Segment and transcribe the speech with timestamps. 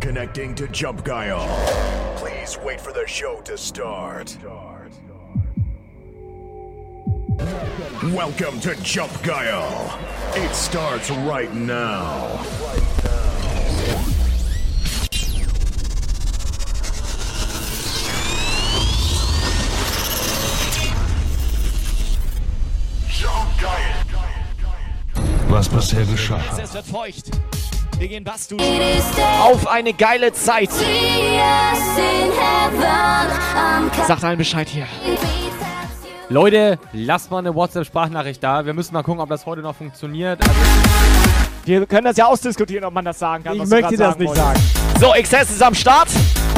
[0.00, 1.46] Connecting to Jump Guile.
[2.16, 4.36] Please wait for the show to start.
[8.02, 9.98] Welcome to Jump Guile.
[10.34, 12.42] It starts right now.
[25.54, 26.40] Was bisher geschah.
[26.60, 27.26] Es wird feucht.
[27.96, 28.66] Wir gehen Bassstudio.
[29.40, 30.68] Auf eine geile Zeit.
[34.08, 34.88] Sagt allen Bescheid hier.
[36.28, 38.66] Leute, lasst mal eine WhatsApp-Sprachnachricht da.
[38.66, 40.40] Wir müssen mal gucken, ob das heute noch funktioniert.
[40.40, 40.60] Also,
[41.66, 43.54] Wir können das ja ausdiskutieren, ob man das sagen kann.
[43.54, 44.44] Ich möchte das nicht wolltest.
[44.44, 44.60] sagen.
[44.98, 46.08] So, Excess ist am Start.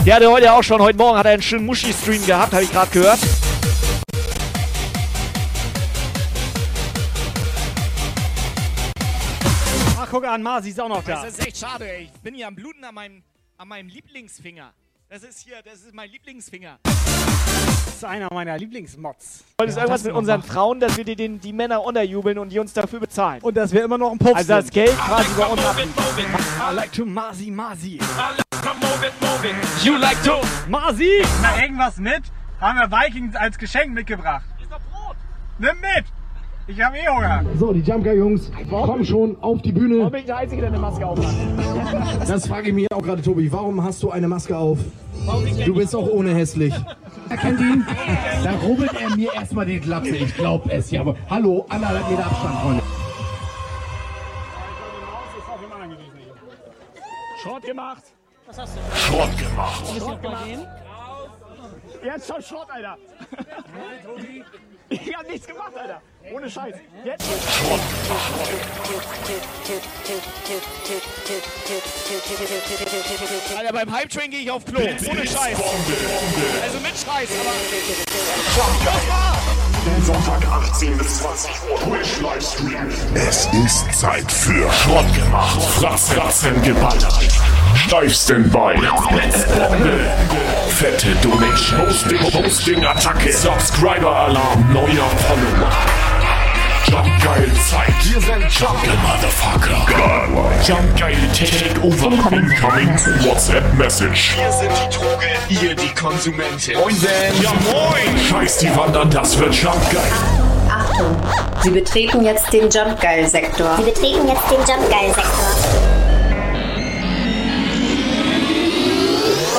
[0.06, 2.72] Der hatte heute auch schon, heute Morgen hat er einen schönen Muschi-Stream gehabt, habe ich
[2.72, 3.19] gerade gehört.
[10.20, 11.22] Guck an, Masi ist auch noch da.
[11.22, 12.05] Das ist echt schade, ey.
[12.05, 13.22] Ich bin hier am Bluten an meinem,
[13.59, 14.73] an meinem Lieblingsfinger.
[15.08, 16.78] Das ist hier, das ist mein Lieblingsfinger.
[16.83, 19.45] Das ist einer meiner Lieblingsmods.
[19.58, 22.73] Wolltest irgendwas mit unseren Frauen, dass wir die, den, die Männer unterjubeln und die uns
[22.73, 23.42] dafür bezahlen?
[23.42, 24.70] Und dass wir immer noch ein Puff Also das.
[24.70, 25.61] Geld quasi bei uns.
[25.61, 28.01] I like to Masi, Masi.
[29.83, 30.41] You like to.
[30.69, 31.23] Masi!
[31.42, 32.23] Na, irgendwas mit?
[32.58, 34.45] Haben wir Vikings als Geschenk mitgebracht.
[34.62, 35.17] Ist doch Brot.
[35.58, 36.06] Nimm mit!
[36.69, 37.45] Ich habe eh Hunger.
[37.59, 40.11] So, die Jump Guy Jungs kommen schon auf die Warum Bühne.
[40.11, 42.27] bin ich der Einzige, der eine Maske auf hat?
[42.28, 43.50] Das frage ich mich auch gerade, Tobi.
[43.53, 44.78] Warum hast du eine Maske auf?
[45.64, 46.75] Du bist auch ohne hässlich.
[47.28, 47.86] Er kennt ihn.
[48.42, 50.17] Da rubbelt er mir erstmal die Glatze.
[50.17, 51.03] Ich glaub es ja.
[51.03, 52.83] Aber hallo, anderthalb Meter Abstand, Freunde.
[57.42, 58.03] Schrott gemacht.
[58.95, 59.84] Schrott gemacht.
[62.05, 62.97] Jetzt schon Schrott, Alter.
[64.89, 66.01] Ich hab nichts gemacht, Alter.
[66.32, 66.74] Ohne Scheiß.
[67.05, 67.24] Jetzt.
[73.56, 74.80] Alter, beim Hype Train gehe ich auf Klo.
[74.80, 75.58] Ohne Scheiß.
[76.62, 77.52] Also mit Scheiß, aber.
[80.02, 82.89] Sonntag 18 bis 20 Uhr Twitch Livestream.
[83.14, 85.62] Es ist Zeit für Schrott gemacht.
[85.62, 87.28] Fratzen geballert.
[87.74, 88.74] Steif Standby.
[88.78, 90.01] Bombe.
[90.70, 91.80] Fette Donation.
[91.86, 93.33] Hosting, Hosting, Attacke.
[93.33, 94.72] Subscriber Alarm.
[94.72, 96.15] Neuer Follower.
[96.89, 97.89] Jump geil Zeit.
[98.05, 99.86] Wir sind Jump Motherfucker.
[99.86, 100.63] Godlike.
[100.64, 102.13] Jump geil Takeover.
[102.13, 102.89] Incoming
[103.24, 104.36] WhatsApp Message.
[104.36, 105.27] Wir sind die Droge,
[105.67, 106.79] ihr die Konsumentin.
[106.79, 107.08] Moinsen.
[107.42, 108.19] Ja moin.
[108.30, 110.02] Scheiß die Wandern, das wird Jump geil.
[110.70, 111.17] Achtung!
[111.63, 113.77] Sie betreten jetzt den Jump Geil Sektor.
[113.77, 115.46] Sie betreten jetzt den Jump Geil Sektor.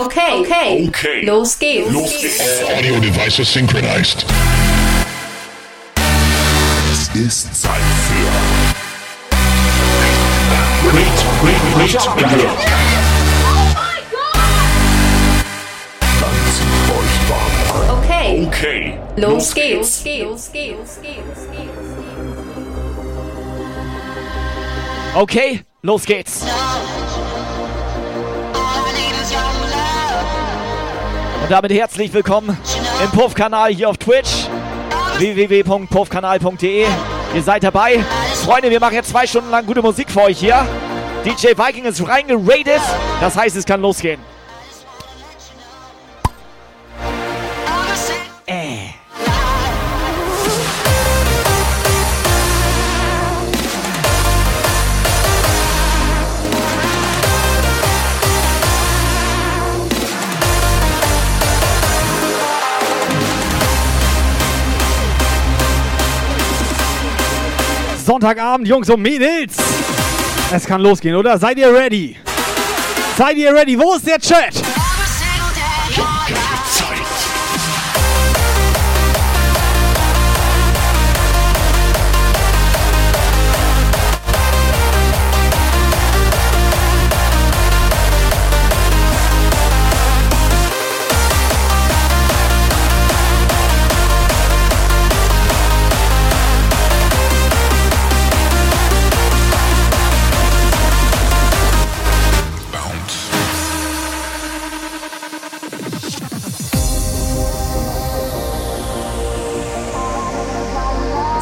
[0.05, 0.87] Okay, okay.
[0.87, 1.25] Okay.
[1.25, 1.91] Los geht's.
[1.91, 2.63] Los geht's.
[2.77, 4.25] Audio devices synchronized.
[7.25, 7.73] Ist Zeit
[8.07, 8.29] für
[10.87, 11.07] Great,
[11.41, 12.59] Great, Great Alert.
[16.19, 18.03] Dann zieht euch warm an.
[18.03, 18.45] Okay.
[18.45, 18.99] Okay.
[19.15, 20.03] Los geht's.
[20.05, 20.99] Los geht's.
[25.15, 26.45] Okay, los geht's.
[31.41, 32.55] Und damit herzlich willkommen
[33.03, 34.47] im Puff-Kanal hier auf Twitch.
[35.17, 36.85] www.puffkanal.de.
[37.35, 38.03] Ihr seid dabei.
[38.45, 40.65] Freunde, wir machen jetzt zwei Stunden lang gute Musik für euch hier.
[41.25, 42.81] DJ Viking ist reingeradet.
[43.19, 44.19] Das heißt, es kann losgehen.
[68.07, 69.57] Sonntagabend, Jungs und Mädels.
[70.53, 71.37] Es kann losgehen, oder?
[71.37, 72.15] Seid ihr ready?
[73.17, 73.77] Seid ihr ready?
[73.77, 74.53] Wo ist der Chat?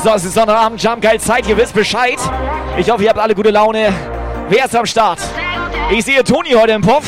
[0.06, 2.20] So, es ist Sonntagabend, Jump Geil Zeit, ihr wisst Bescheid.
[2.78, 3.92] Ich hoffe, ihr habt alle gute Laune.
[4.50, 5.18] Wer ist am Start?
[5.90, 7.04] Ich sehe Toni heute im Puff.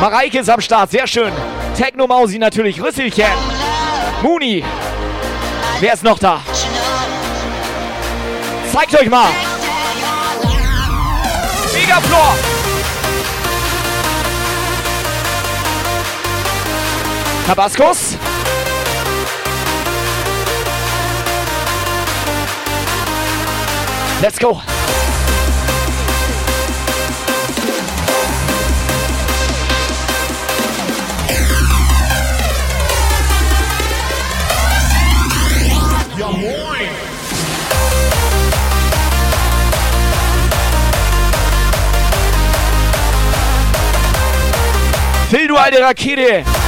[0.00, 1.32] Mareike ist am Start, sehr schön.
[1.76, 3.24] Techno Mausi natürlich, Rüsselchen.
[4.22, 4.64] Muni.
[5.80, 6.42] Wer ist noch da?
[8.72, 9.30] Zeigt euch mal.
[11.74, 12.34] Megaflor.
[17.48, 18.16] Tabaskus.
[24.22, 24.60] Let's go.
[36.18, 36.88] Ja moin!
[45.30, 46.59] Phil, du alte Rakete.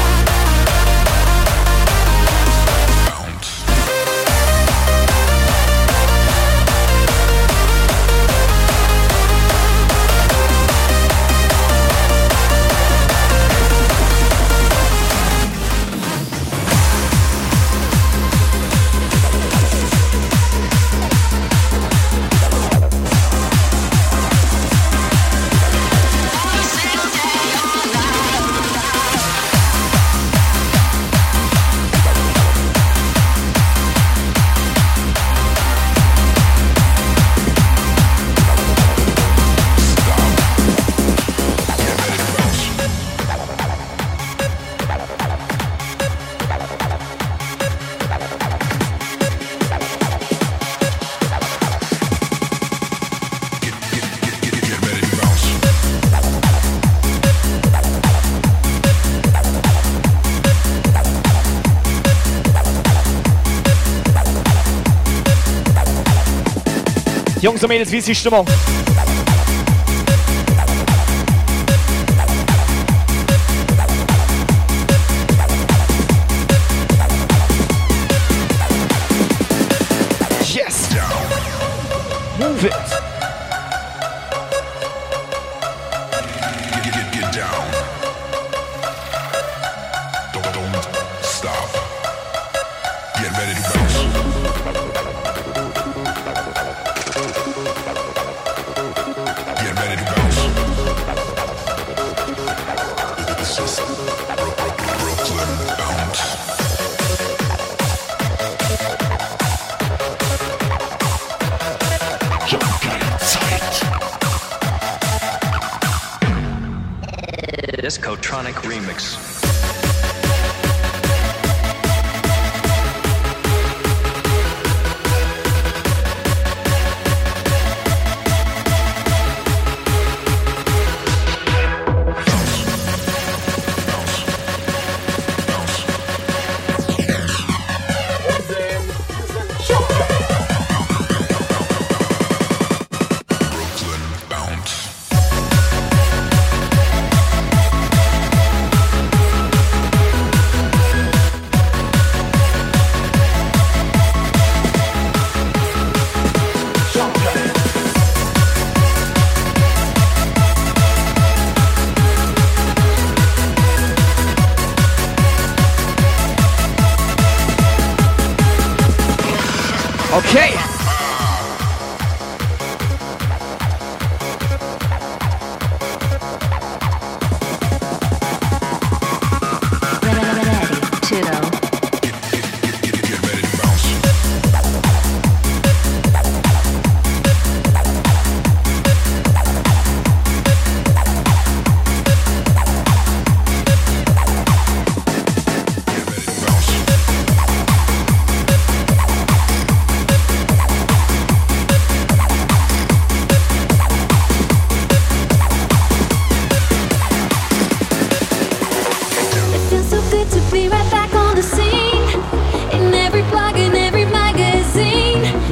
[67.68, 68.46] Mädels, wie ist die Stimmung?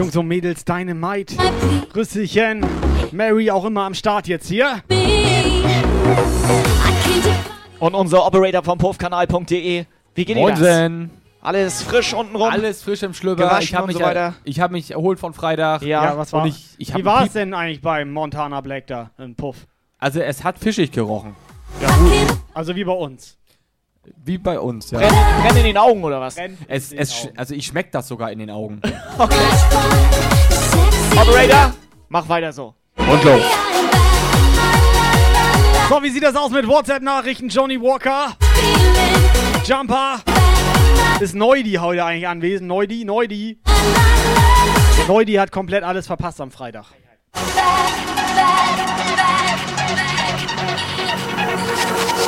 [0.00, 1.37] Jungs und Mädels, Dynamite,
[1.95, 2.64] Rüsselchen,
[3.12, 4.83] Mary auch immer am Start jetzt hier.
[7.78, 9.85] Und unser Operator vom puffkanal.de.
[10.14, 11.19] Wie geht Ihnen das?
[11.42, 12.49] Alles frisch unten rum?
[12.50, 13.59] Alles frisch im Schlüpper.
[13.61, 15.83] Ich habe mich, so ich hab mich erholt von Freitag.
[15.83, 16.02] Ja.
[16.02, 16.45] Ja, was war?
[16.45, 19.66] Und ich, ich Wie war es denn eigentlich beim Montana Black da im Puff?
[19.99, 21.37] Also es hat fischig gerochen.
[21.83, 22.38] Ja, gut.
[22.54, 23.37] Also wie bei uns.
[24.24, 24.98] Wie bei uns, ja.
[24.98, 26.36] Brennt, brennt in den Augen oder was?
[26.68, 28.80] Es, es, also ich schmecke das sogar in den Augen.
[31.16, 31.74] Operator,
[32.08, 32.74] mach weiter so.
[32.96, 33.42] Und los.
[35.88, 37.48] So, wie sieht das aus mit WhatsApp-Nachrichten?
[37.48, 38.36] Johnny Walker.
[39.64, 40.20] Jumper.
[41.20, 42.68] Ist Neudi heute eigentlich anwesend?
[42.68, 43.58] Neudi, Neudi.
[45.08, 46.86] Neudi hat komplett alles verpasst am Freitag.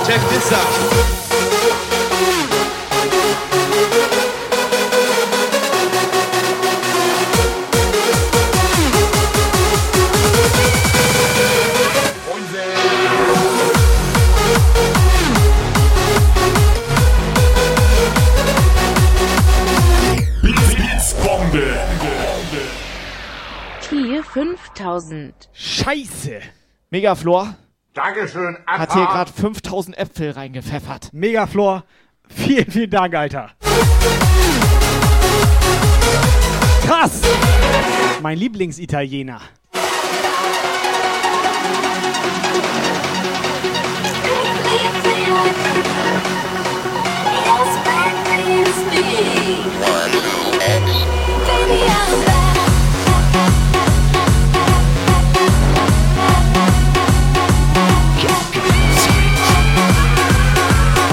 [0.04, 1.41] Check this out.
[24.32, 25.50] 5000.
[25.52, 26.40] Scheiße.
[26.88, 27.54] Megaflor
[27.92, 31.12] Dankeschön, hat hier gerade 5000 Äpfel reingepfeffert.
[31.12, 31.84] Megaflor.
[32.28, 33.50] Vielen, vielen Dank, Alter.
[36.86, 37.20] Krass.
[38.22, 39.42] Mein Lieblingsitaliener.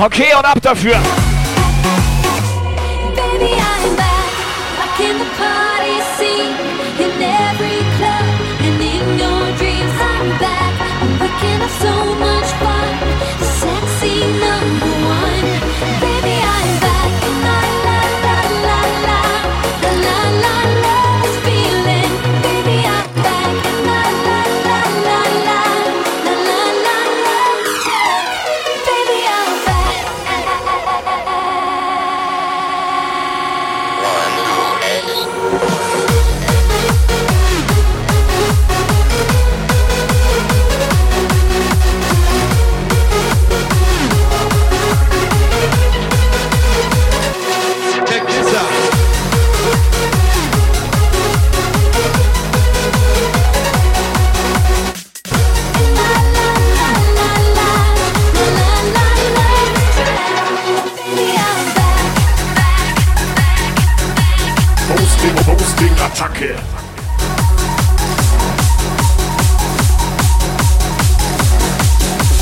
[0.01, 0.96] Okay, und ab dafür.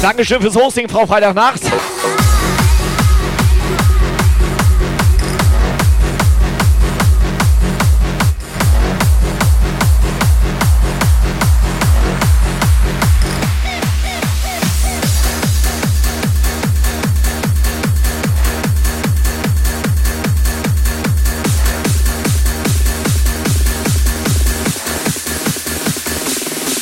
[0.01, 1.61] Dankeschön fürs Hosting, Frau Freitagnacht.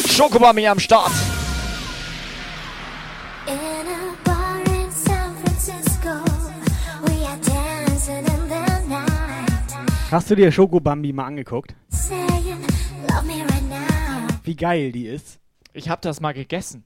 [0.10, 1.12] Schokobami am Start.
[10.15, 11.75] Hast du dir Schokobambi mal angeguckt?
[14.43, 15.39] Wie geil die ist.
[15.74, 16.86] Ich hab das mal gegessen.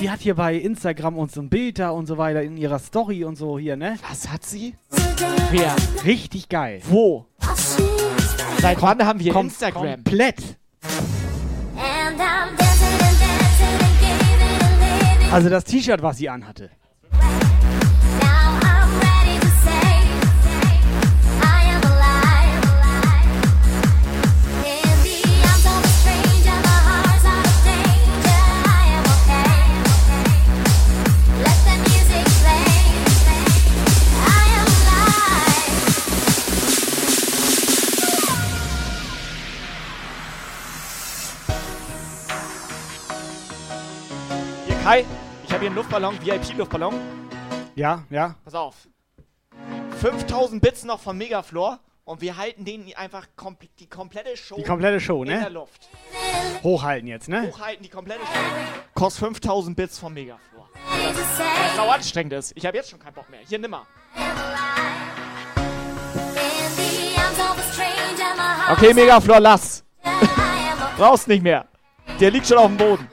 [0.00, 2.78] Die hat hier bei Instagram und so ein Bild da und so weiter in ihrer
[2.78, 3.98] Story und so hier, ne?
[4.08, 4.74] Was hat sie?
[5.50, 5.76] Wer?
[6.06, 6.80] Richtig geil.
[6.88, 7.26] Wo?
[8.62, 9.96] Seit wann haben wir Kom Instagram?
[9.96, 10.56] Komplett.
[15.30, 16.70] Also das T-Shirt, was sie anhatte.
[44.82, 45.04] Kai,
[45.44, 46.94] ich habe hier einen Luftballon, VIP-Luftballon.
[47.74, 48.34] Ja, ja.
[48.44, 48.88] Pass auf.
[50.00, 54.62] 5000 Bits noch von Megaflor und wir halten den einfach kompl die komplette Show Die
[54.62, 55.48] komplette Show, in der ne?
[55.50, 55.90] Luft.
[56.62, 57.52] Hochhalten jetzt, ne?
[57.52, 58.40] Hochhalten die komplette Show.
[58.94, 60.70] Kostet 5000 Bits von Megaflor.
[61.10, 62.52] Es sau anstrengend ist.
[62.56, 63.40] Ich habe jetzt schon keinen Bock mehr.
[63.46, 63.86] Hier, nimm mal.
[68.72, 69.84] Okay, Megaflor, lass.
[70.96, 71.66] Brauchst nicht mehr.
[72.18, 73.08] Der liegt schon auf dem Boden.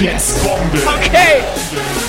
[0.00, 0.46] Yes.
[0.86, 2.07] Okay.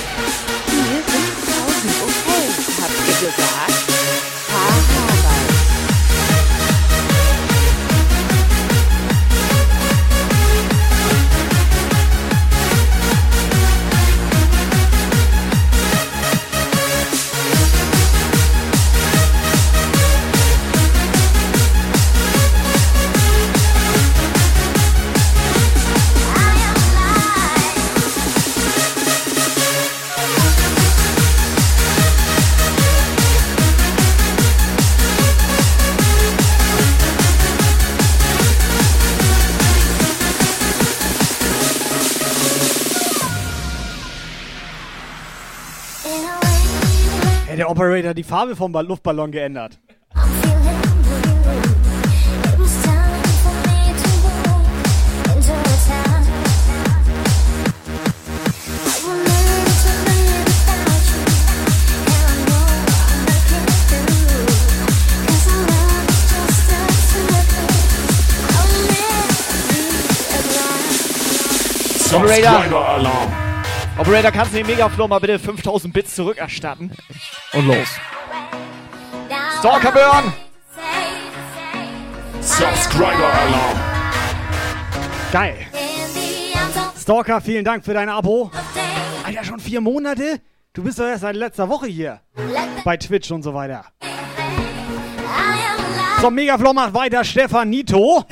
[47.80, 49.80] Operator die Farbe vom Ball- Luftballon geändert?
[72.10, 73.19] Subscriber-Alarm.
[74.00, 76.90] Operator, kannst du den Megaflow mal bitte 5000 Bits zurückerstatten?
[77.52, 77.90] Und los.
[79.60, 80.34] Stalker Burn!
[82.40, 83.80] Subscriber-Alarm.
[85.34, 85.68] Geil.
[86.98, 88.50] Stalker, vielen Dank für dein Abo.
[89.26, 90.40] Alter, schon vier Monate?
[90.72, 92.22] Du bist doch erst seit letzter Woche hier.
[92.86, 93.84] Bei Twitch und so weiter.
[96.22, 97.26] So, Megaflow macht weiter.
[97.26, 98.24] Stefan Nito.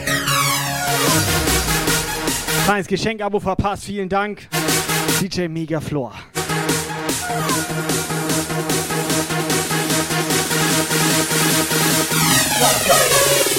[2.68, 3.86] Kleines Geschenk-Abo verpasst.
[3.86, 4.50] Vielen Dank.
[5.22, 6.12] DJ Megaflor.
[12.60, 13.57] Sweet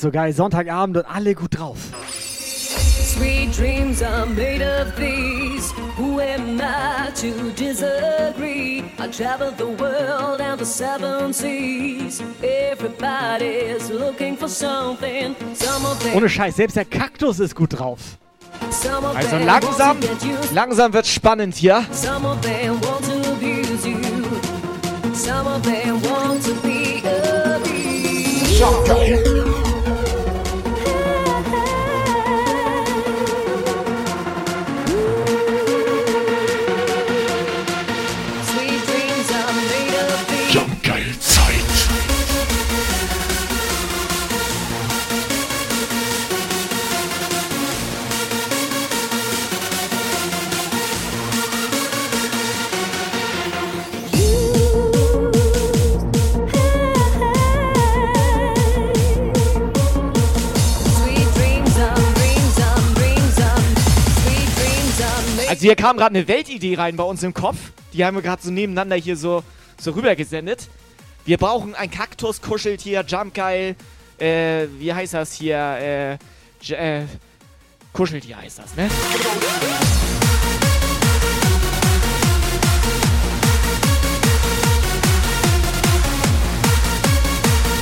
[0.00, 0.32] ist so geil.
[0.32, 1.76] Sonntagabend und alle gut drauf.
[2.10, 5.74] Sweet dreams are made of these.
[5.98, 8.82] Who am I to disagree?
[8.98, 12.22] I travel the world and the seven seas.
[12.40, 15.36] Everybody's looking for something.
[15.54, 18.16] Some of them, Ohne Scheiß, selbst der Kaktus ist gut drauf.
[19.14, 19.98] Also langsam,
[20.54, 21.84] langsam wird's spannend hier.
[21.92, 23.98] Some of them want to abuse you.
[25.12, 27.90] Some of them want to be abused.
[65.70, 67.56] Hier kam gerade eine Weltidee rein bei uns im Kopf.
[67.92, 69.44] Die haben wir gerade so nebeneinander hier so,
[69.80, 70.68] so rübergesendet.
[71.24, 73.76] Wir brauchen ein Kaktus, Kuscheltier, Jumpgeil,
[74.18, 75.56] äh, wie heißt das hier?
[75.56, 76.14] Äh,
[76.70, 77.04] äh,
[77.92, 78.88] Kuscheltier heißt das, ne?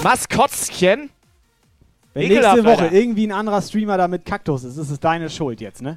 [0.02, 1.08] Maskottchen.
[2.12, 2.92] Wenn nächste Woche Alter.
[2.92, 5.96] irgendwie ein anderer Streamer da mit Kaktus ist, ist es deine Schuld jetzt, ne?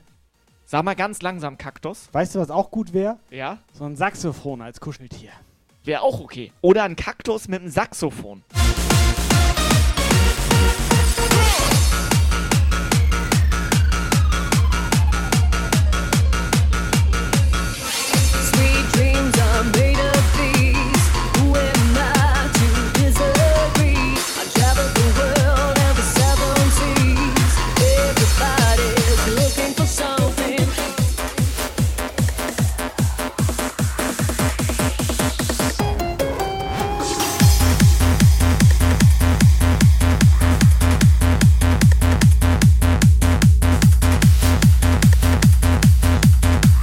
[0.72, 2.08] Sag mal ganz langsam, Kaktus.
[2.14, 3.18] Weißt du, was auch gut wäre?
[3.30, 3.58] Ja.
[3.74, 5.32] So ein Saxophon als Kuscheltier.
[5.84, 6.54] Wäre auch okay.
[6.62, 8.42] Oder ein Kaktus mit einem Saxophon.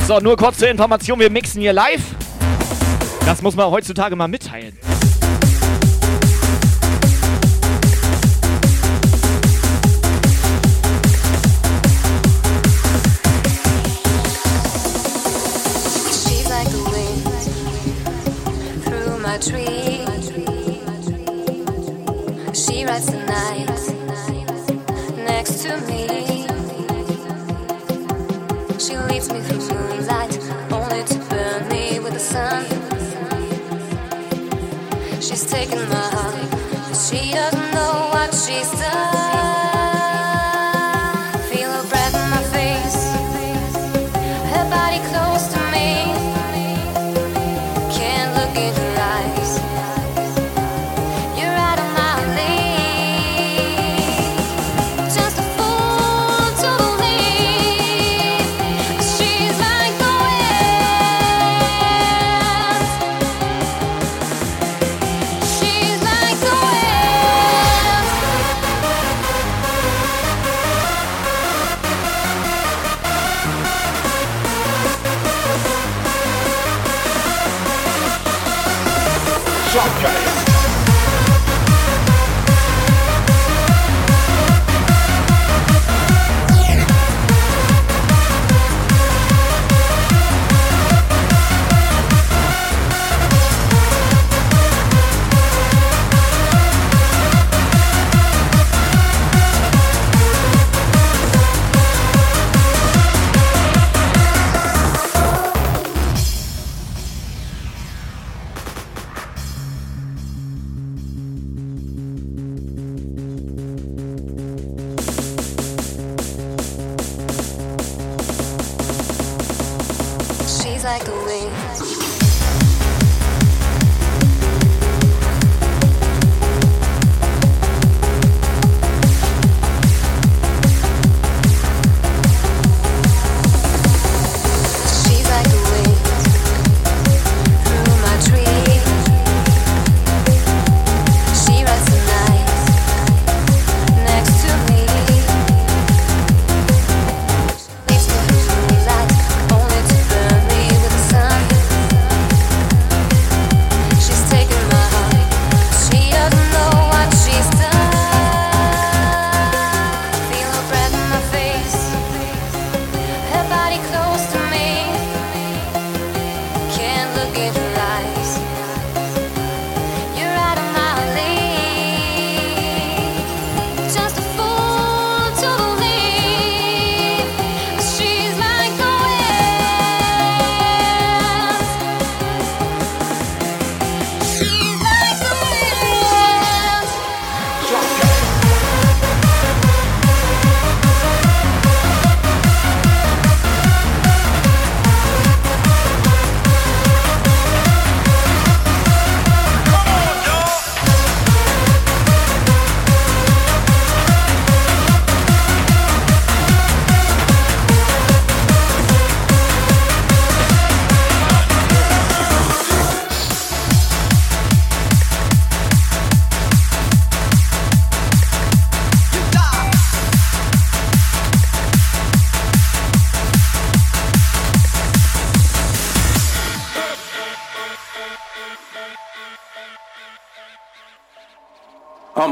[0.09, 2.01] So, nur kurz zur Information, wir mixen hier live.
[3.27, 4.73] Das muss man heutzutage mal mitteilen.
[19.41, 19.78] Tree.
[35.51, 38.88] Taken my heart, she doesn't know what she's done.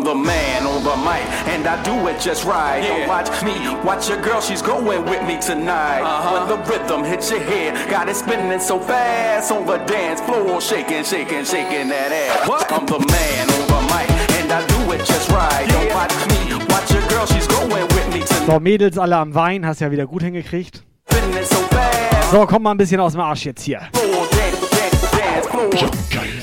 [0.06, 2.80] The man on the mic, and I do it just right.
[2.80, 6.02] Don't watch me, watch your girl, she's going with me tonight.
[6.32, 10.60] When the rhythm hits your head, got it spinning so fast on the dance floor,
[10.60, 12.46] shaking, shaking, shaking that ass.
[12.70, 15.66] I'm the man on the mic, and I do it just right.
[15.74, 18.46] Don't watch me, watch your girl, she's going with me tonight.
[18.46, 20.84] So, Mädels alle am Wein, hast ja wieder gut hingekriegt.
[21.10, 23.80] Spinning so fast, So, komm mal ein bisschen aus dem Arsch jetzt hier.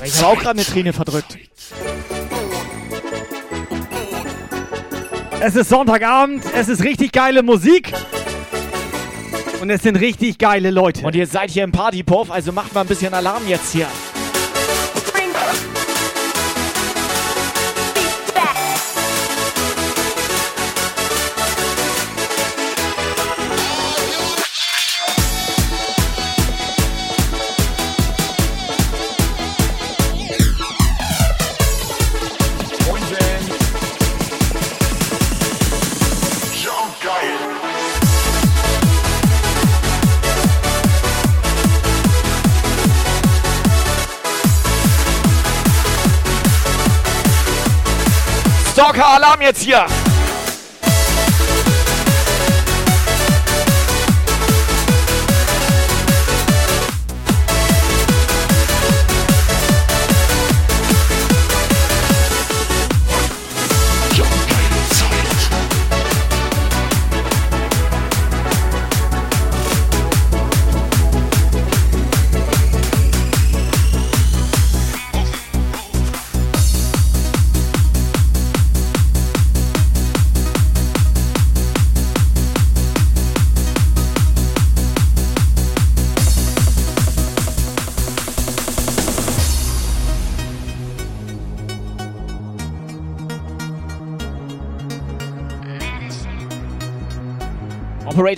[0.04, 1.38] Ich habe auch gerade eine Träne verdrückt.
[5.46, 7.92] Es ist Sonntagabend, es ist richtig geile Musik.
[9.62, 11.06] Und es sind richtig geile Leute.
[11.06, 13.88] Und ihr seid hier im Partypuff, also macht mal ein bisschen Alarm jetzt hier.
[48.94, 50.03] Stalker-Alarm jetzt hier!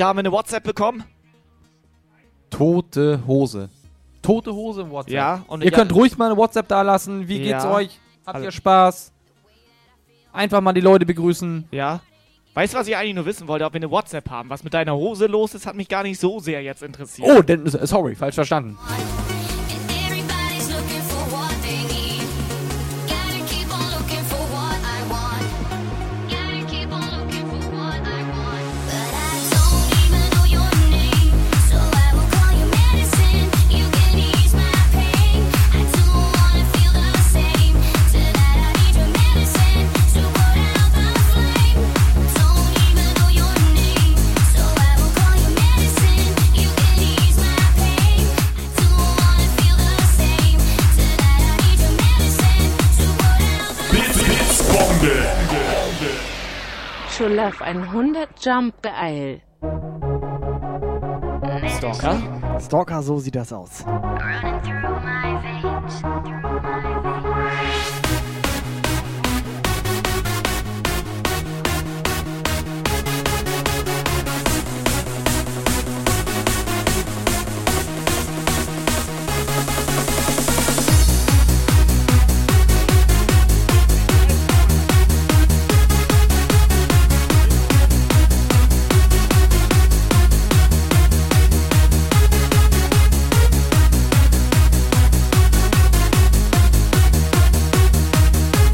[0.06, 1.04] Haben wir eine WhatsApp bekommen?
[2.50, 3.70] Tote Hose.
[4.22, 5.14] Tote Hose im WhatsApp.
[5.14, 7.28] Ja, und Ihr könnt ruhig mal eine WhatsApp da lassen.
[7.28, 7.72] Wie geht's Ja.
[7.74, 8.00] euch?
[8.26, 8.46] Habt Hallo.
[8.46, 9.12] ihr Spaß?
[10.34, 11.68] Einfach mal die Leute begrüßen.
[11.72, 12.02] Ja.
[12.54, 14.50] Weißt du, was ich eigentlich nur wissen wollte, ob wir eine WhatsApp haben?
[14.50, 17.28] Was mit deiner Hose los ist, hat mich gar nicht so sehr jetzt interessiert.
[17.30, 18.78] Oh, denn, sorry, falsch verstanden.
[57.46, 59.42] Schulaf 100 Jump geil.
[61.78, 62.60] Stalker?
[62.60, 63.86] Stalker, so sieht das aus.
[63.86, 66.02] running through my veins.
[66.02, 66.55] Through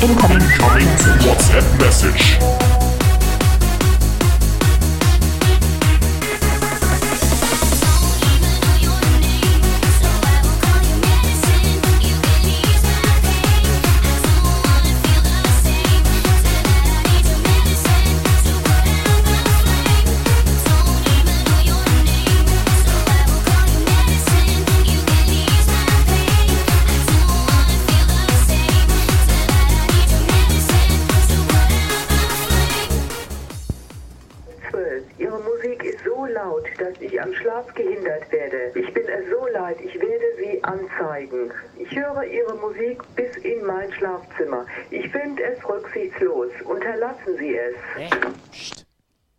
[0.01, 0.41] Incoming
[1.21, 2.70] WhatsApp message.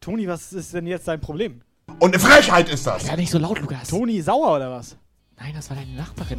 [0.02, 1.60] Toni, was ist denn jetzt dein Problem?
[2.00, 3.06] Und eine Frechheit ist das.
[3.06, 3.86] Ja, nicht so laut, Lukas.
[3.88, 4.96] Toni sauer oder was?
[5.38, 6.38] Nein, das war deine Nachbarin.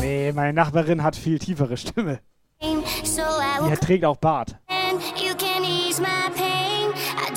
[0.00, 2.20] Nee, meine Nachbarin hat viel tiefere Stimme.
[3.04, 4.56] So I will Die trägt auch Bart.
[4.68, 6.90] And you can ease my pain.
[7.18, 7.30] I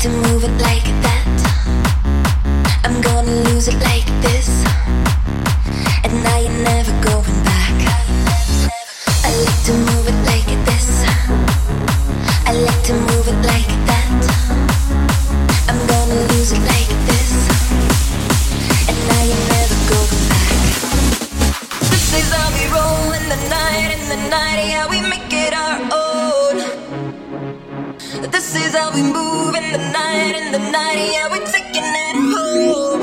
[0.00, 1.26] to move it like that.
[2.84, 4.48] I'm gonna lose it like this.
[6.04, 7.39] And now you're never going
[28.52, 32.16] This is how we move in the night, in the night, yeah, we're taking it
[32.16, 32.98] home.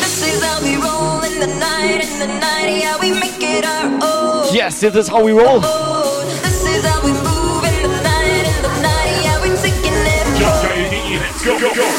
[0.00, 3.66] This is how we roll in the night, in the night, yeah, we make it
[3.66, 4.54] our own.
[4.54, 5.60] Yes, this is how we roll.
[5.60, 10.26] This is how we move in the night, in the night, yeah, we're taking it
[10.40, 11.20] home.
[11.20, 11.95] Let's go, go, go.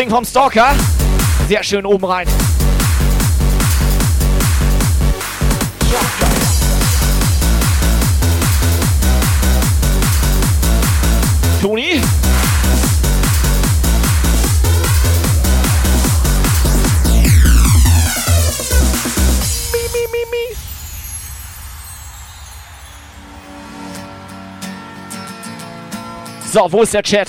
[0.00, 0.74] Hosting vom Stalker.
[1.46, 2.26] Sehr schön oben rein.
[11.60, 12.00] Toni.
[26.50, 27.28] So, wo ist der Chat?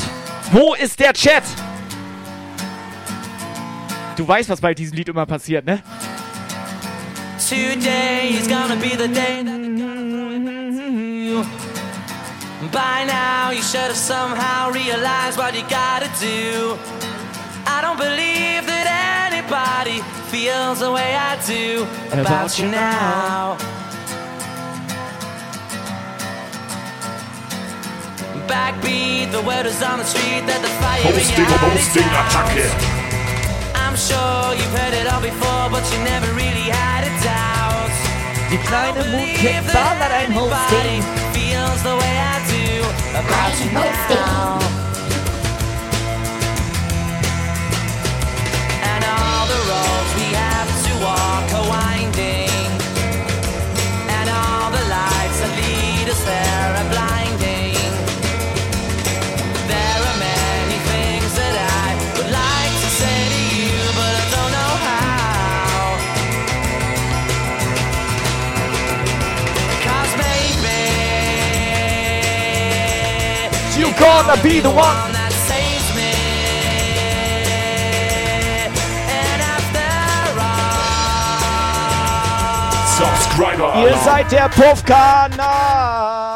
[0.53, 1.43] Wo ist der Chat?
[4.21, 5.81] Du weißt, was bei diesem Lied immer passiert, ne?
[7.39, 9.67] Today is gonna be the day that the
[11.27, 11.43] you.
[12.71, 16.77] By now, you should have somehow realized what you gotta do.
[17.65, 23.57] I don't believe that anybody feels the way I do about, you now.
[28.45, 31.87] Backbeat, the word is on the street that the fire Hosting, in your heart is
[31.87, 32.29] Hosting, out.
[32.29, 32.90] Attacke.
[34.11, 37.91] I'm sure you've heard it all before, but you never really had a doubt.
[38.49, 41.03] Die kleine Mutter ballert ein Hosting.
[41.33, 42.83] Feels the way I do
[43.15, 44.59] about you now.
[48.83, 50.50] And all the roads we have
[74.01, 74.97] gonna be the one.
[75.13, 76.11] that saves me.
[79.07, 79.87] And after
[80.41, 80.65] all,
[82.97, 86.31] Subscriber Ihr seid der Puffkanal.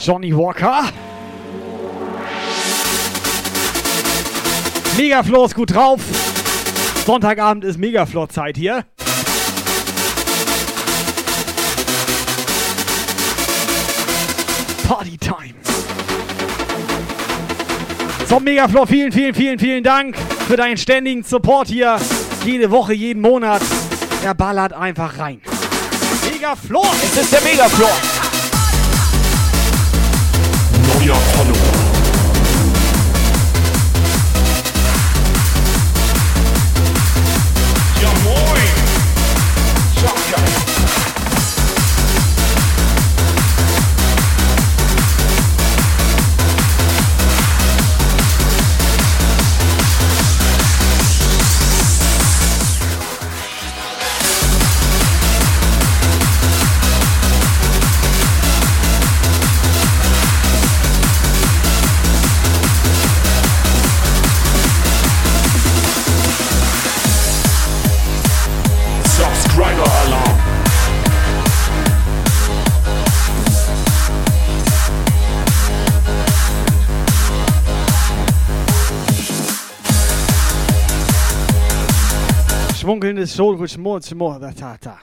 [0.00, 0.90] Johnny Walker.
[4.96, 6.00] Megafloor ist gut drauf.
[7.06, 8.84] Sonntagabend ist Megafloor-Zeit hier.
[18.28, 20.14] So, Megafloor, vielen, vielen, vielen, vielen Dank
[20.46, 21.96] für deinen ständigen Support hier.
[22.44, 23.62] Jede Woche, jeden Monat.
[24.22, 25.40] Er ballert einfach rein.
[26.30, 26.90] Megafloor!
[27.02, 27.88] Es ist der Megafloor.
[31.00, 31.57] Neuer Follower.
[83.16, 84.98] Schmur, Schmur, da, da, da.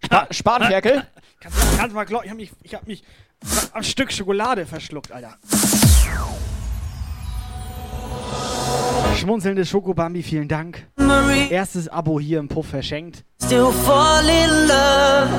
[0.00, 1.04] Spa Spanferkel.
[1.40, 3.02] Kannst, kannst mal glauben, ich hab mich, ich hab mich
[3.72, 5.36] am Stück Schokolade verschluckt, Alter.
[9.16, 10.86] Schmunzelndes Schokobambi, vielen Dank.
[11.50, 13.24] Erstes Abo hier im Puff verschenkt.
[13.48, 15.30] still fall in love.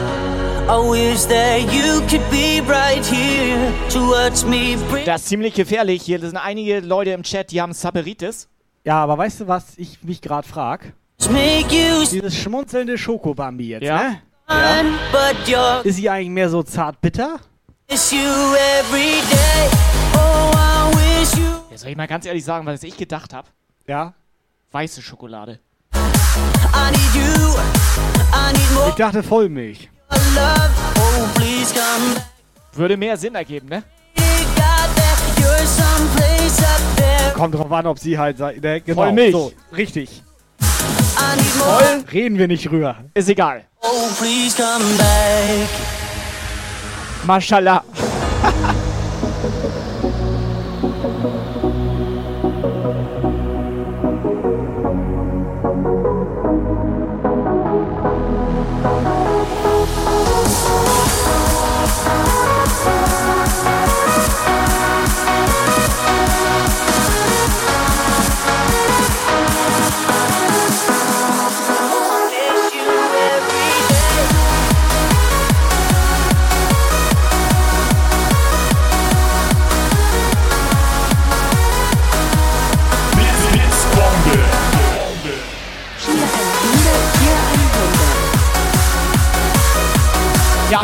[0.68, 5.06] I wish that you could be right here to watch me breathe.
[5.06, 6.02] Das ist ziemlich gefährlich.
[6.02, 8.48] Hier sind einige Leute im Chat, die haben Saberitis.
[8.90, 10.94] Ja, aber weißt du, was ich mich gerade frag?
[11.20, 13.98] Dieses schmunzelnde Schokobambi jetzt, Ja.
[14.00, 14.22] ne?
[15.46, 17.40] you're Ist sie eigentlich mehr so zart bitter?
[20.16, 20.52] Oh.
[21.70, 23.48] Ja, soll ich mal ganz ehrlich sagen, was ich gedacht habe?
[23.86, 24.16] Ja.
[24.72, 25.60] Weiße Schokolade.
[25.94, 26.00] I
[26.90, 27.60] need you.
[28.34, 29.88] I need more Ich dachte Vollmilch.
[30.10, 30.16] Oh,
[31.36, 32.24] please come back.
[32.74, 33.84] Würde mehr Sinn ergeben, ne?
[37.36, 39.32] Kommt drauf an, ob sie halt sei- ne, genau, Vollmilch.
[39.32, 40.24] So, richtig.
[41.58, 42.04] More.
[42.12, 42.98] Reden wir nicht rüber.
[43.14, 43.66] Ist egal.
[43.82, 45.70] Oh, please come back.
[47.26, 47.84] Mashallah.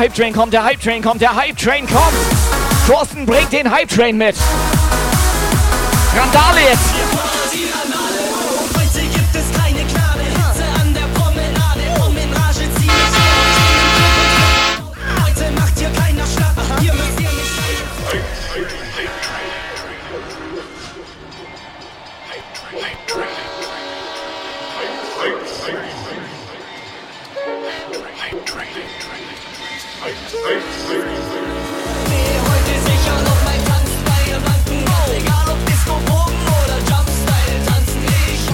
[0.06, 2.14] Hype Train kommt, der Hype Train kommt, der Hype Train kommt.
[2.88, 4.36] Thorsten bringt den Hype Train mit.
[6.16, 6.95] Randale jetzt.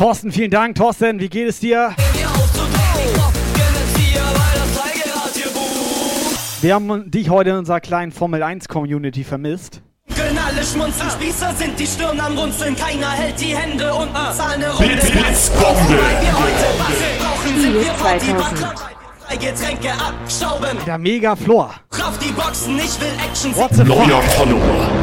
[0.01, 0.73] Thorsten, vielen Dank.
[0.73, 1.95] Thorsten, wie geht es dir?
[6.59, 9.83] Wir haben dich heute in unserer kleinen Formel 1 Community vermisst.
[10.15, 12.75] Können alle schmunzeln, Spießer sind die Stirn am Runzeln.
[12.75, 14.87] Keiner hält die Hände unten, zahlen eine Runde.
[14.87, 15.77] Blitz, Blitzbombe.
[15.77, 18.73] Weil wir heute was brauchen, sind wir Minus Party 2000.
[19.27, 20.77] Drei Getränke abstauben.
[20.83, 21.75] Der Mega Flor.
[21.91, 23.55] Kraft die Boxen, ich will Action.
[23.55, 23.77] What's?
[23.77, 25.00] Neuer Follower.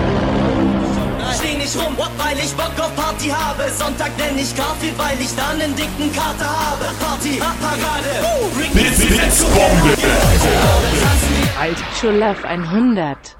[1.68, 3.70] Nicht rum, weil ich Bock auf Party habe.
[3.70, 6.86] Sonntag nenn ich Garfield, weil ich dann einen dicken Kater habe.
[6.98, 8.08] Party, Parade.
[8.56, 9.94] Bring Blitz, Blitzbombe.
[11.60, 11.84] Alter.
[12.00, 13.36] Schulaf 100.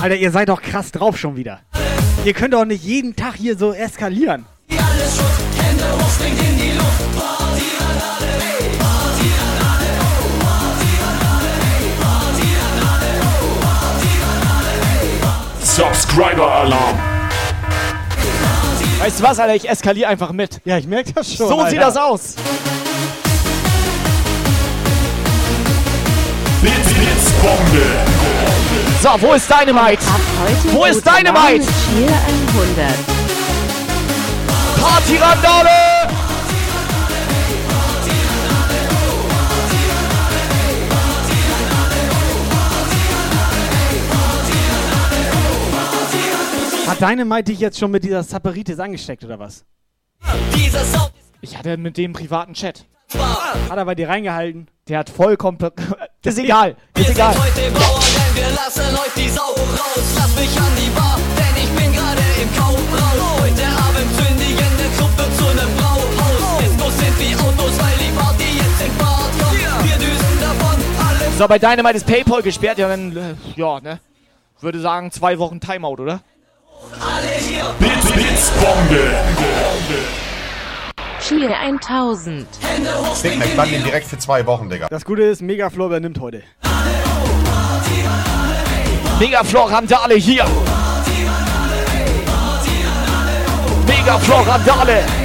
[0.00, 1.58] Alter, ihr seid doch krass drauf schon wieder.
[2.24, 4.46] Ihr könnt doch nicht jeden Tag hier so eskalieren.
[4.70, 5.24] alles Schutt,
[5.64, 7.18] Hände hoch, springt in die Luft.
[7.18, 8.70] Party, Parade, hey.
[8.78, 9.90] Party, Parade,
[16.70, 17.11] oh.
[19.02, 19.56] Weißt du was, Alter?
[19.56, 20.60] Ich eskaliere einfach mit.
[20.64, 21.48] Ja, ich merke das schon.
[21.48, 21.70] So Alter.
[21.70, 22.34] sieht das aus.
[26.60, 27.82] Blitz, Blitzbombe.
[29.02, 30.04] So, wo ist Dynamite?
[30.70, 31.58] Wo ist Dynamite?
[31.58, 32.20] mit Cheer
[32.76, 32.94] 100.
[34.80, 35.91] Party Randale!
[46.92, 49.64] Hat Dynamite dich jetzt schon mit dieser Saperitis angesteckt oder was?
[51.40, 52.84] Ich hatte mit dem privaten Chat.
[53.14, 54.68] Hat er bei dir reingehalten?
[54.88, 55.56] Der hat vollkommen.
[56.22, 56.76] ist egal.
[56.98, 57.32] Ist Wir egal.
[57.32, 60.04] sind heute Bauern, denn wir lassen euch die Sau raus.
[60.16, 63.40] Lass mich an die Bar, denn ich bin gerade im Kaufrausch.
[63.40, 66.60] Heute Abend zünd ich in der Gruppe zu nem Brauhaus.
[66.62, 69.88] Discos sind wie Autos, weil die Party jetzt in Fahrt kommt.
[69.88, 70.76] Wir düsen davon,
[71.08, 72.76] alle So, bei Dynamite ist PayPal gesperrt.
[72.76, 73.16] Ja, dann.
[73.16, 73.98] äh, Ja, ne?
[74.60, 76.20] Würde sagen, zwei Wochen Timeout, oder?
[77.00, 77.64] Alle hier.
[77.78, 79.14] Blitz, Blitzbombe.
[81.20, 82.46] Cheer 1000.
[82.60, 84.88] Hände hoch, Dick, springt ich in bann die den direkt für zwei Wochen, Digga.
[84.88, 86.42] Das Gute ist, Mega Floor übernimmt heute.
[89.22, 90.44] Megaflor Randale hier.
[93.86, 95.04] Megaflor Randale.
[95.18, 95.21] Wir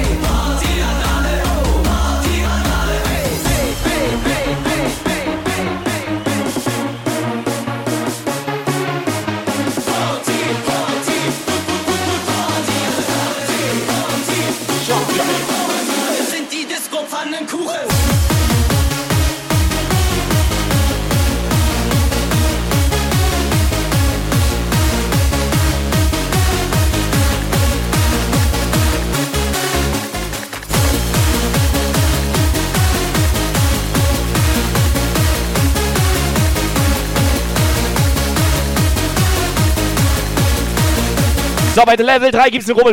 [41.78, 42.92] So, bei Level 3 gibt's eine Rubbel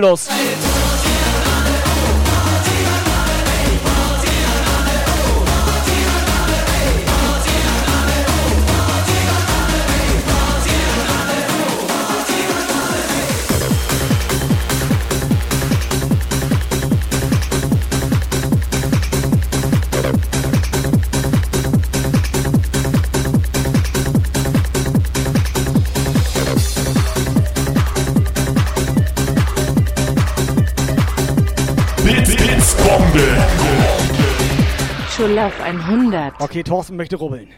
[35.36, 36.36] Schulaf 100.
[36.40, 37.50] Okay, Thorsten möchte rubbeln.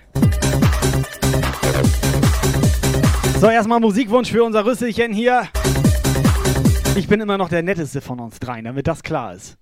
[3.39, 5.43] So, erstmal Musikwunsch für unser Rüsselchen hier.
[6.95, 9.59] Ich bin immer noch der netteste von uns dreien, damit das klar ist.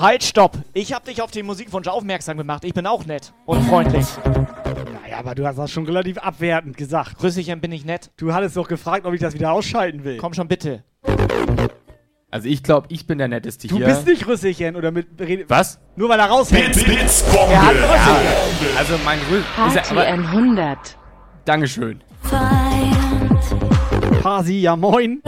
[0.00, 0.56] Halt, stopp.
[0.72, 2.64] Ich hab dich auf den Musikwunsch aufmerksam gemacht.
[2.64, 4.06] Ich bin auch nett und freundlich.
[4.24, 7.22] Naja, aber du hast das schon relativ abwertend gesagt.
[7.22, 8.10] Rüsselchen bin ich nett.
[8.16, 10.16] Du hattest doch gefragt, ob ich das wieder ausschalten will.
[10.16, 10.82] Komm schon bitte.
[12.32, 13.84] Also ich glaube, ich bin der Netteste Du hier.
[13.84, 15.06] bist nicht Rüsselchen oder mit.
[15.48, 15.78] Was?
[15.96, 16.72] Nur weil er raushängt.
[16.72, 17.52] Blitz, Blitzbombe.
[17.52, 18.78] Er hat Rüsselchen.
[18.78, 20.78] Also mein Rü Party ist ja, aber, 100.
[21.44, 22.02] Dankeschön.
[24.22, 25.20] Pasi, ja moin.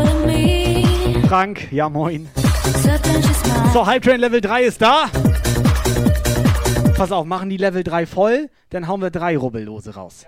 [1.28, 2.26] Frank, ja moin.
[3.74, 5.04] So, Hype Train Level 3 ist da.
[6.96, 10.24] Pass auf, machen die Level 3 voll, dann hauen wir drei Rubbellose raus.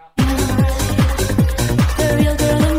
[1.98, 2.75] The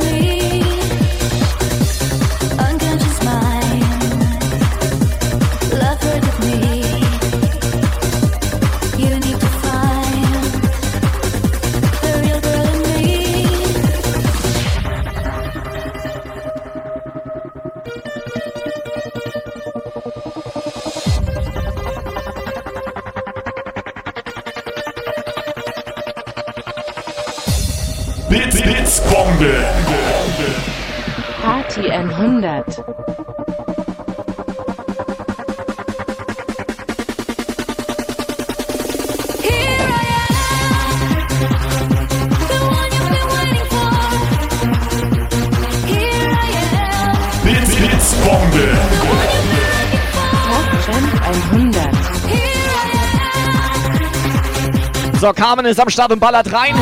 [55.28, 56.74] So, Carmen ist am Start und ballert rein.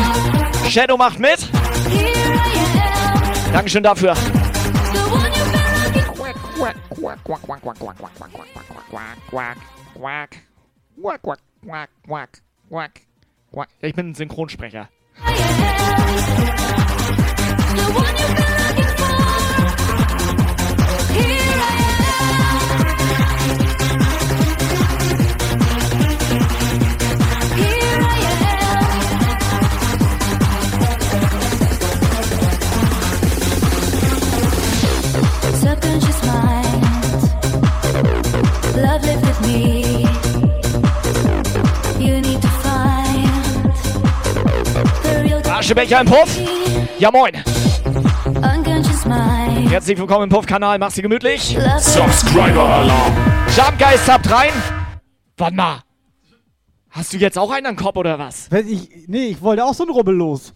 [0.68, 1.48] Shadow macht mit.
[3.52, 4.14] Dankeschön dafür.
[13.80, 14.88] Ich bin ein Synchronsprecher.
[21.16, 21.85] Subconscious
[45.66, 46.38] Aschebecher im Puff.
[47.00, 47.34] Ja, moin.
[49.68, 50.78] Herzlich willkommen im Puff-Kanal.
[50.78, 51.58] Mach's dir gemütlich.
[51.80, 53.12] Subscriber-Alarm.
[53.56, 54.52] Jumpgeist habt rein.
[55.36, 55.80] Warte mal.
[56.90, 58.48] Hast du jetzt auch einen am Kopf oder was?
[58.52, 60.54] Weiß Ich, nee, ich wollte auch so ein Rubbellos.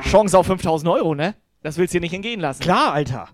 [0.00, 1.34] Chance auf 5000 Euro, ne?
[1.62, 2.62] Das willst du dir nicht entgehen lassen.
[2.62, 3.28] Klar, Alter.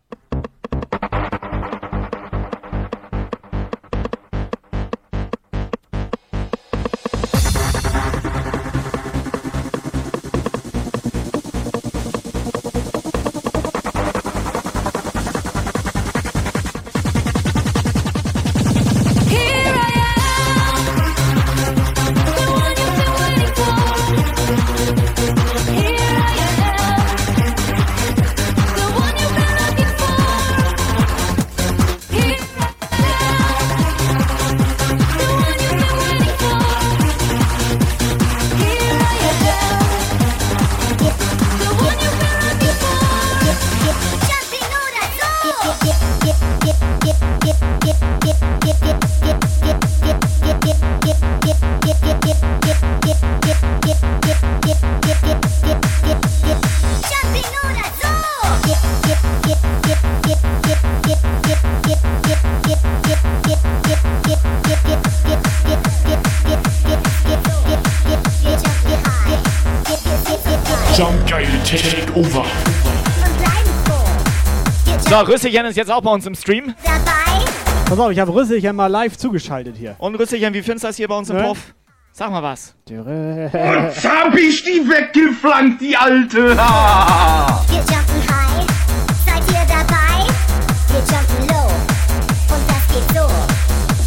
[75.29, 76.75] Rüsselchen ist jetzt auch bei uns im Stream.
[77.87, 79.97] Pass auf, ich habe Rüsselchen mal live zugeschaltet hier.
[79.99, 81.43] Und Rüsselchen, wie findest du das hier bei uns im Ne?
[81.45, 81.59] Puff?
[82.13, 82.75] Sag mal was.
[82.89, 86.57] Und hab ich die weggeflankt, die Alte.
[86.59, 87.61] Ah.
[87.69, 88.67] Wir jumpen high,
[89.25, 90.27] seid ihr dabei?
[90.89, 91.71] Wir jumpen low
[92.55, 93.27] und das geht so.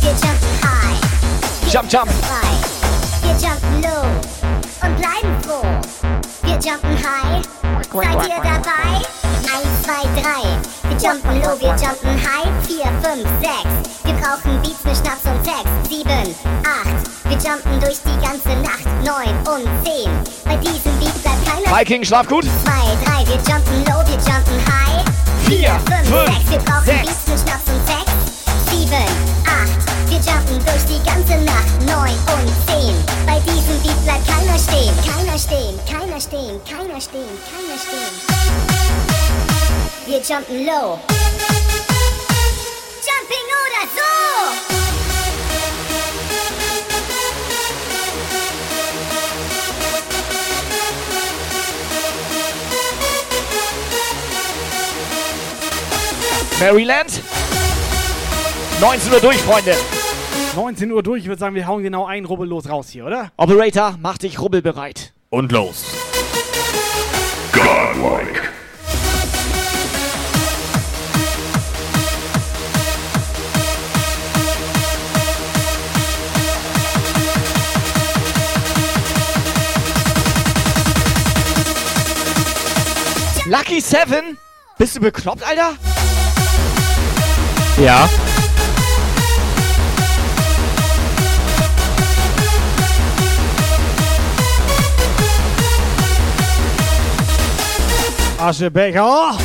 [0.02, 1.02] Wir jumpen high,
[1.62, 2.12] wir Jump, jump.
[2.12, 2.52] frei.
[3.24, 5.66] Wir jumpen low und bleiben froh.
[6.44, 7.44] Wir jumpen high,
[7.92, 9.02] seid ihr dabei?
[9.54, 10.42] Eins, zwei, drei.
[11.04, 12.48] Jumpen low, wir jumpen high.
[12.66, 13.68] Vier, fünf, sechs.
[14.06, 15.68] Wir brauchen Beats mit Schnaps und Sex.
[15.90, 16.34] Sieben,
[16.64, 17.04] acht.
[17.26, 18.88] Wir jumpen durch die ganze Nacht.
[19.04, 20.10] Neun und zehn.
[20.46, 22.46] Bei diesem Beat bleibt keiner Viking, schlaf gut.
[22.46, 25.04] zwei, drei, wir jumpen low, wir jumpen high.
[25.46, 27.04] Vier, fünf, fünf, sechs, wir brauchen sechs.
[27.04, 28.08] Beats mit Schnaps und Sex.
[28.72, 29.12] Sieben,
[29.44, 31.68] acht, wir jumpen durch die ganze Nacht.
[31.84, 32.96] Neun und zehn.
[33.28, 34.96] Bei diesem Beat bleibt keiner stehen.
[35.04, 39.53] Keiner stehen, keiner stehen, keiner stehen, keiner stehen.
[40.06, 41.00] Wir jumpen low.
[43.00, 44.02] Jumping oder so.
[56.60, 57.22] Maryland.
[58.82, 59.74] 19 Uhr durch, Freunde.
[60.56, 63.32] 19 Uhr durch, ich würde sagen, wir hauen genau ein Rubbellos raus hier, oder?
[63.38, 65.14] Operator, mach dich rubbelbereit.
[65.30, 65.86] Und los.
[67.54, 68.43] Godlike.
[83.82, 84.38] Seven?
[84.78, 85.72] Bist du bekloppt, Alter?
[87.78, 88.10] Ja.
[98.38, 99.38] Aschebecher.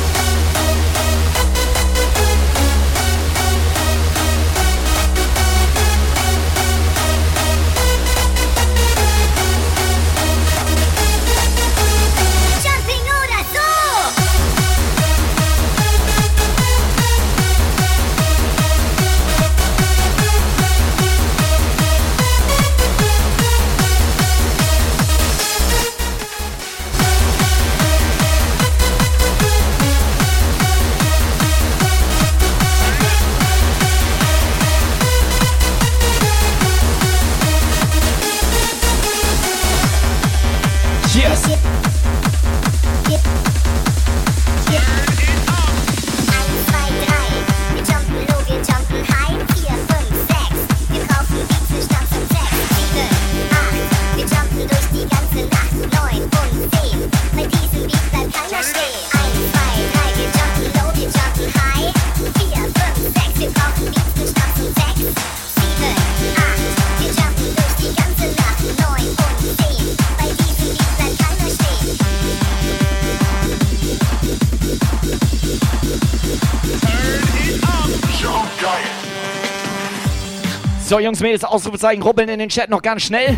[80.99, 83.37] So, Jungs, Mädels, Ausrufezeichen, rubbeln in den Chat noch ganz schnell.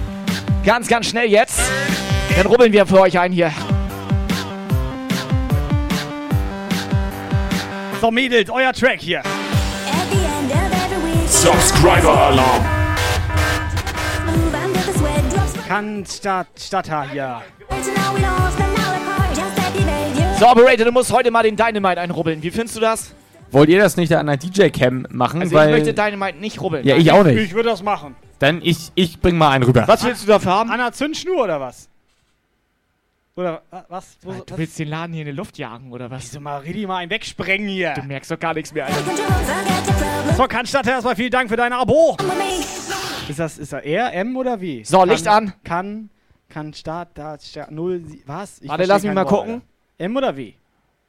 [0.66, 1.60] Ganz, ganz schnell jetzt.
[2.36, 3.52] Dann rubbeln wir für euch ein hier.
[8.02, 9.22] So, Mädels, euer Track hier.
[11.28, 12.66] Subscriber Alarm.
[15.68, 17.44] Kann Stadt, Stadthaar hier.
[20.40, 22.42] So, Operator, du musst heute mal den Dynamite einrubbeln.
[22.42, 23.14] Wie findest du das?
[23.52, 25.42] Wollt ihr das nicht an einer DJ-Cam machen?
[25.42, 26.86] Also weil ich möchte Dynamite nicht rubbeln.
[26.86, 27.38] Ja, ich auch nicht.
[27.38, 28.16] Ich würde das machen.
[28.40, 29.88] Dann ich, ich bring mal einen rüber.
[29.88, 30.72] Was willst du dafür haben?
[30.72, 31.88] An der Zündschnur oder was?
[33.36, 34.18] Oder wa- was?
[34.22, 34.58] Wo, Du was?
[34.58, 36.24] willst den Laden hier in die Luft jagen, oder was?
[36.24, 37.94] Wieso mal richtig mal einen wegsprengen hier?
[37.94, 40.36] Du merkst doch gar nichts mehr, Alter.
[40.36, 42.18] So, Kannstadt, erstmal vielen Dank für dein Abo.
[43.30, 44.84] Ist das, ist das R, M oder wie?
[44.84, 45.54] So, kann, Licht an.
[45.64, 46.10] Kann,
[46.50, 48.60] kann Start, da, Start, 0, sie- was?
[48.62, 49.54] Ich Warte, lass mich mal Wort, gucken.
[49.54, 49.66] Alter.
[49.98, 50.54] M oder W?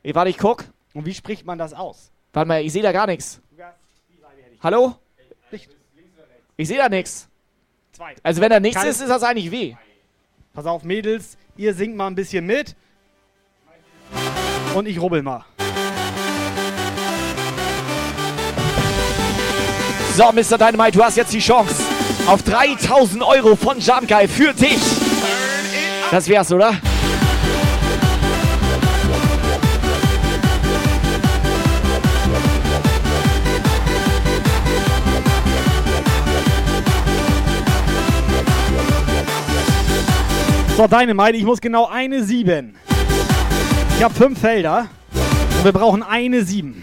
[0.05, 0.65] Ey, warte, ich guck.
[0.95, 2.11] Und wie spricht man das aus?
[2.33, 3.41] Warte mal, ich sehe da gar nichts.
[4.63, 4.97] Hallo?
[6.57, 7.29] Ich sehe da nichts.
[8.23, 9.75] Also wenn da nichts ist, ist das eigentlich weh.
[10.55, 12.75] Pass auf, Mädels, ihr singt mal ein bisschen mit.
[14.75, 15.45] Und ich rubbel mal.
[20.15, 20.59] So, Mr.
[20.59, 21.83] Dynamite, du hast jetzt die Chance
[22.27, 24.79] auf 3000 Euro von Jamkai für dich.
[26.11, 26.75] Das wär's, oder?
[40.83, 42.75] So, Dynamite, ich muss genau eine 7.
[43.97, 44.89] Ich habe fünf Felder.
[45.13, 46.83] Und wir brauchen eine 7.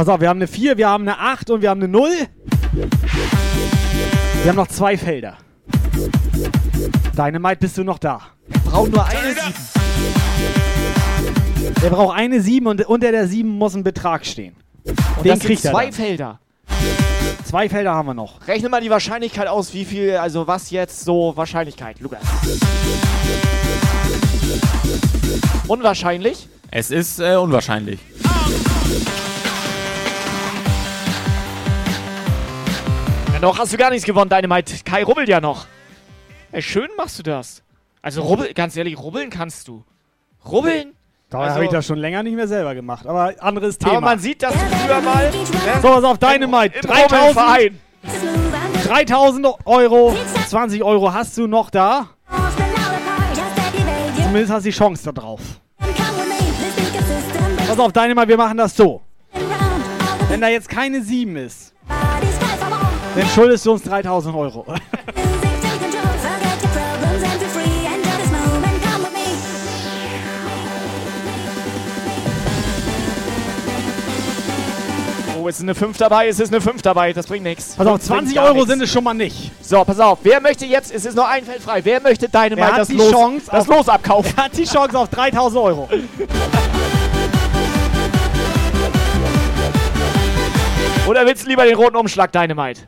[0.00, 2.08] Pass auf, wir haben eine 4, wir haben eine 8 und wir haben eine 0.
[2.72, 5.36] Wir haben noch zwei Felder.
[7.14, 8.22] Dynamite, bist du noch da?
[8.64, 9.52] Braucht nur eine 7.
[11.82, 14.56] Der braucht eine 7 und unter der 7 muss ein Betrag stehen.
[14.86, 15.92] Und Den kriegt er zwei dann.
[15.92, 16.40] Felder.
[17.44, 18.48] Zwei Felder haben wir noch.
[18.48, 22.22] Rechne mal die Wahrscheinlichkeit aus, wie viel, also was jetzt so Wahrscheinlichkeit, Lukas.
[25.68, 26.48] Unwahrscheinlich?
[26.70, 28.00] Es ist äh, unwahrscheinlich.
[33.40, 34.74] Noch hast du gar nichts gewonnen, Dynamite.
[34.84, 35.66] Kai rubbelt ja noch.
[36.52, 37.62] Ey, schön machst du das.
[38.02, 39.84] Also rubbel, ganz ehrlich, rubbeln kannst du.
[40.44, 40.94] Rubbeln?
[41.28, 43.06] Da Also- habe ich das schon länger nicht mehr selber gemacht.
[43.06, 43.92] Aber anderes Thema.
[43.92, 45.30] Aber man sieht das früher mal.
[45.30, 45.36] Ne?
[45.80, 46.76] so, pass auf, Dynamite.
[46.78, 47.80] Im 3000, Rubbelverein.
[48.84, 50.16] 3000 Euro,
[50.48, 52.08] 20 Euro hast du noch da.
[54.16, 55.40] Zumindest hast du die Chance da drauf.
[57.68, 59.02] Pass auf, Dynamite, wir machen das so.
[60.28, 61.74] Wenn da jetzt keine 7 ist,
[63.16, 64.64] dann schuldest du uns 3000 Euro.
[75.42, 77.74] Oh es ist eine 5 dabei, es ist eine 5 dabei, das bringt nichts.
[77.76, 78.68] Pass auf, Fünf bringt 20 gar Euro nichts.
[78.70, 79.50] sind es schon mal nicht.
[79.62, 82.62] So, pass auf, wer möchte jetzt, es ist noch ein Feld frei, wer möchte deine
[82.62, 84.32] hat das, die Los, Chance das auf- Los abkaufen?
[84.36, 85.88] Er hat die Chance auf 3000 Euro.
[91.08, 92.82] Oder willst du lieber den roten Umschlag Dynamite?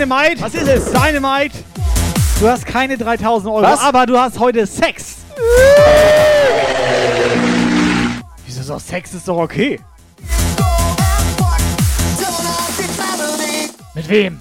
[0.00, 0.40] Dynamite!
[0.40, 0.90] Was ist es?
[0.92, 1.58] Dynamite!
[2.40, 3.80] Du hast keine 3000 Euro, Was?
[3.80, 5.16] aber du hast heute Sex.
[8.46, 9.78] Wieso ist doch Sex ist doch okay?
[13.94, 14.40] Mit wem?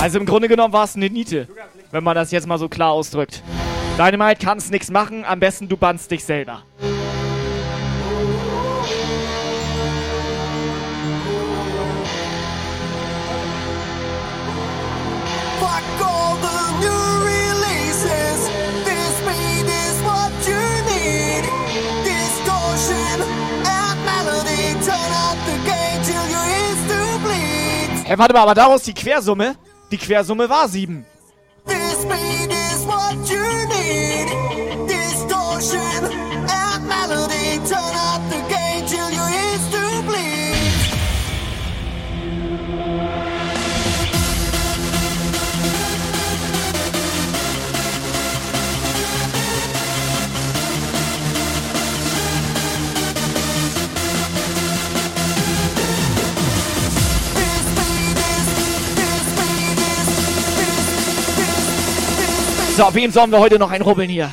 [0.00, 1.46] Also im Grunde genommen war es eine Niete,
[1.92, 3.44] wenn man das jetzt mal so klar ausdrückt.
[3.98, 6.62] Dynamite kannst nichts machen, am besten du bannst dich selber.
[28.04, 29.56] Hä, warte mal, aber daraus die Quersumme?
[29.90, 31.04] Die Quersumme war 7.
[62.78, 64.32] So, wem sollen wir heute noch einrubbeln hier?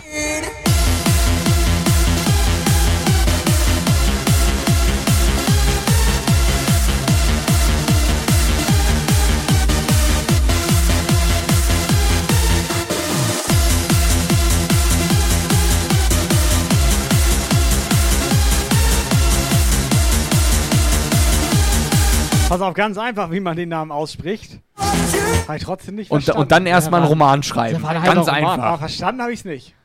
[22.48, 24.60] Pass auf, ganz einfach, wie man den Namen ausspricht.
[24.78, 27.82] Habe ich trotzdem nicht Und, und dann erstmal einen Roman schreiben.
[27.82, 28.44] Ganz Roman.
[28.44, 28.80] Aber einfach.
[28.80, 29.76] verstanden habe ich es nicht.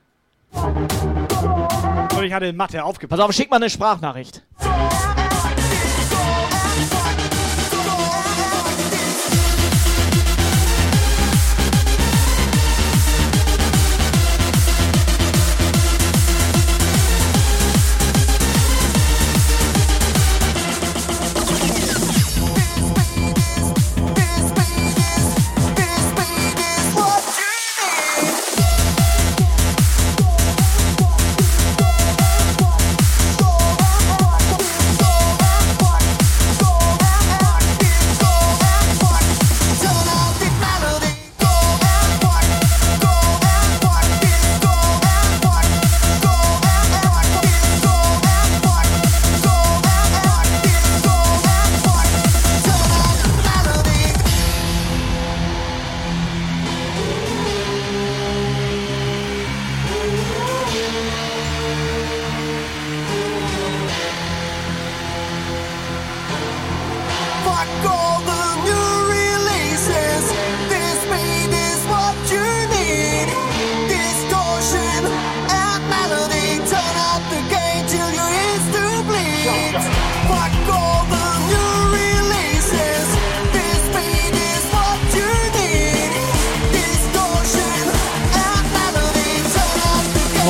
[0.53, 3.19] Und ich hatte in Mathe aufgepasst.
[3.19, 4.43] Pass auf, schick mal eine Sprachnachricht.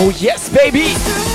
[0.02, 1.29] Oh yes, baby!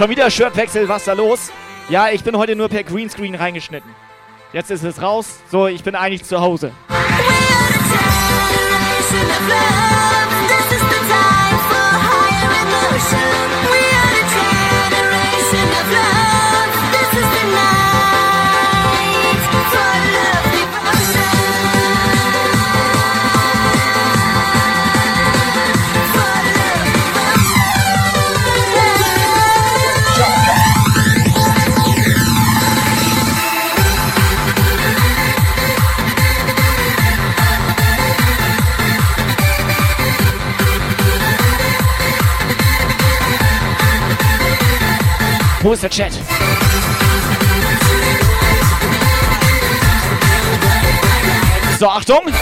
[0.00, 1.52] Schon wieder Shirtwechsel, was da los?
[1.90, 3.90] Ja, ich bin heute nur per Greenscreen reingeschnitten.
[4.50, 5.40] Jetzt ist es raus.
[5.50, 6.72] So, ich bin eigentlich zu Hause.
[45.62, 46.12] Wo ist der Chat?
[51.78, 52.32] So, Achtung!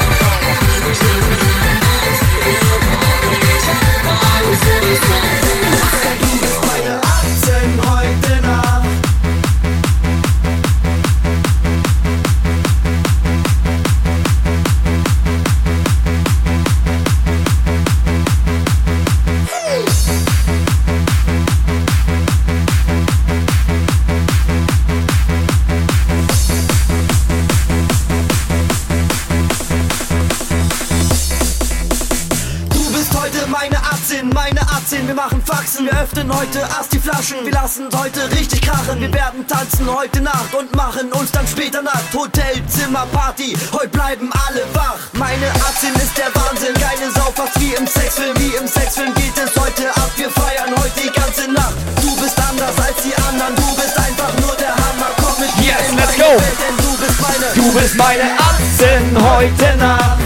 [35.90, 37.36] Wir öffnen heute erst die Flaschen.
[37.44, 39.00] Wir lassen heute richtig krachen.
[39.00, 42.12] Wir werden tanzen heute Nacht und machen uns dann später Nacht.
[42.14, 44.98] Hotel, Zimmer, Party, heute bleiben alle wach.
[45.14, 48.36] Meine Arzin ist der Wahnsinn, keine Sau, fast wie im Sexfilm.
[48.38, 50.10] Wie im Sexfilm geht es heute ab.
[50.16, 51.74] Wir feiern heute die ganze Nacht.
[52.02, 55.10] Du bist anders als die anderen, du bist einfach nur der Hammer.
[55.16, 56.30] Komm mit mir Yes, in let's meine go.
[56.42, 57.46] Welt, denn du bist meine.
[57.54, 60.18] Du bist meine Arztin heute Nacht.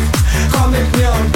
[0.52, 1.31] Komm mit mir und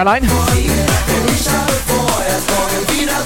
[0.00, 0.24] allein.
[0.24, 3.20] ich habe vor, erst morgen wieder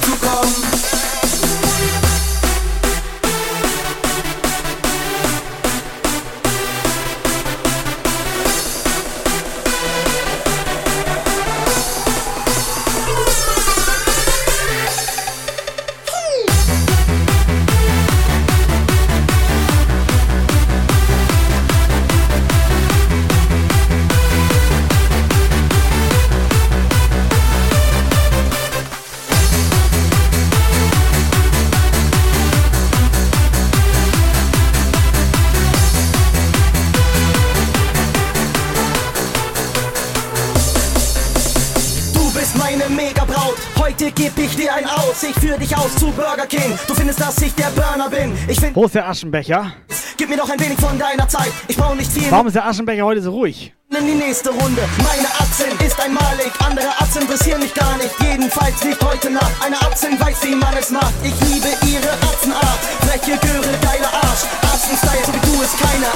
[44.14, 45.22] geb ich dir ein Aus.
[45.22, 46.78] Ich führ dich aus zu Burger King.
[46.86, 48.36] Du findest, dass ich der Burner bin.
[48.48, 49.72] Ich find, Wo ist der Aschenbecher?
[50.16, 51.52] gib mir noch ein wenig von deiner Zeit.
[51.68, 52.30] Ich brauch nicht viel.
[52.30, 53.72] Warum ist der Aschenbecher heute so ruhig?
[53.90, 54.82] In die nächste Runde.
[54.98, 58.10] Meine Aktien ist einmalig, andere Aktien interessieren mich gar nicht.
[58.20, 59.52] Jedenfalls nicht heute Nacht.
[59.64, 61.14] Eine Aktien weiß, wie man es macht.
[61.22, 62.80] Ich liebe ihre Aktienart.
[63.06, 64.44] Freche Göre, geiler Arsch.
[64.62, 66.06] Aktienstyle, so wie du ist keine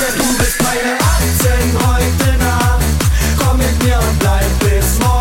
[0.00, 2.84] denn du bist meine Aktien heute Nacht.
[3.38, 5.19] Komm mit mir und bleib bis morgen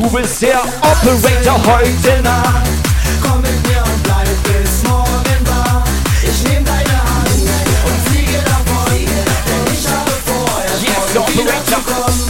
[0.00, 2.66] Du bist der Operator heute Nacht.
[3.20, 5.84] Komm mit mir und bleib bis morgen wach.
[6.22, 7.28] Ich nehm deine Hand
[7.84, 8.94] und fliege davon.
[8.94, 12.29] Denn ich habe vor, erst Yes, morgen der wieder zu kommen.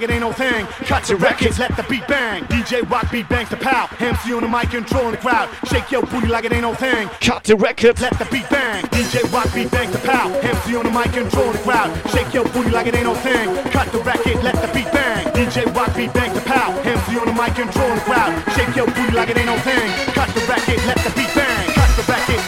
[0.00, 0.66] Like it ain't no thing.
[0.88, 2.42] Cut your records, let the beat bang.
[2.44, 3.86] DJ Rock beat, bangs the pow.
[4.00, 5.50] MC on the mic, controlling the crowd.
[5.68, 7.08] Shake your booty like it ain't no thing.
[7.20, 8.82] Cut the records, let the beat bang.
[8.96, 10.32] DJ Rock beat, bangs the pow.
[10.40, 11.92] MC on the mic, controlling the crowd.
[12.12, 13.46] Shake your booty like it ain't no thing.
[13.72, 15.26] Cut the record, let the beat bang.
[15.36, 16.72] DJ Rock beat, bangs the pow.
[16.80, 18.32] MC on the mic, controlling the crowd.
[18.56, 19.88] Shake your booty like it ain't no thing.
[20.16, 21.68] Cut the record, let the beat bang.
[21.76, 22.40] Cut the record.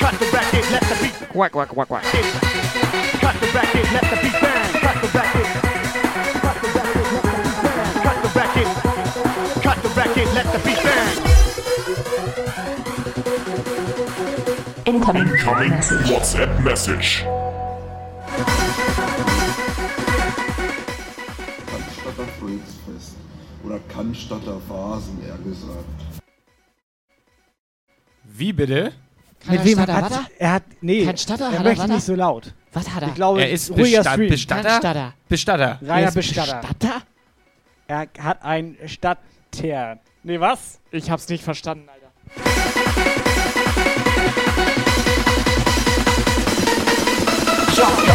[0.00, 2.04] Cut the record, let the beat Quack, quack, quack, quack.
[2.04, 4.03] Cut the record, let
[15.04, 15.70] Incoming
[16.08, 17.26] WhatsApp Message.
[21.66, 23.16] Cannstatter Volksfest.
[23.64, 25.84] Oder Cannstatter Vasen, eher gesagt.
[28.24, 28.92] Wie bitte?
[29.44, 30.26] Mit wem hat er?
[30.38, 30.62] Er hat.
[30.80, 32.54] Nee, er hat möchte nicht so laut.
[32.72, 33.08] Was hat er?
[33.08, 34.30] Ich glaube, er ist ruhiger Bestatt, Stream.
[34.30, 34.76] Bestatter?
[34.78, 35.14] Statter.
[35.28, 35.78] Bestatter.
[35.82, 36.60] Reiner Er Bestatter.
[36.60, 37.02] Bestatter?
[37.88, 40.00] Er hat ein Stadtteer.
[40.22, 40.80] Nee, was?
[40.90, 42.63] Ich hab's nicht verstanden, Alter.
[47.74, 48.13] shot.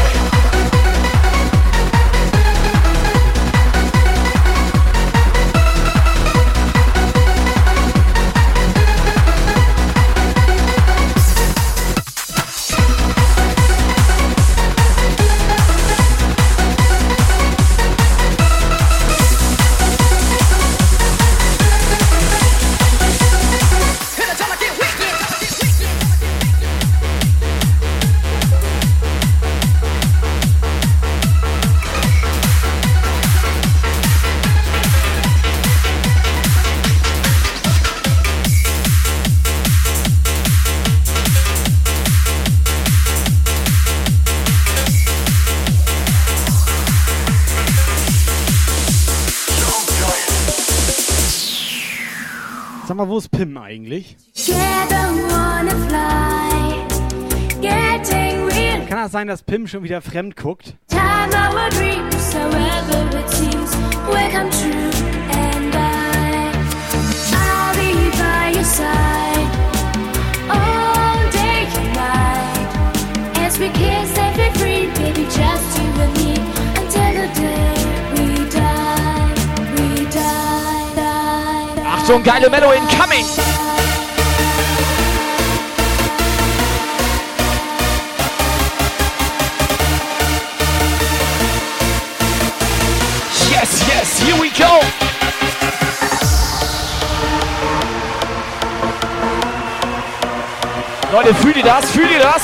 [52.89, 54.17] Sag mal, wo ist Pim eigentlich?
[58.87, 60.75] Kann das sein, dass Pim schon wieder fremd guckt?
[73.59, 76.58] We kiss be free, baby, just you and me.
[82.09, 82.19] Die, die.
[82.19, 83.25] Achtung, geile Mellow incoming!
[93.51, 94.79] Yes, yes, here we go!
[101.11, 101.91] Leute, fühlt ihr das?
[101.91, 102.41] Fühlt ihr das?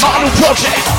[0.00, 0.89] Manu Project!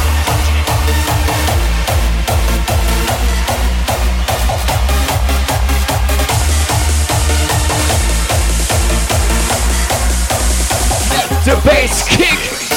[11.43, 12.70] The bass kick!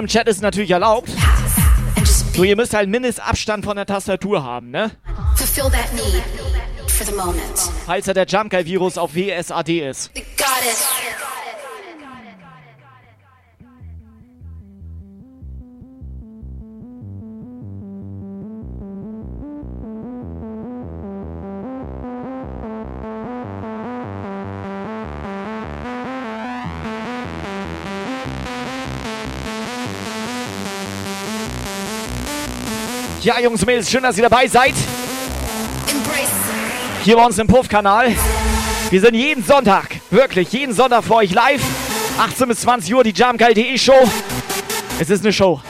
[0.00, 1.10] Im Chat ist natürlich erlaubt.
[2.34, 4.90] So, ihr müsst halt Mindestabstand von der Tastatur haben, ne?
[7.86, 10.10] Falls ja der Jump Guy Virus auf WSAD ist.
[33.22, 34.72] Ja, Jungs und Mädels, schön, dass ihr dabei seid.
[35.90, 36.30] Embrace.
[37.04, 38.14] Hier bei uns im Puff-Kanal.
[38.88, 41.62] Wir sind jeden Sonntag, wirklich jeden Sonntag für euch live.
[42.18, 44.08] 18 bis 20 Uhr, die Jamgeil.de Show.
[44.98, 45.60] Es ist eine Show.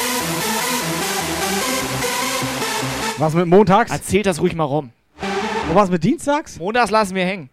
[3.19, 3.91] Was mit montags?
[3.91, 4.91] Erzählt das ruhig mal rum.
[5.69, 6.57] Und was mit dienstags?
[6.59, 7.51] Montags lassen wir hängen.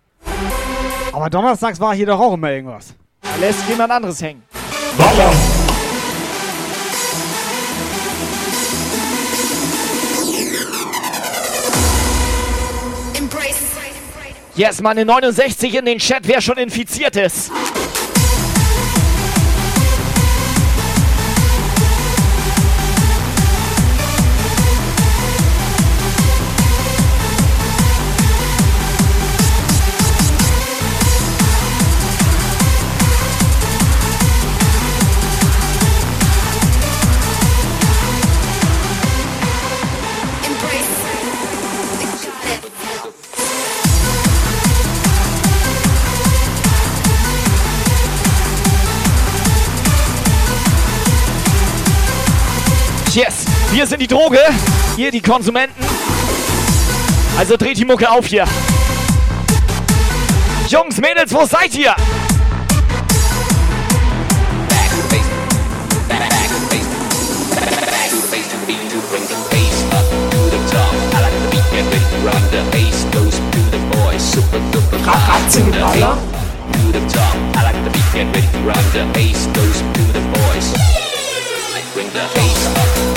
[1.11, 2.93] Aber donnerstags war hier doch auch immer irgendwas.
[3.23, 4.43] Da lässt jemand anderes hängen.
[4.99, 5.56] Embrace.
[14.57, 17.51] Yes, mal eine 69 in den Chat, wer schon infiziert ist.
[53.77, 54.39] Wir sind die Droge,
[54.97, 55.79] ihr die Konsumenten.
[57.37, 58.43] Also dreht die Mucke auf hier.
[60.67, 61.95] Jungs, Mädels, wo seid ihr?
[75.05, 76.17] Ratzengeballer.
[76.71, 78.75] To the top, I like the beat, get run.
[78.91, 80.73] The bass goes to the boys.
[81.93, 83.16] Bring the bass up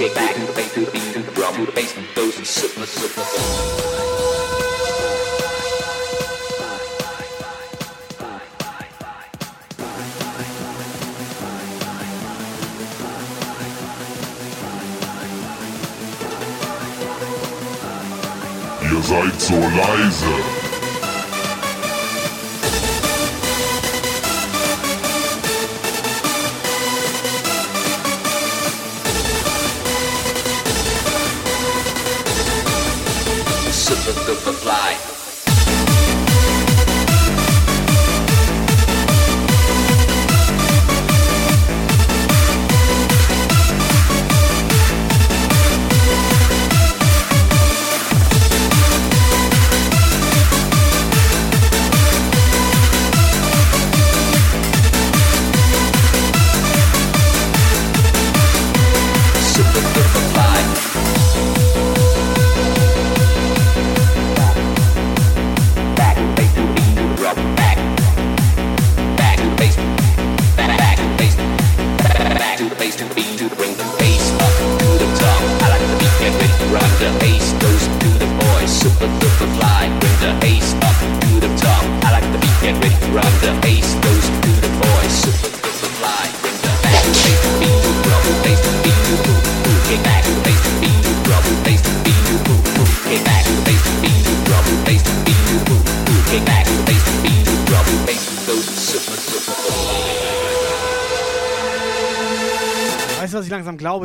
[0.00, 2.00] kick back to the bass, to the beat, to the drum, to the bass, to
[2.00, 2.20] the beat, to
[19.10, 20.22] seid so leise.
[33.72, 35.19] Super duper fly.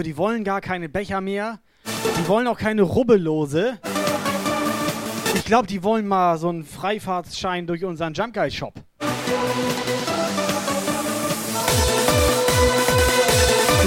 [0.05, 1.59] Die wollen gar keine Becher mehr.
[1.83, 3.79] Die wollen auch keine Rubbellose.
[5.33, 8.75] Ich glaube, die wollen mal so einen Freifahrtsschein durch unseren Jump Guy Shop.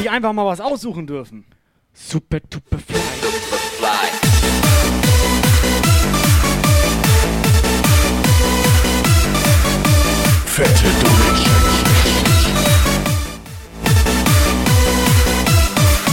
[0.03, 1.45] Die einfach mal was aussuchen dürfen.
[1.93, 2.97] Super duper fly.
[3.79, 4.09] fly.
[10.47, 11.48] Fette Donation.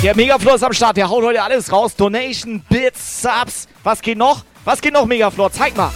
[0.05, 1.95] Der Megaflor ist am Start, der haut heute alles raus.
[1.95, 3.67] Donation, Bits, Subs.
[3.83, 4.43] Was geht noch?
[4.63, 5.51] Was geht noch, Megaflor?
[5.51, 5.89] Zeig mal.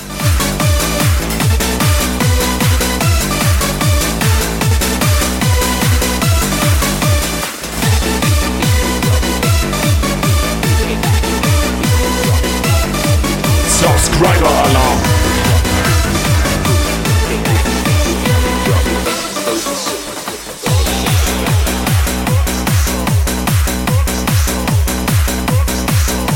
[13.68, 15.09] Subscriber Alarm.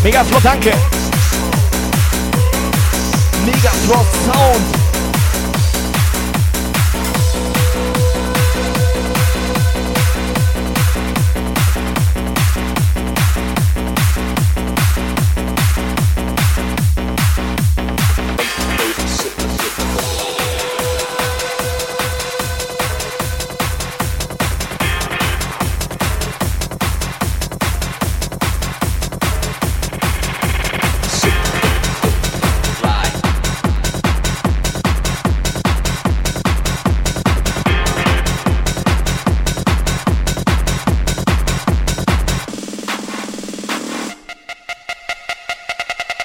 [0.03, 0.73] Mega Flop, danke.
[3.45, 4.82] Mega Flop Sound.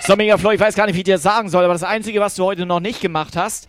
[0.08, 1.82] So, Mega Flo, ich weiß gar nicht, wie ich dir das sagen soll, aber das
[1.82, 3.68] Einzige, was du heute noch nicht gemacht hast,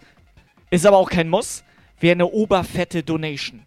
[0.70, 1.66] ist aber auch kein Muss,
[2.00, 3.64] wäre eine oberfette Donation.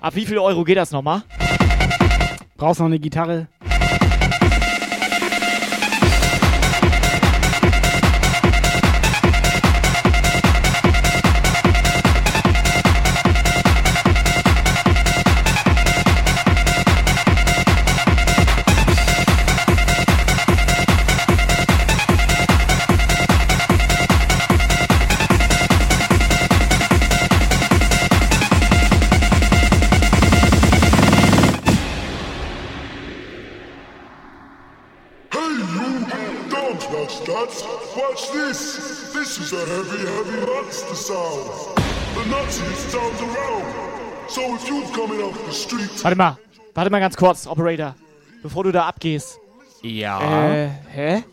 [0.00, 1.22] Ab wie viel Euro geht das nochmal?
[2.58, 3.48] Brauchst noch eine Gitarre?
[46.02, 46.38] Warte mal,
[46.74, 47.94] warte mal ganz kurz, Operator.
[48.42, 49.38] Bevor du da abgehst.
[49.82, 50.20] Ja.
[50.50, 51.24] Äh, hä?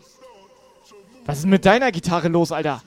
[1.26, 2.82] Was ist mit deiner Gitarre los, Alter?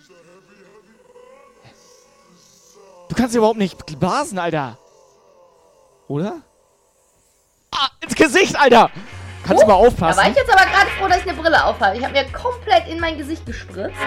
[3.09, 4.77] Du kannst überhaupt nicht blasen, Alter.
[6.07, 6.41] Oder?
[7.73, 8.89] Ah, ins Gesicht, Alter!
[9.43, 10.23] Kannst du mal Da war aufpassen?
[10.29, 11.97] ich jetzt aber gerade froh, dass ich eine Brille aufhabe.
[11.97, 13.97] Ich habe mir komplett in mein Gesicht gespritzt.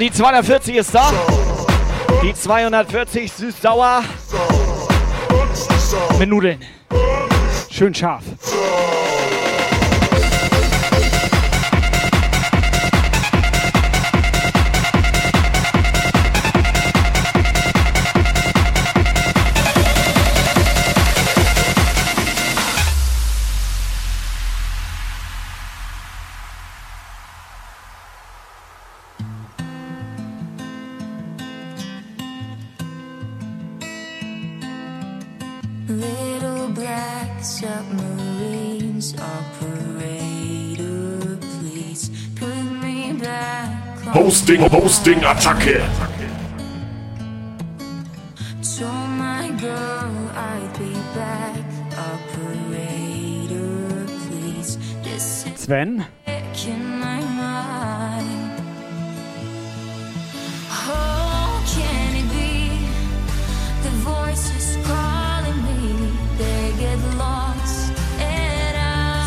[0.00, 1.12] Die 240 ist da.
[2.20, 4.02] Die 240 süß-sauer.
[6.18, 6.60] Mit Nudeln.
[7.70, 8.24] Schön scharf.
[44.64, 45.84] On Hosting, Hosting, Attacke.
[48.78, 51.58] Told my girl I'd be back,
[51.98, 54.78] operator, please.
[55.02, 56.06] This is Sven?
[56.66, 58.52] in my mind.
[60.70, 61.60] Oh,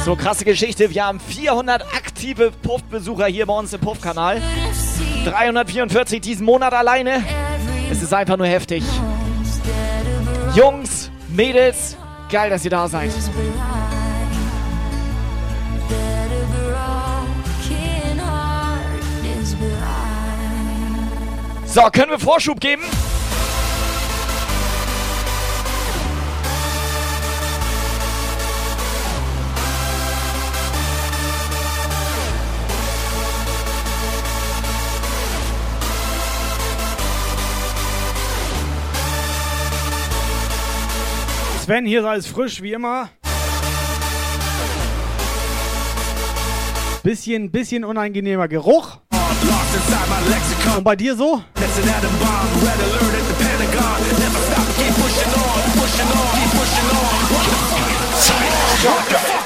[0.04, 0.90] So, krasse Geschichte.
[0.90, 4.42] Wir haben 400 aktive Puff-Besucher hier bei uns im Puff-Kanal.
[5.32, 7.24] 344 diesen Monat alleine.
[7.92, 8.84] Es ist einfach nur heftig.
[10.56, 11.98] Jungs, Mädels,
[12.32, 13.12] geil, dass ihr da seid.
[21.66, 22.82] So, können wir Vorschub geben?
[41.68, 43.10] Sven, hier ist alles frisch, wie immer.
[47.04, 49.00] Bisschen, bisschen unangenehmer Geruch.
[50.78, 51.44] Und bei dir so?
[58.80, 59.37] What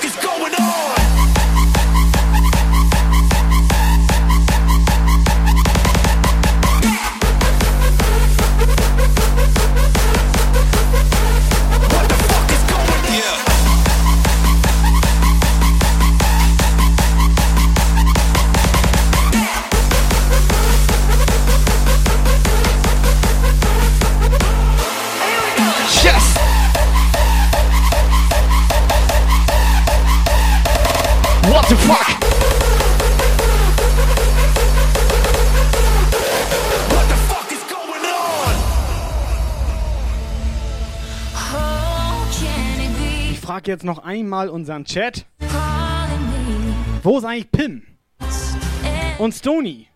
[43.61, 45.27] frage jetzt noch einmal unseren Chat.
[47.03, 47.83] Wo ist eigentlich Pim?
[49.19, 49.87] Und Stony?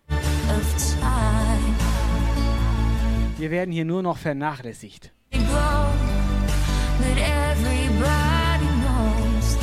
[3.38, 5.12] Wir werden hier nur noch vernachlässigt.
[5.32, 5.42] But
[7.18, 9.56] everybody knows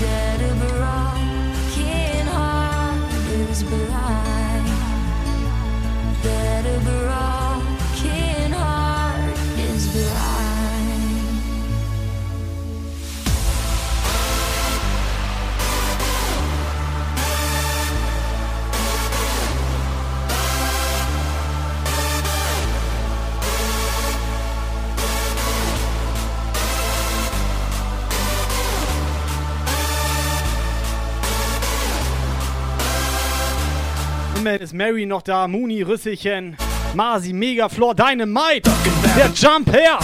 [34.43, 36.57] Immerhin ist Mary noch da, Mooney, Rüsselchen,
[36.93, 38.69] Marzi, Megaflor, Dynamite,
[39.15, 39.97] der Jump her.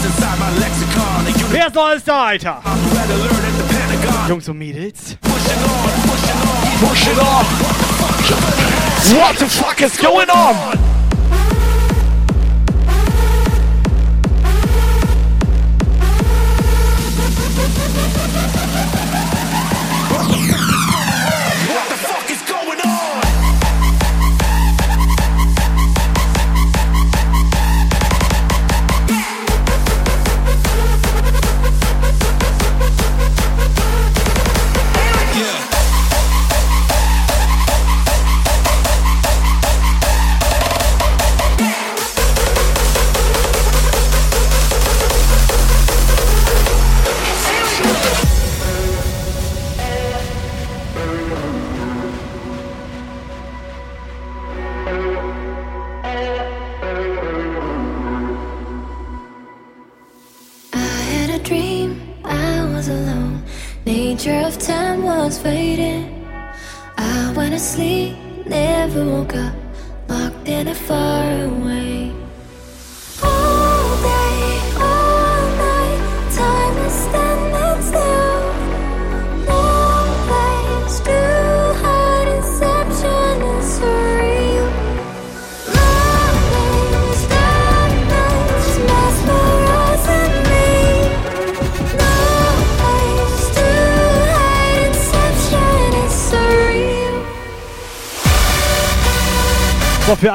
[1.49, 2.61] Wer ist noch alles da, Alter?
[4.29, 5.17] Jungs und Mädels.
[6.79, 7.45] Push it on!
[9.19, 10.78] What the fuck is going on?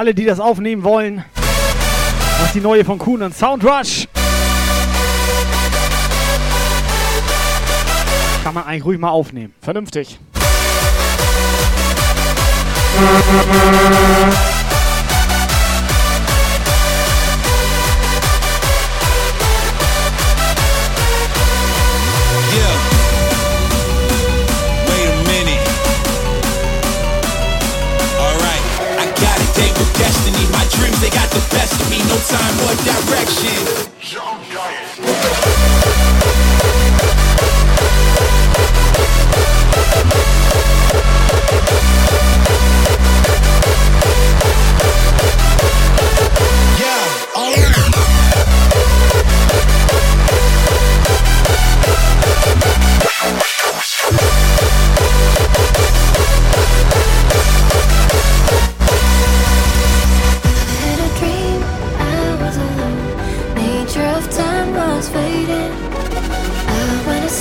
[0.05, 4.07] Alle, die das aufnehmen wollen, das ist die neue von Kuhn und Soundrush.
[8.43, 9.55] Kann man eigentlich ruhig mal aufnehmen.
[9.63, 10.19] Vernünftig.
[32.35, 33.84] Time or direction.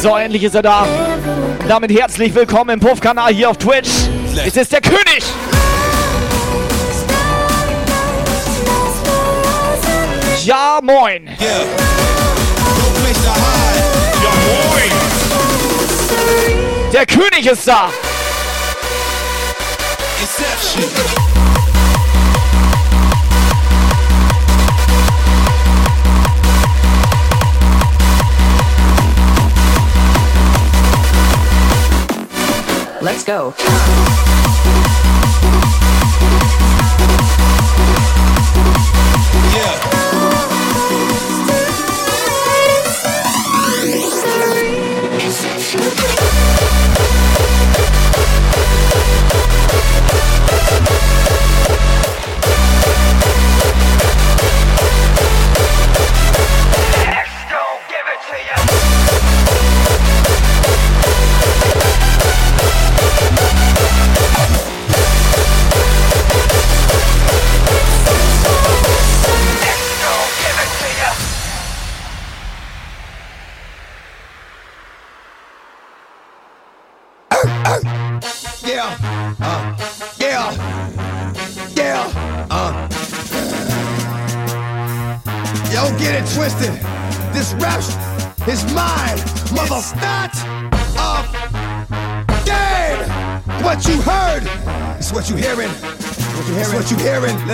[0.03, 0.85] So, endlich ist er da.
[1.65, 3.88] Damit herzlich willkommen im Puff-Kanal hier auf Twitch.
[4.45, 5.23] Es ist der König.
[10.43, 11.30] Ja, moin.
[11.39, 11.53] Ja,
[14.45, 14.91] moin.
[16.91, 17.89] Der König ist da.
[33.03, 33.53] Let's go.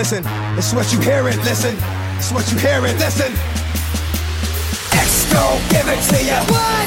[0.00, 0.24] Listen.
[0.56, 1.36] It's what you hearing.
[1.40, 1.76] Listen.
[2.16, 2.96] It's what you hearing.
[2.96, 3.30] Listen.
[4.92, 6.40] X gon' give it to ya.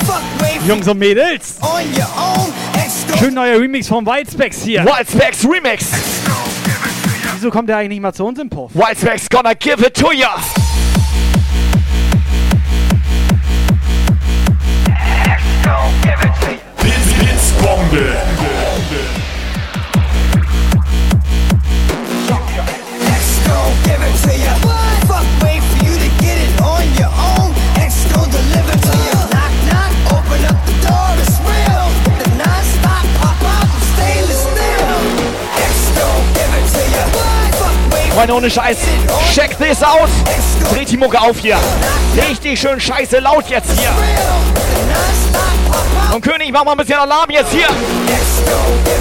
[0.08, 1.60] Fuck wait Jungs und Mädels.
[1.62, 2.52] on your own.
[2.74, 4.84] X gon' Schön neuer Remix von Whitespecs hier.
[4.84, 5.92] Whitespecs Remix.
[7.36, 8.74] Wieso kommt der eigentlich nicht mal zu uns im Puff?
[8.74, 10.36] Whitespecs gonna give it to ya.
[17.92, 18.33] Blitz,
[38.14, 38.78] Freunde, ohne Scheiß.
[39.34, 40.10] Check this out.
[40.72, 41.58] Dreht die Mucke auf hier.
[42.30, 43.90] Richtig schön scheiße laut jetzt hier.
[46.14, 47.66] Und König, mach mal ein bisschen Alarm jetzt hier.
[47.66, 47.72] X
[48.46, 48.94] gon'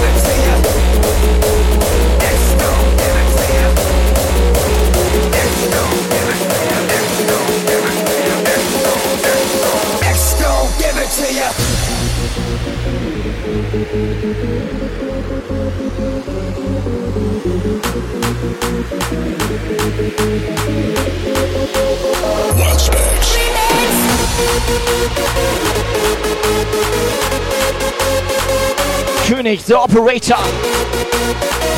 [29.27, 30.37] König, the Operator.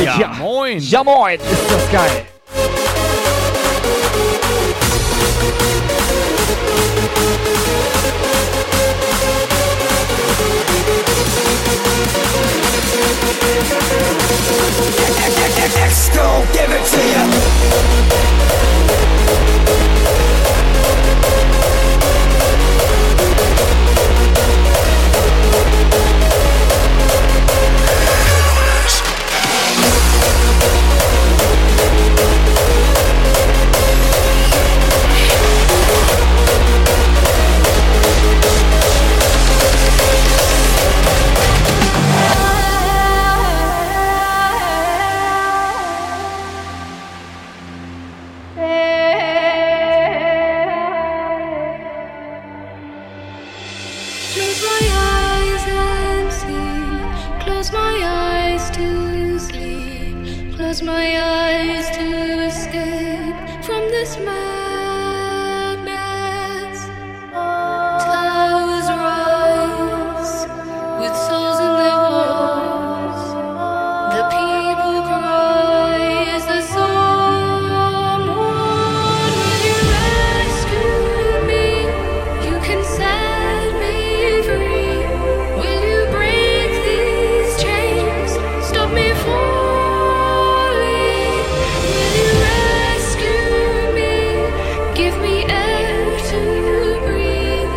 [0.04, 0.80] Ja, moin.
[0.80, 1.40] Ja, moin.
[1.40, 2.26] Ist das geil.
[15.78, 17.26] X gon' give it to ya.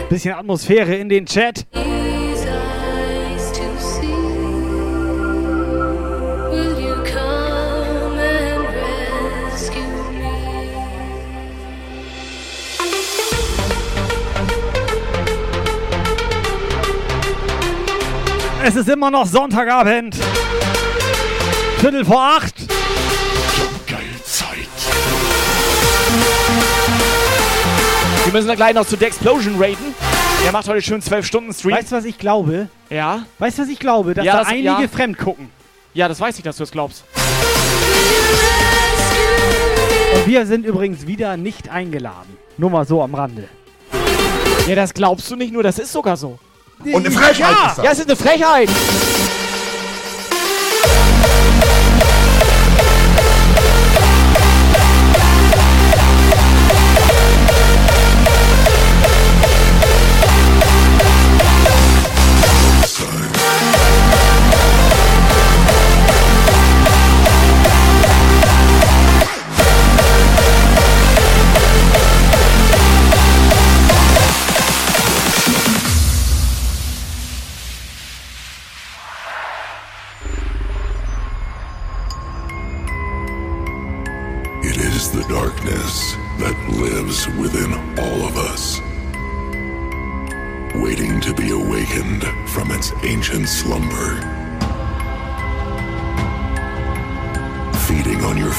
[0.09, 1.67] Bisschen Atmosphäre in den Chat.
[18.65, 20.17] Es ist immer noch Sonntagabend.
[21.79, 22.58] Viertel vor acht.
[28.29, 29.95] Wir müssen dann gleich noch zu The Explosion raiden.
[30.45, 31.77] Der macht heute schön 12 Stunden Stream.
[31.77, 32.69] Weißt du, was ich glaube?
[32.91, 33.25] Ja?
[33.39, 34.13] Weißt du, was ich glaube?
[34.13, 34.87] Dass Ja, da das- einige ja.
[34.87, 35.49] fremd gucken.
[35.95, 37.05] Ja, das weiß ich, dass du es glaubst.
[40.15, 42.37] Und wir sind übrigens wieder nicht eingeladen.
[42.59, 43.49] Nur mal so am Rande.
[44.67, 46.39] Ja, das glaubst du nicht nur, das ist sogar so.
[46.85, 47.69] Und eine Frechheit ja.
[47.71, 47.85] ist das.
[47.87, 48.69] Ja, es ist eine Frechheit.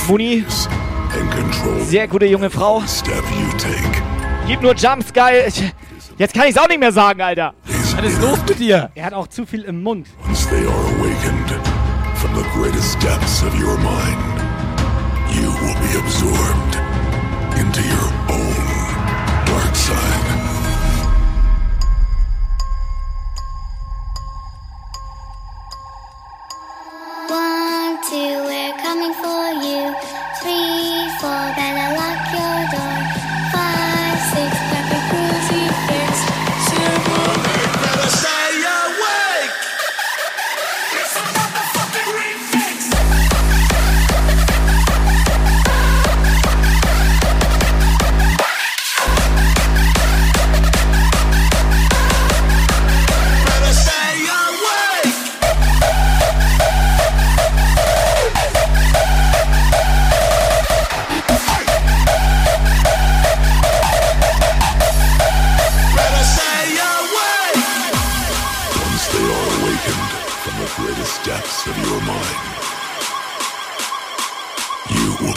[0.10, 0.44] Muni.
[1.86, 2.82] Sehr gute junge Frau.
[4.48, 5.46] Gib nur Jumps, geil.
[5.48, 5.74] Ich-
[6.18, 7.54] Jetzt kann ich es auch nicht mehr sagen, Alter.
[7.64, 8.90] Was ist los mit dir?
[8.96, 10.08] Er hat auch zu viel im Mund.
[10.28, 11.52] Once they are awakened
[12.16, 14.18] from the greatest depths of your mind,
[15.32, 16.78] you will be absorbed
[17.58, 18.12] into your
[31.22, 31.28] 我
[31.58, 32.09] 带来了。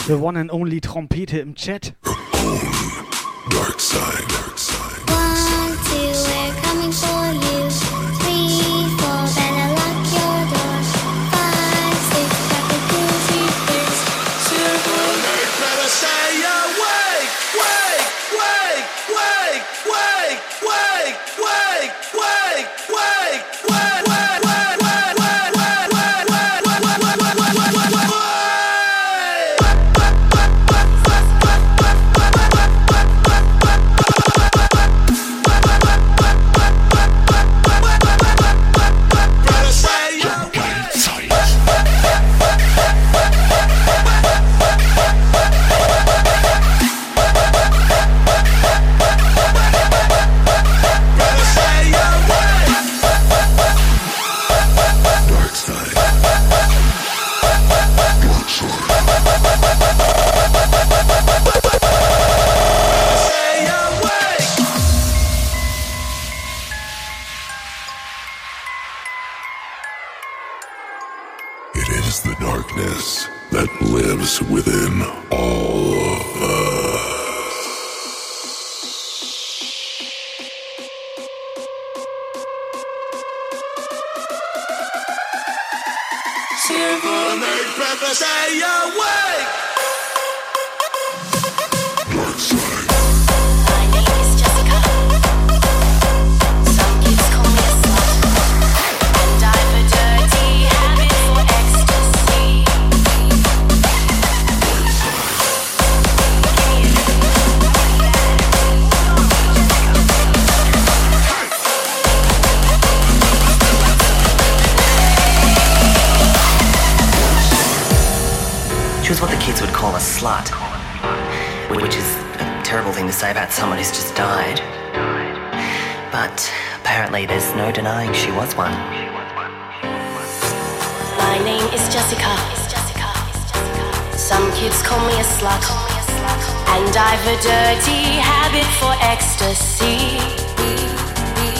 [0.05, 1.93] The one and only Trompete im Chat.
[3.49, 4.52] dark side.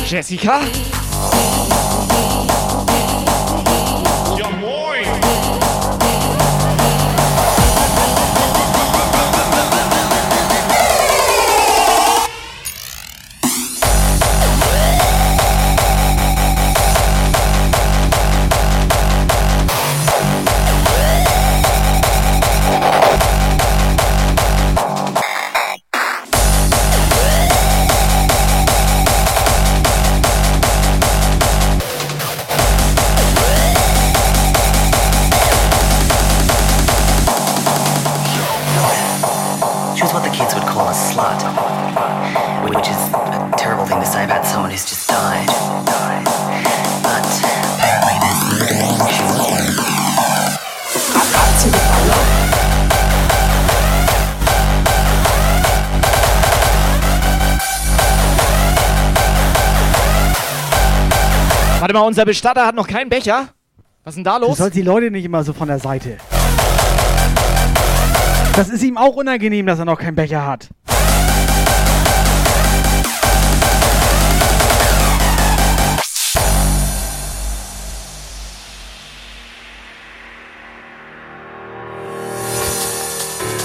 [0.06, 0.62] Jessica?
[62.04, 63.50] Mal, unser Bestatter hat noch keinen Becher.
[64.04, 64.58] Was ist denn da Du los?
[64.58, 66.18] sollst die Leute nicht immer so von der Seite.
[68.56, 70.70] Das ist ihm auch unangenehm, dass er noch keinen Becher hat.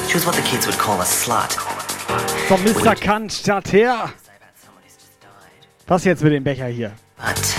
[0.09, 1.51] She was what the kids would call a slut.
[2.49, 2.95] So, Mr.
[2.95, 4.09] Kant, statt her.
[5.87, 6.93] Was jetzt mit dem Becher hier?
[7.19, 7.58] But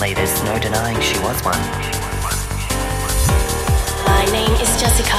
[0.00, 1.60] apparently there's no denying she was one.
[4.06, 5.18] My name is Jessica.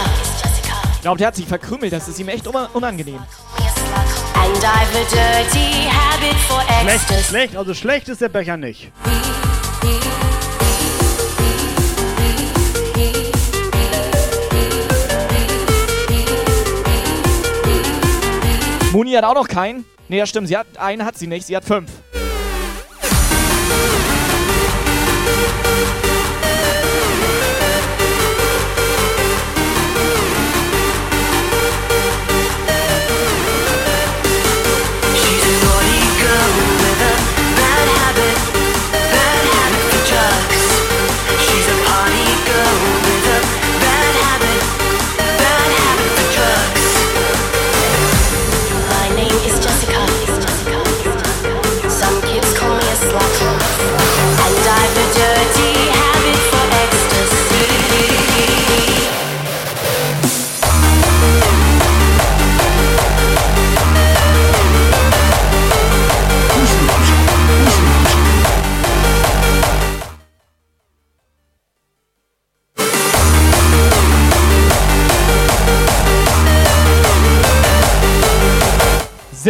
[0.95, 1.94] Ich glaube, der hat sich verkrümelt.
[1.94, 3.18] Das ist ihm echt una- unangenehm.
[3.18, 8.91] And I've a dirty habit for Schlecht, schlecht, also schlecht ist der Becher nicht.
[18.91, 19.86] Muni hat auch noch keinen.
[20.10, 20.48] Nee, ja stimmt.
[20.48, 21.45] Sie hat einen hat sie nicht.
[21.48, 21.90] Sie hat fünf.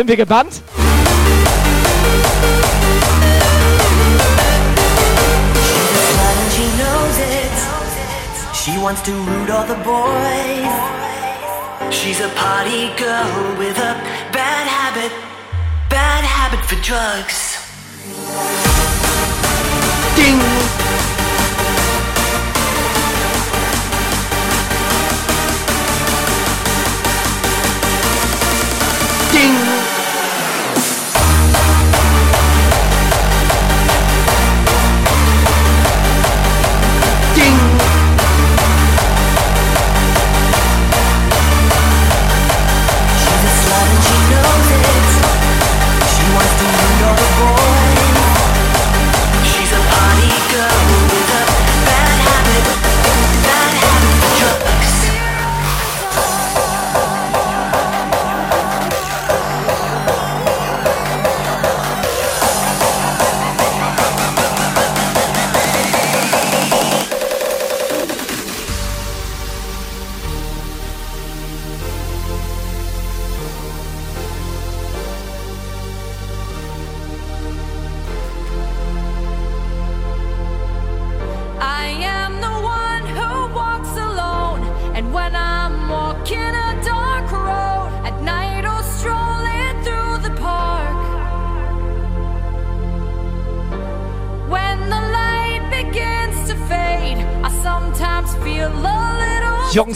[0.02, 0.64] Sind wir gebannt?
[6.56, 7.56] She knows it.
[8.52, 10.74] She wants to root all the boys.
[11.94, 13.94] She's a party girl with a
[14.34, 15.12] bad habit,
[15.88, 17.60] bad habit for drugs.
[20.16, 20.40] Ding.
[29.32, 29.54] Ding.
[29.54, 29.71] Ding.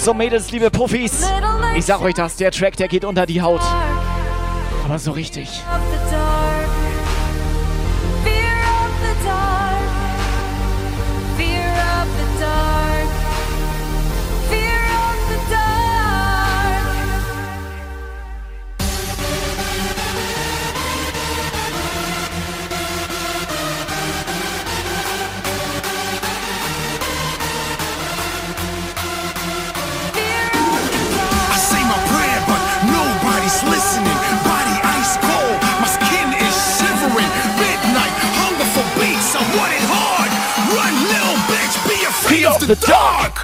[0.07, 1.25] Und Mädels, liebe Puffis.
[1.75, 3.61] Ich sag euch das, der Track, der geht unter die Haut.
[4.83, 5.63] Aber so richtig.
[42.67, 43.34] The dark.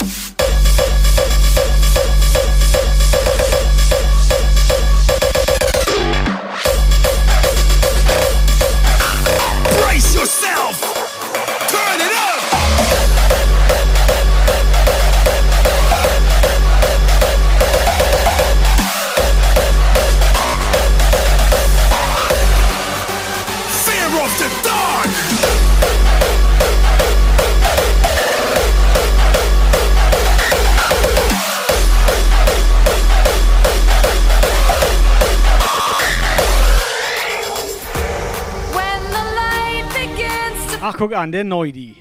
[41.02, 41.96] Guck an, der Neudi.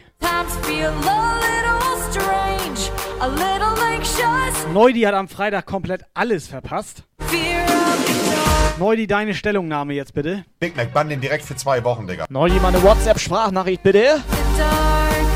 [4.75, 7.05] Neudi hat am Freitag komplett alles verpasst.
[7.19, 8.79] Fear of the dark.
[8.79, 10.45] Neudi, deine Stellungnahme jetzt bitte.
[10.59, 12.27] Big Mac, bann den direkt für zwei Wochen, Digga.
[12.29, 14.23] Neu mal eine WhatsApp-Sprachnachricht, bitte.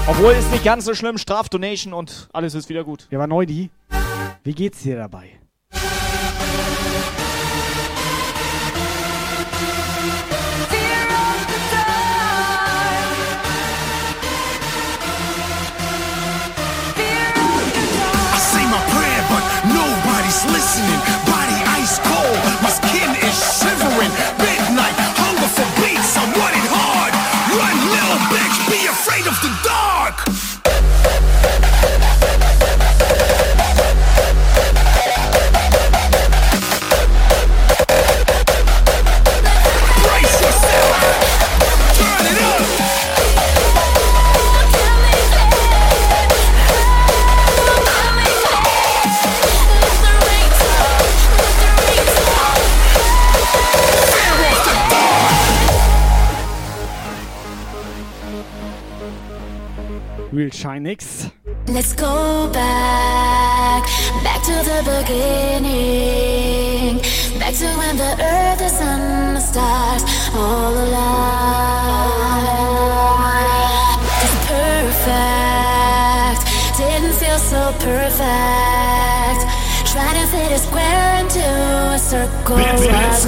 [0.09, 3.09] Obwohl ist nicht ganz so schlimm, Strafdonation und alles ist wieder gut.
[3.11, 3.71] Ja, aber Neudi,
[4.43, 5.31] wie geht's dir dabei?
[60.45, 61.33] Real Shinix.
[61.69, 63.85] Let's go back,
[64.23, 66.99] back to the beginning,
[67.39, 70.05] back to when the earth, the sun, the stars,
[70.35, 70.85] all alive.
[74.25, 76.45] It's perfect,
[76.77, 79.41] didn't feel so perfect.
[79.93, 83.25] Trying to fit a square into a circle was Blitz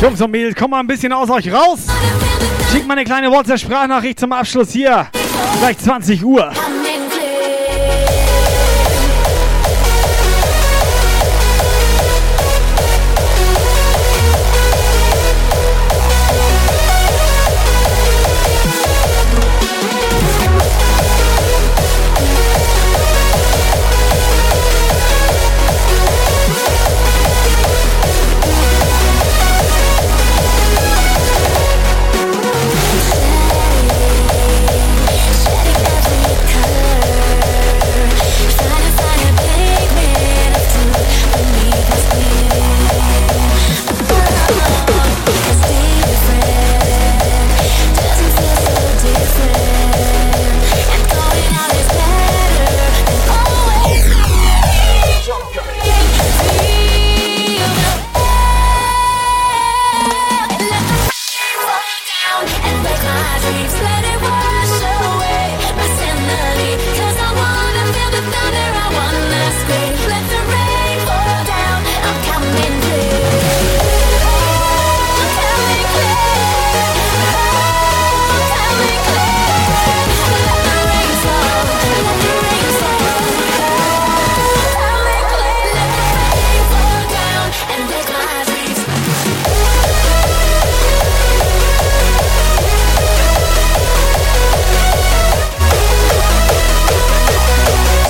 [0.00, 1.80] Jungs und Mädels, kommt mal ein bisschen aus euch raus.
[2.72, 5.08] Schickt mal eine kleine WhatsApp-Sprachnachricht zum Abschluss hier.
[5.60, 6.50] Gleich 20 Uhr.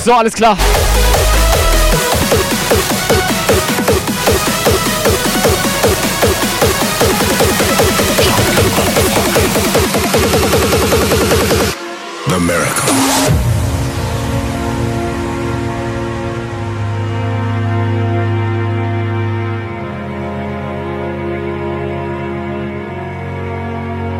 [0.03, 0.57] So, alles klar.
[12.27, 12.91] The miracle.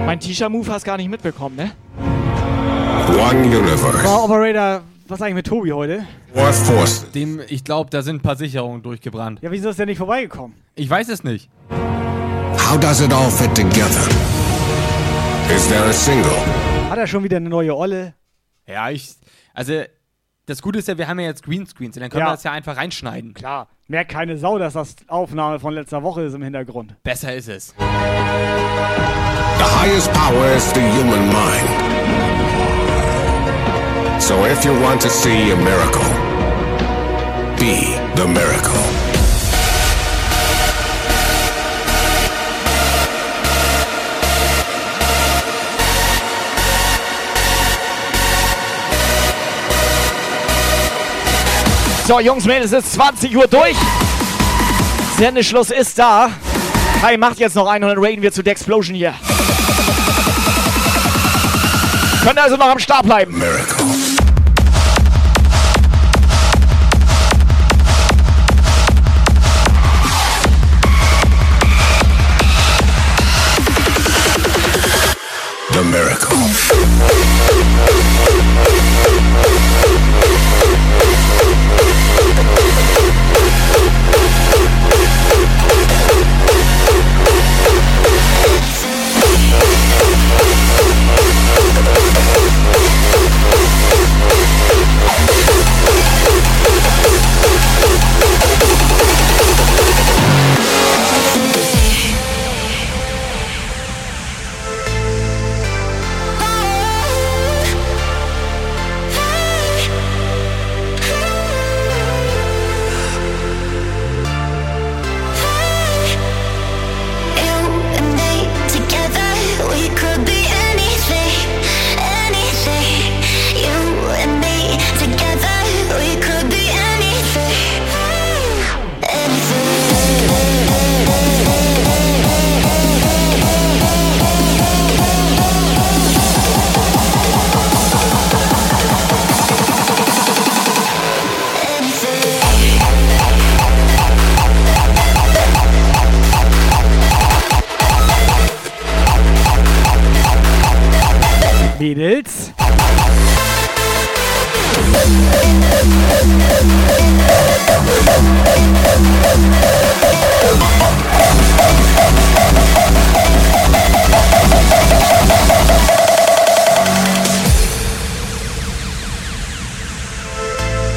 [0.05, 1.71] Mein T-Shirt-Move hast gar nicht mitbekommen, ne?
[3.17, 4.03] One universe.
[4.03, 4.81] War Operator,
[5.11, 6.05] was eigentlich mit Tobi heute?
[6.33, 7.11] War forces.
[7.11, 9.39] Dem, ich glaube, da sind ein paar Sicherungen durchgebrannt.
[9.41, 10.55] Ja, wieso ist der nicht vorbeigekommen?
[10.75, 11.49] Ich weiß es nicht.
[11.69, 14.07] How does it all fit together?
[15.53, 16.31] Is there a single?
[16.89, 18.13] Hat er schon wieder eine neue Olle?
[18.67, 19.13] Ja, ich.
[19.53, 19.83] Also,
[20.47, 22.27] Das Gute ist ja, wir haben ja jetzt Greenscreens und dann können Ja.
[22.29, 23.33] wir das ja einfach reinschneiden.
[23.33, 23.67] Klar.
[23.87, 26.95] Merkt keine Sau, dass das Aufnahme von letzter Woche ist im Hintergrund.
[27.03, 27.73] Besser ist es.
[27.77, 27.83] The
[29.63, 31.80] highest power is the human mind.
[34.21, 36.03] So if you want to see a miracle,
[37.57, 38.81] be the miracle.
[52.05, 53.75] So, Jungs, Mädels, es ist 20 Uhr durch.
[55.17, 56.29] Sendeschluss ist da.
[57.01, 59.15] Kai macht jetzt noch einen und dann raiden wir zu der Explosion hier.
[62.23, 63.37] Könnt also noch am Start bleiben.
[63.37, 64.10] Miracle.
[75.81, 76.70] The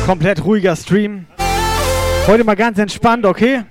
[0.06, 1.26] Komplett ruhiger Stream.
[2.26, 3.62] Heute mal ganz entspannt, okay?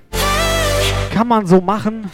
[1.14, 2.10] Kann man so machen.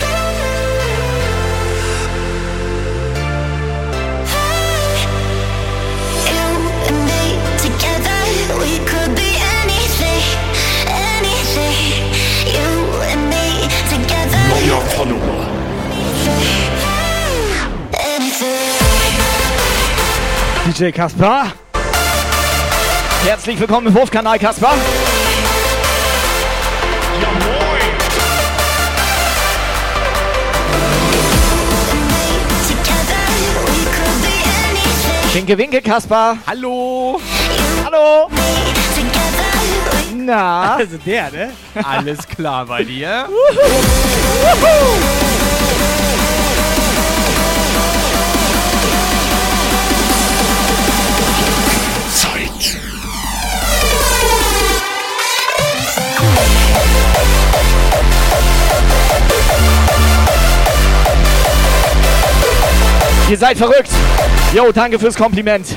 [20.78, 21.54] DJ Kaspar.
[23.30, 24.76] Herzlich willkommen im Hofkanal, Kaspar.
[35.32, 36.40] Winke, winke, Kaspar.
[36.48, 37.22] Hallo.
[37.86, 38.32] Hallo.
[40.16, 40.78] Na?
[40.78, 41.52] Also der, ne?
[41.84, 43.30] Alles klar bei dir?
[44.60, 45.39] Zeit.
[63.30, 63.92] Ihr seid verrückt.
[64.56, 65.76] Jo, danke fürs Kompliment.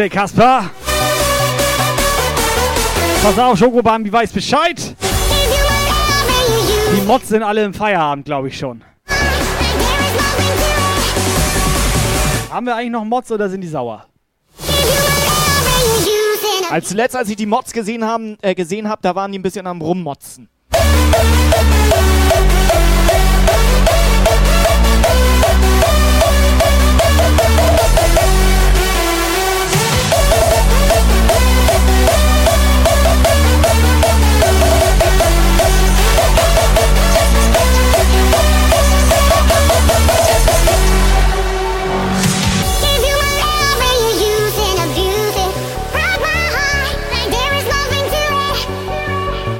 [0.00, 0.70] DJ Kasper.
[3.22, 4.96] Pass auf, Schokobambi weiß Bescheid.
[6.96, 8.82] Die Mods sind alle im Feierabend, glaube ich schon.
[12.50, 14.06] Haben wir eigentlich noch Mods oder sind die sauer?
[16.70, 19.42] Als zuletzt, als ich die Mods gesehen habe, äh, gesehen hab, da waren die ein
[19.42, 20.48] bisschen am Rummotzen.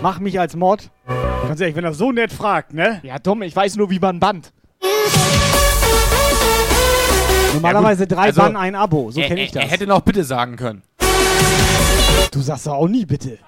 [0.03, 0.91] Mach mich als Mod.
[1.47, 3.01] Ganz ehrlich, wenn er so nett fragt, ne?
[3.03, 4.53] Ja, dumm, ich weiß nur, wie man band.
[7.53, 9.11] Normalerweise drei also, Bann, ein Abo.
[9.11, 9.65] So kenne ich das.
[9.65, 10.83] er hätte noch bitte sagen können.
[12.31, 13.39] Du sagst doch auch nie bitte.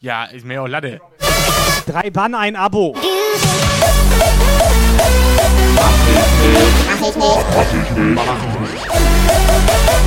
[0.00, 1.00] Ja, ist mir auch Latte.
[1.86, 2.96] Drei Bann, ein Abo.
[8.14, 8.88] Mach ich nicht.
[8.88, 9.97] Jumpgeil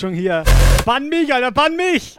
[0.00, 0.44] Schon hier.
[0.86, 2.16] Bann mich, Alter, bann mich!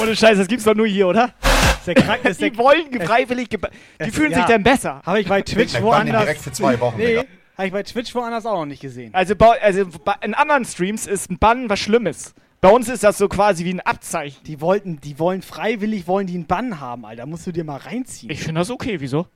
[0.00, 1.34] Ohne Scheiß, das gibt's doch nur hier, oder?
[1.78, 3.68] Ist der krank, ist der Die wollen freiwillig, geba-
[4.04, 5.02] die fühlen sich dann besser.
[5.04, 6.22] Habe ich bei Twitch ihn woanders.
[6.22, 7.24] direkt für zwei Wochen, nee, Digga.
[7.58, 9.12] habe ich bei Twitch woanders auch noch nicht gesehen.
[9.14, 9.86] Also, also
[10.22, 12.34] in anderen Streams ist ein Bann was Schlimmes.
[12.62, 14.42] Bei uns ist das so quasi wie ein Abzeichen.
[14.46, 17.26] Die wollten, die wollen freiwillig, wollen die einen Bann haben, Alter.
[17.26, 18.32] Musst du dir mal reinziehen.
[18.32, 19.26] Ich finde das okay, wieso?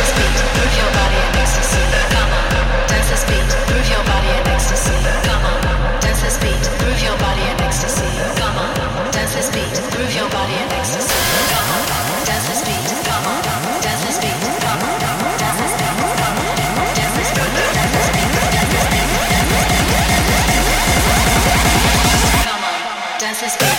[0.00, 0.34] This beat.
[0.56, 1.09] Move your body
[23.40, 23.69] this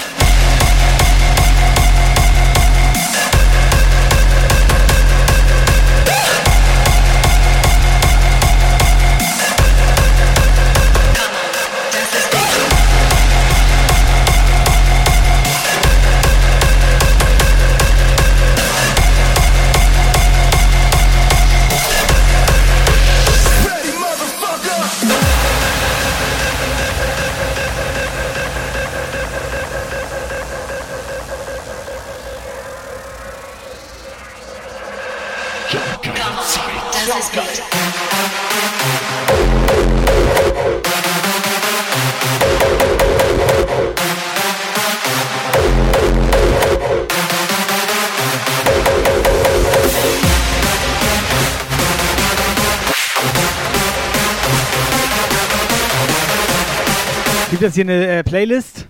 [57.62, 58.88] Gibt es hier eine äh, Playlist?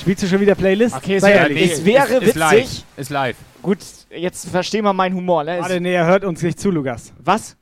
[0.00, 0.94] Spielst du schon wieder Playlist?
[0.94, 1.72] Okay, Sei es, ehrlich.
[1.72, 2.52] es wäre ist, ist live.
[2.52, 2.84] witzig.
[2.96, 3.36] Ist live.
[3.60, 3.78] Gut,
[4.10, 5.58] jetzt verstehen wir meinen Humor, ne?
[5.58, 7.12] Warte, Es, nee, er hört uns nicht zu, Lukas.
[7.18, 7.56] was?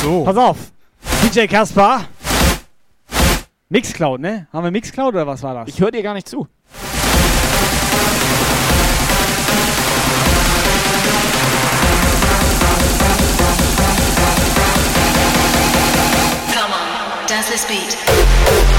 [0.00, 0.22] So.
[0.22, 0.58] Pass auf.
[1.24, 2.04] DJ Kaspar.
[3.68, 4.46] Mixcloud, ne?
[4.52, 5.68] Haben wir Mixcloud oder was war das?
[5.68, 6.46] Ich höre dir gar nicht zu.
[16.54, 17.26] Come on.
[17.26, 17.96] Dance this beat.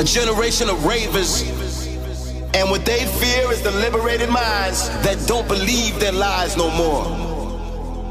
[0.00, 1.42] a generation of ravers.
[2.54, 7.04] And what they fear is the liberated minds that don't believe their lies no more.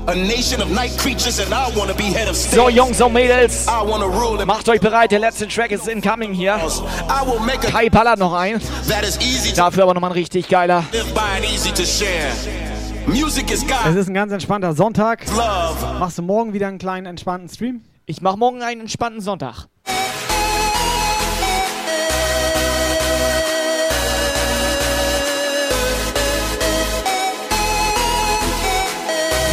[0.07, 2.55] A nation of night creatures, and I wanna be head of state.
[2.55, 5.87] So, Jungs und Mädels, I wanna rule and macht euch bereit, der letzte Track ist
[5.87, 6.57] incoming hier.
[6.57, 8.61] I will make a Kai ballert noch ein.
[8.87, 10.83] that is easy to Dafür aber nochmal ein richtig geiler.
[10.93, 11.05] Es
[13.95, 15.25] ist ein ganz entspannter Sonntag.
[15.31, 15.99] Love.
[15.99, 17.81] Machst du morgen wieder einen kleinen entspannten Stream?
[18.05, 19.67] Ich mache morgen einen entspannten Sonntag.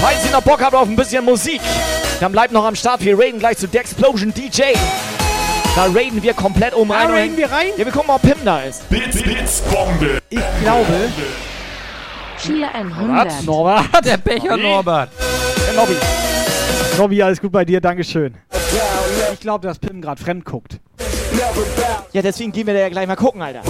[0.06, 1.60] Falls ihr noch Bock habt auf ein bisschen Musik,
[2.20, 3.04] dann bleibt noch am Start.
[3.04, 4.62] Wir raiden gleich zu Dexplosion DJ.
[5.74, 7.08] Da raiden wir komplett um rein.
[7.08, 7.70] Da raiden wir rein?
[7.76, 8.88] Ja, wir gucken mal, ob Pim da ist.
[8.88, 10.20] Bits, Bits, Bombe.
[10.30, 10.86] Ich glaube.
[12.40, 13.42] Cheer 100.
[13.46, 14.04] Norbert.
[14.04, 15.10] Der Becher Norbert.
[15.66, 15.96] Der Nobby.
[16.96, 18.36] Nobby, alles gut bei dir, Dankeschön.
[19.32, 20.78] Ich glaube, dass Pim gerade fremd guckt.
[22.12, 23.62] Ja, deswegen gehen wir da ja gleich mal gucken, Alter.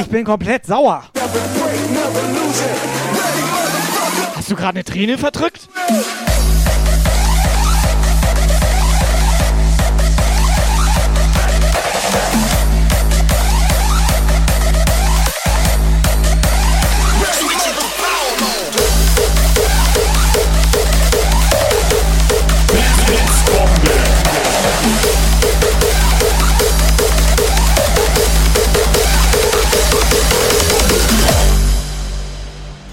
[0.00, 1.02] Ich bin komplett sauer.
[4.48, 5.68] Hast du gerade eine Träne verdrückt?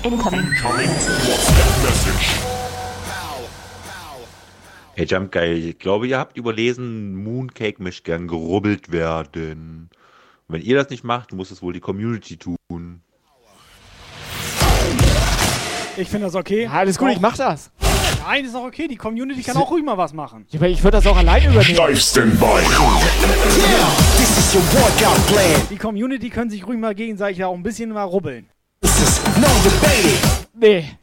[0.04, 0.48] Incoming.
[0.48, 0.95] Incoming.
[4.98, 9.90] Hey Jump Guy, ich glaube, ihr habt überlesen, Mooncake möchte gern gerubbelt werden.
[10.48, 13.02] Und wenn ihr das nicht macht, muss es wohl die Community tun.
[15.98, 16.64] Ich finde das okay.
[16.64, 17.72] Ja, alles gut, ich mach das.
[18.26, 18.88] Nein, ist auch okay.
[18.88, 20.46] Die Community kann auch ruhig mal was machen.
[20.50, 21.76] Ja, aber ich würde das auch alleine übernehmen.
[21.76, 22.62] Steif Standby.
[24.18, 25.62] This is your workout plan.
[25.70, 28.50] Die Community können sich ruhig mal gegenseitig auch ein bisschen mal rubbeln.
[28.82, 30.48] This is no debate.
[30.54, 30.98] Nee.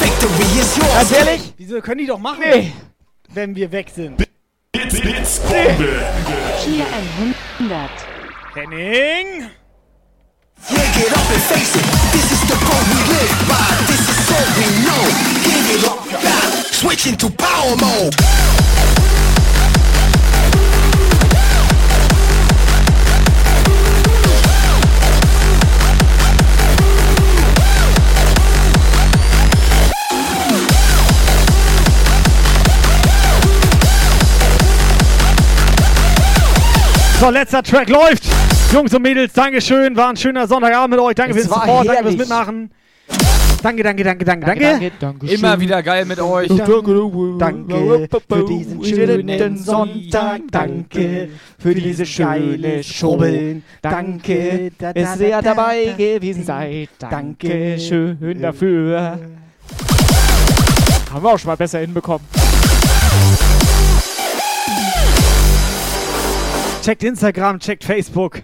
[0.00, 0.92] Victory is yours.
[0.94, 1.54] Ganz ehrlich?
[1.56, 2.72] Wieso können die doch machen, Nee.
[3.30, 4.16] wenn wir weg sind?
[4.16, 5.88] Bits, Bits, Bombe.
[6.64, 6.86] Cheer
[7.58, 7.90] 100.
[8.54, 9.50] Henning!
[10.70, 11.84] Yeah, get up and face it.
[12.12, 13.86] This is the code we live by.
[13.86, 15.02] This is all we know.
[15.44, 16.02] Give it up.
[16.74, 18.14] Switch into power mode.
[37.20, 38.22] So, letzter Track läuft.
[38.72, 39.96] Jungs und Mädels, Dankeschön.
[39.96, 41.16] War ein schöner Sonntagabend mit euch.
[41.16, 42.18] Danke fürs war Support, danke fürs herrlich.
[42.18, 42.70] Mitmachen.
[43.60, 44.92] Danke, danke, danke, danke, danke.
[45.00, 46.46] danke Immer wieder geil mit euch.
[46.48, 50.42] Danke für diesen schönen Sonntag.
[50.52, 51.28] Danke
[51.58, 53.64] für diese schöne Schrubbeln.
[53.82, 55.96] Danke, da, da, dass ihr da, dabei da.
[55.96, 56.90] gewesen seid.
[57.00, 59.18] Danke schön dafür.
[61.12, 62.47] Haben wir auch schon mal besser hinbekommen.
[66.88, 68.40] Checkt Instagram, checkt Facebook.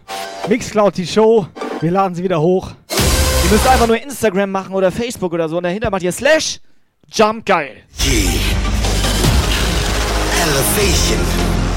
[0.51, 1.47] Mixcloud die Show.
[1.81, 2.73] Wir laden sie wieder hoch.
[2.91, 6.61] Ihr müsst einfach nur Instagram machen oder Facebook oder so und dahinter macht ihr Slash
[7.11, 7.79] Jump geil.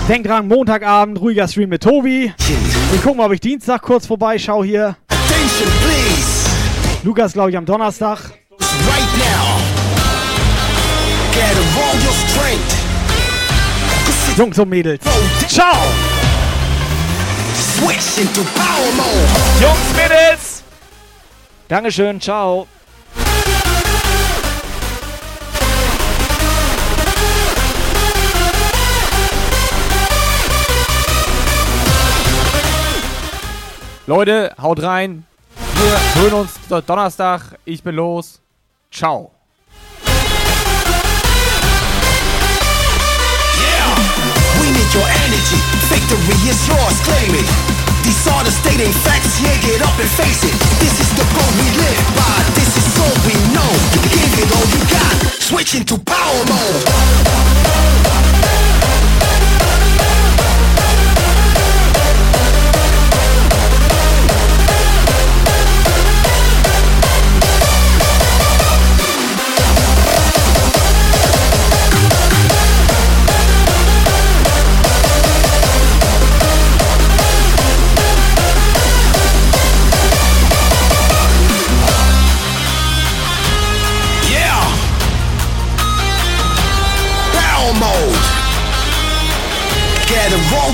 [0.09, 2.33] Denkt dran, Montagabend, ruhiger Stream mit Tobi.
[2.91, 4.97] Wir gucken mal, ob ich Dienstag kurz vorbeischaue hier.
[5.07, 6.49] Attention, please.
[7.05, 8.19] Lukas, glaube ich, am Donnerstag.
[8.19, 9.61] Right now.
[11.33, 12.77] Gather all your strength.
[14.37, 14.99] Jungs und Mädels.
[15.47, 16.16] Ciao!
[17.77, 19.27] Switch into power mode.
[19.61, 20.63] Jungs, Mädels!
[21.67, 22.67] Dankeschön, ciao.
[34.05, 35.25] Leute, haut rein.
[35.75, 37.41] Wir hören uns do- Donnerstag.
[37.65, 38.39] Ich bin los.
[38.91, 39.31] Ciao.
[44.59, 45.76] We need your energy.
[46.07, 47.01] Victory is yours.
[47.03, 47.47] Claim it.
[48.03, 49.41] These are the stating facts.
[49.41, 50.55] Yeah, get up and face it.
[50.79, 52.47] This is the code we live by.
[52.55, 53.67] This is all we know.
[54.07, 55.41] Give it all you got.
[55.43, 57.66] Switch into power mode.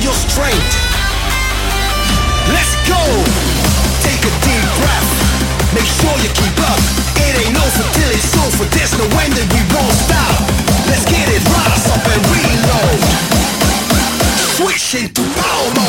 [0.04, 0.76] Your strength.
[2.52, 3.00] Let's go.
[4.04, 5.10] Take a deep breath.
[5.72, 6.80] Make sure you keep up.
[7.24, 8.68] It ain't over till it's over.
[8.76, 10.36] There's no end and we won't stop.
[10.92, 11.40] Let's get it.
[11.48, 13.00] Rise up and reload.
[14.60, 15.83] Switch into power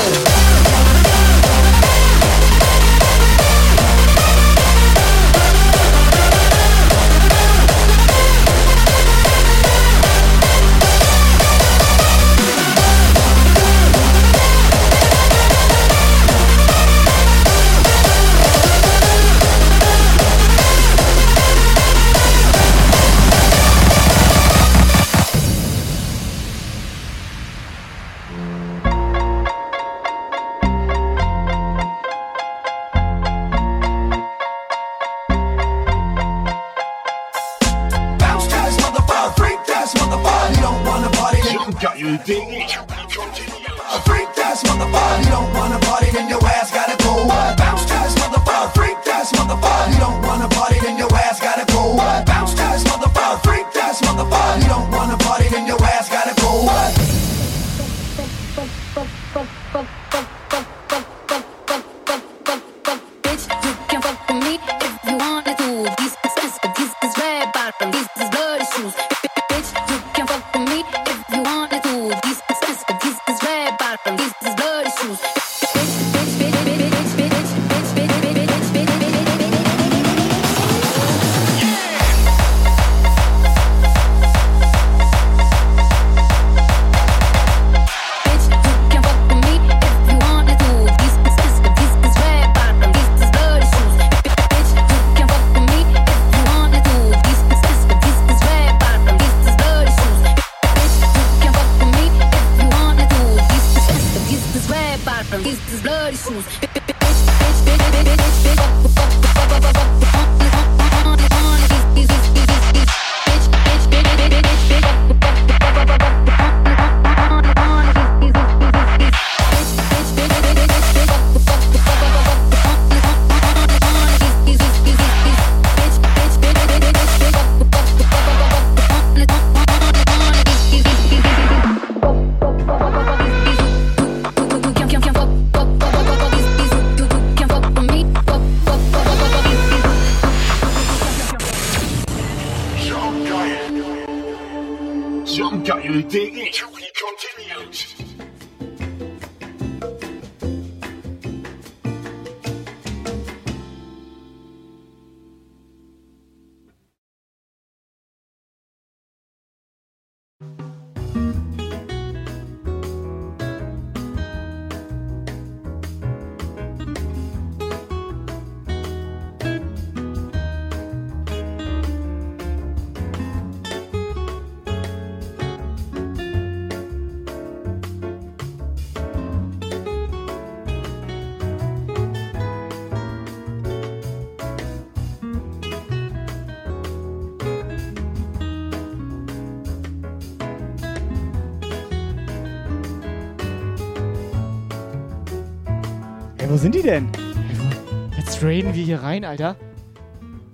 [199.25, 199.57] rein, Alter.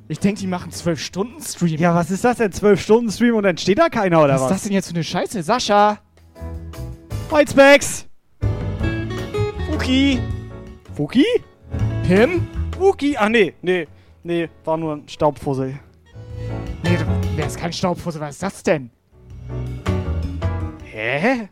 [0.08, 1.78] Ich denke, die machen 12-Stunden-Stream.
[1.78, 2.50] Ja, was ist das denn?
[2.50, 4.50] 12 Stunden Stream und dann steht da keiner oder was was?
[4.50, 5.42] ist das denn jetzt für eine Scheiße?
[5.42, 5.98] Sascha!
[7.30, 8.06] Whitespecs!
[9.70, 10.20] Fuki!
[10.94, 11.24] Fuki?
[12.06, 12.48] Pim?
[12.76, 13.16] Fuki?
[13.16, 13.86] Ach nee, nee,
[14.24, 15.78] nee, war nur ein Staubfussel.
[16.82, 16.98] Nee,
[17.36, 18.20] der ist kein Staubfussel.
[18.20, 18.90] Was ist das denn?
[20.84, 21.48] Hä?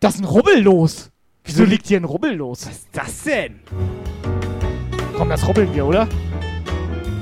[0.00, 1.10] Das ist ein Rubbellos.
[1.44, 2.66] Wieso liegt hier ein Rubbellos?
[2.66, 3.60] Was ist das denn?
[5.14, 6.08] Komm, das rubbeln wir, oder?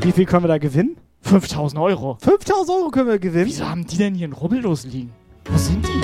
[0.02, 0.96] Wie viel können wir da gewinnen?
[1.22, 2.16] 5000 Euro.
[2.20, 3.46] 5000 Euro können wir gewinnen?
[3.46, 5.12] Wieso haben die denn hier ein Rubbellos liegen?
[5.50, 6.00] Wo sind die?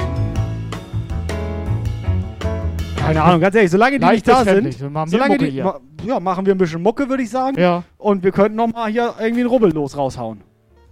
[3.00, 5.80] Keine Ahnung, ganz ehrlich, solange die nicht da sind, Wir machen wir solange die, ma-
[6.04, 7.58] ja, machen wir ein bisschen Mucke, würde ich sagen.
[7.58, 7.84] Ja.
[7.98, 10.40] Und wir könnten noch mal hier irgendwie ein Rubbellos raushauen.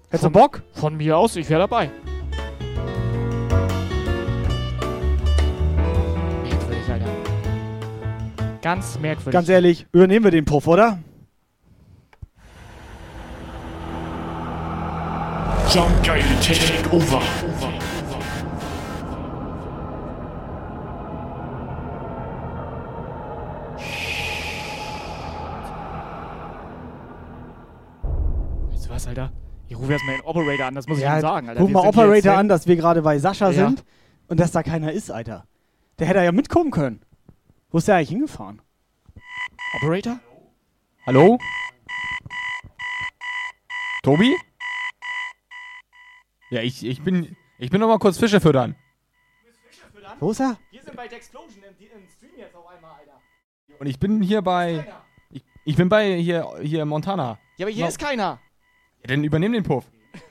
[0.09, 0.63] Hättest du Bock?
[0.75, 1.91] Von mir aus, ich wäre dabei.
[6.43, 7.07] Merkwürdig, Alter.
[8.63, 9.33] Ganz merkwürdig.
[9.33, 10.99] Ganz ehrlich, übernehmen wir den Puff, oder?
[15.75, 17.21] Jump geile Take over.
[28.71, 29.33] Weißt du was, Alter?
[29.67, 31.61] Ich rufe erstmal den Operator an, das muss ich Ja, ihm sagen, Alter.
[31.61, 33.69] Ruf mal Operator an, dass wir gerade bei Sascha Ja.
[33.69, 33.85] sind
[34.29, 35.45] und dass da keiner ist, Alter.
[35.99, 37.01] Der hätte ja mitkommen können.
[37.71, 38.63] Wo ist der eigentlich hingefahren?
[39.75, 40.19] Operator?
[41.07, 41.39] Hallo?
[44.05, 44.37] Tobi?
[46.55, 47.35] Ja, ich, ich bin.
[47.59, 48.77] Ich bin noch mal kurz Fische füttern.
[50.21, 50.57] Wo ist er?
[50.71, 53.21] Wir sind bei The Explosion im, im Stream jetzt auf einmal, Alter.
[53.81, 54.87] Und ich bin hier bei.
[55.33, 57.39] Ich, ich bin bei hier, hier Montana.
[57.57, 57.89] Ja, aber hier No.
[57.89, 58.39] ist keiner.
[59.01, 59.85] Ja, dann übernimm den Puff.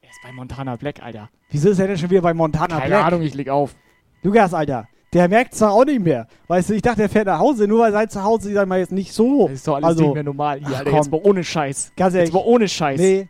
[0.00, 1.30] Er ist bei Montana Black, Alter.
[1.50, 3.04] Wieso ist er denn schon wieder bei Montana Keine Black?
[3.04, 3.76] Ahnung, ich leg auf.
[4.22, 6.26] Lukas, Alter, der merkt zwar auch nicht mehr.
[6.48, 8.80] Weißt du, ich dachte, er fährt nach Hause, nur weil sein Zuhause, ich sag mal,
[8.80, 9.46] jetzt nicht so.
[9.46, 10.90] Das ist doch alles also, nicht mehr normal hier, ach, Alter.
[10.90, 10.96] komm.
[10.98, 11.92] Jetzt mal ohne Scheiß.
[11.96, 12.28] Ganz ehrlich.
[12.30, 13.00] Jetzt mal ohne Scheiß.
[13.00, 13.28] Nee.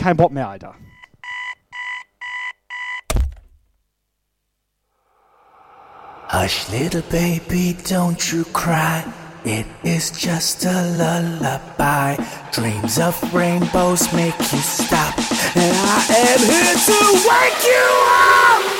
[0.00, 0.74] Kein Bock mehr, Alter.
[6.28, 9.04] Hush, little baby, don't you cry.
[9.44, 12.16] It is just a lullaby.
[12.50, 15.18] Dreams of rainbows make you stop.
[15.54, 16.98] And I am here to
[17.28, 18.79] wake you up.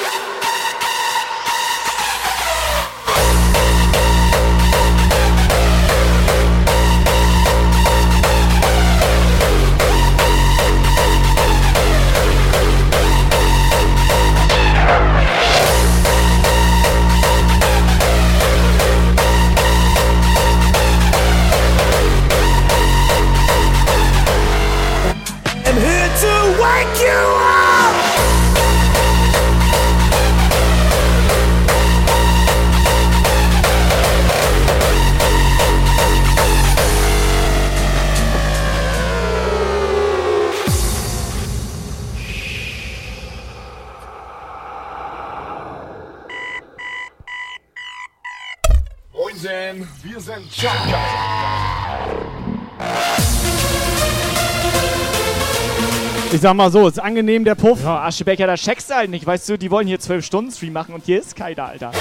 [56.40, 57.82] Ich sag mal so, ist angenehm der Puff.
[57.84, 59.26] Ja, Aschebecker, da checkst du halt nicht.
[59.26, 61.92] Weißt du, die wollen hier 12 Stunden Stream machen und hier ist keiner, Alter.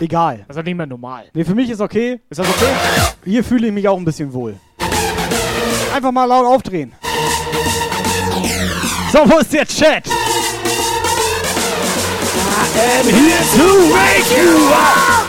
[0.00, 0.38] Egal.
[0.48, 1.26] Das ist doch nicht mehr normal.
[1.34, 2.18] Nee, für mich ist okay.
[2.30, 2.72] Ist das okay?
[3.26, 4.56] Hier fühle ich mich auch ein bisschen wohl.
[5.94, 6.94] Einfach mal laut aufdrehen.
[9.12, 10.06] So, wo ist der Chat?
[12.74, 15.27] I'm here to wake you up.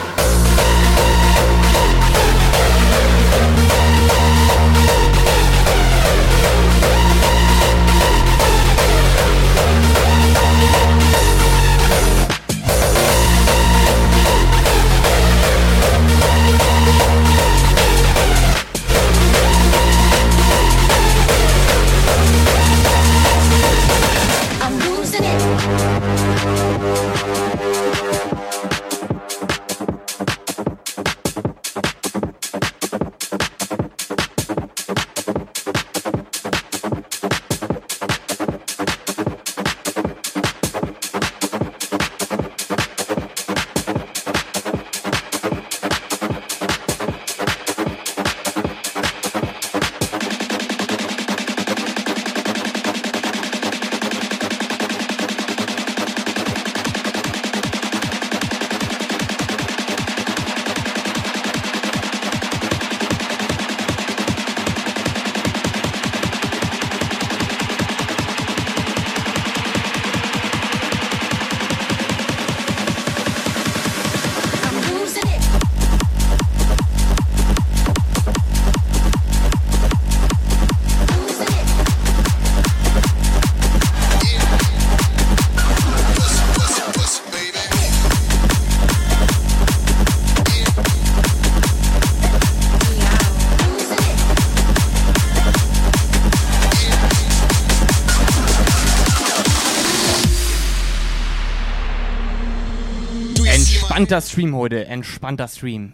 [103.99, 105.91] Entspannter Stream heute, entspannter Stream.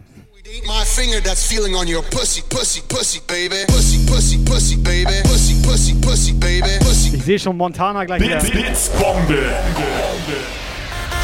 [0.64, 3.64] My finger that's feeling on your pussy, pussy, pussy, baby.
[3.66, 5.10] Pussy, pussy, pussy, baby.
[5.24, 6.78] Pussy, pussy, pussy, baby.
[6.78, 7.16] Pussy.
[7.16, 8.38] Ich sehe schon Montana gleich wieder.
[8.38, 9.50] Blitzbombe.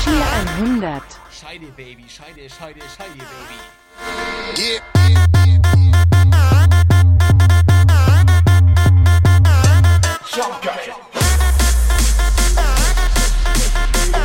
[0.03, 0.27] Chia
[0.59, 1.03] 100.
[1.31, 3.61] Scheide, Baby, Scheide, Scheide, Scheide, Baby.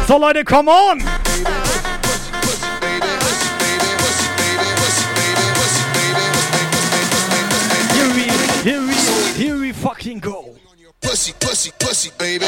[0.07, 1.16] So, Leute, come on!
[9.81, 10.55] Fucking go.
[11.01, 12.45] Pussy, pussy, pussy, baby.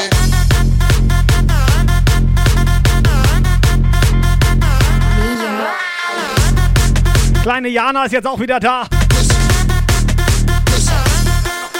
[7.42, 8.86] Kleine Jana ist jetzt auch wieder da.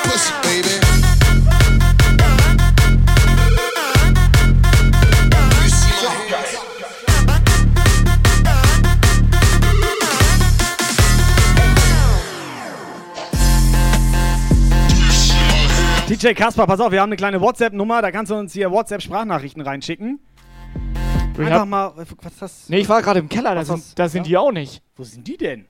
[0.03, 0.51] Pussy, baby.
[0.51, 0.80] You see
[16.21, 19.63] DJ Kasper, pass auf, wir haben eine kleine WhatsApp-Nummer, da kannst du uns hier WhatsApp-Sprachnachrichten
[19.63, 20.19] reinschicken.
[21.33, 22.69] Ich Einfach hab- mal, was ist das?
[22.69, 24.29] Nee, ich war gerade im Keller, da sind, da sind ja?
[24.29, 24.83] die auch nicht.
[24.97, 25.65] Wo sind die denn?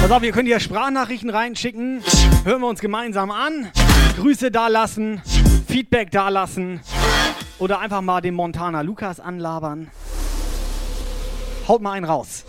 [0.00, 2.02] Pass auf, ihr könnt hier Sprachnachrichten reinschicken.
[2.44, 3.72] Hören wir uns gemeinsam an.
[4.16, 5.20] Grüße dalassen,
[5.66, 6.80] Feedback dalassen
[7.58, 9.90] oder einfach mal den Montana Lukas anlabern.
[11.66, 12.44] Haut mal einen raus.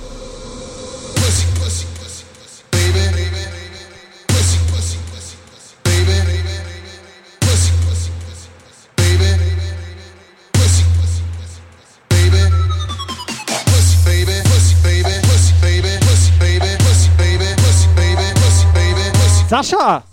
[19.50, 20.04] Sascha!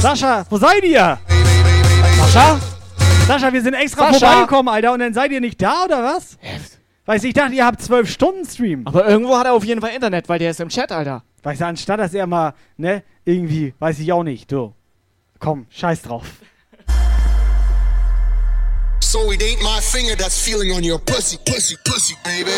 [0.00, 1.18] Sascha, wo seid ihr?
[2.16, 2.58] Sascha?
[3.26, 4.26] Sascha, wir sind extra Sascha?
[4.26, 6.38] vorbeigekommen, Alter, und dann seid ihr nicht da, oder was?
[7.04, 8.86] Weiß ich dachte, ihr habt zwölf Stunden Stream.
[8.86, 11.22] Aber irgendwo hat er auf jeden Fall Internet, weil der ist im Chat, Alter.
[11.42, 14.72] Weißt du, anstatt dass er mal, ne, irgendwie, weiß ich auch nicht, du.
[15.38, 16.24] Komm, scheiß drauf.
[19.00, 22.50] So it ain't my finger that's feeling on your pussy, pussy, pussy, baby.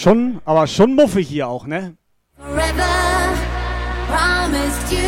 [0.00, 1.94] Schon, aber schon muffig hier auch, ne?
[2.40, 3.36] Forever
[4.08, 4.98] promised you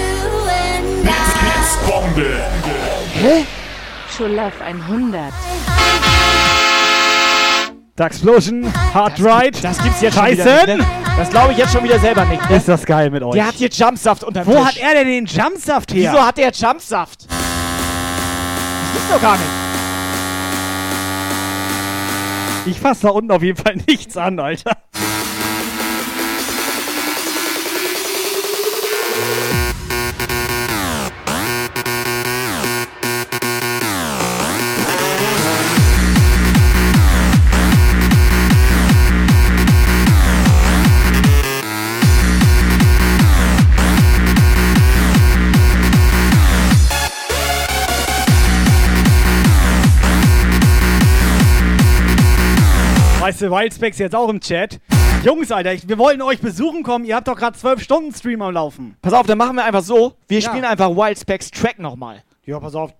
[0.48, 2.44] and Blitzbombe.
[3.14, 3.44] Hä?
[4.16, 5.32] Schulaf 100.
[7.96, 9.58] Daxplosion, Hard Ride.
[9.62, 10.86] Das gibt's jetzt schon wieder nicht, ne?
[11.16, 12.48] Das glaube ich jetzt schon wieder selber nicht.
[12.50, 12.56] Ne?
[12.56, 13.32] Ist das geil mit euch.
[13.34, 14.64] Der hat hier Jumpsaft unterm Wo Tisch.
[14.66, 16.12] hat er denn den Jumpsaft her?
[16.12, 17.26] Wieso hat der Jumpsaft?
[17.30, 19.50] Das gibt's doch gar nicht.
[22.66, 24.76] Ich fass da unten auf jeden Fall nichts an, Alter.
[53.22, 54.80] Weißt du, Wildspecs jetzt auch im Chat.
[55.24, 57.04] Jungs, Alter, ich, wir wollten euch besuchen kommen.
[57.04, 58.96] Ihr habt doch gerade zwölf Stunden Stream am Laufen.
[59.00, 60.14] Pass auf, dann machen wir einfach so.
[60.26, 60.48] Wir Ja.
[60.48, 62.24] spielen einfach Wild Specs Track nochmal.
[62.44, 62.92] Ja, pass auf.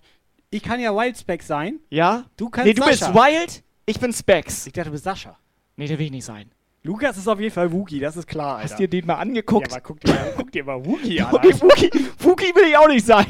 [0.51, 1.81] Ich kann ja Wildspecs sein.
[1.91, 2.23] Ja?
[2.37, 3.11] Du kannst Nee, du Sascha.
[3.11, 4.67] bist Wild, ich bin Specs.
[4.69, 5.37] Ich dachte, du bist Sascha.
[5.77, 6.53] Nee, der will ich nicht sein.
[6.85, 8.71] Lukas ist auf jeden Fall Wookie, das ist klar, Alter.
[8.71, 9.69] Hast dir den mal angeguckt?
[9.73, 11.35] Ja, aber guck dir, mal- guck dir mal Wookie an.
[11.37, 11.57] Alter.
[11.57, 13.27] Fuki, Fuki will ich auch nicht sein.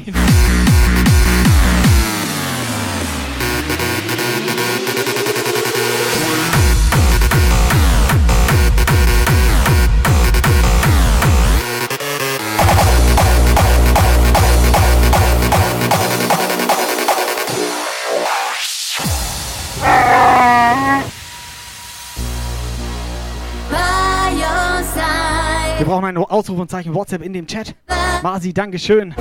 [25.83, 27.75] Wir brauchen ein Ausrufungszeichen WhatsApp in dem Chat.
[28.21, 29.13] Masi, Dankeschön.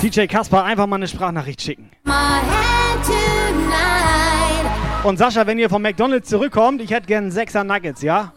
[0.00, 1.90] DJ Kasper, einfach mal eine Sprachnachricht schicken.
[5.04, 8.32] Und Sascha, wenn ihr vom McDonalds zurückkommt, ich hätte gern einen Sechser Nuggets, ja?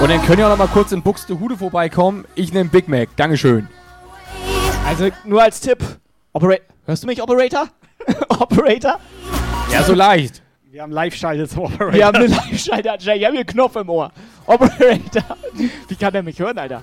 [0.00, 2.26] Und dann könnt ihr auch noch mal kurz in Buxtehude vorbeikommen.
[2.36, 3.08] Ich nehme Big Mac.
[3.16, 3.66] Dankeschön.
[4.86, 5.78] Also nur als Tipp.
[6.32, 7.66] Opera Hörst du mich, Operator?
[8.28, 9.00] Operator?
[9.72, 10.43] Ja, so leicht.
[10.74, 11.92] Wir haben Live-Schalte zum Operator.
[11.92, 12.96] Wir haben eine Live-Schalter.
[12.98, 14.10] Ich habe hier einen Knopf im Ohr.
[14.44, 15.36] Operator.
[15.86, 16.82] Wie kann der mich hören, Alter?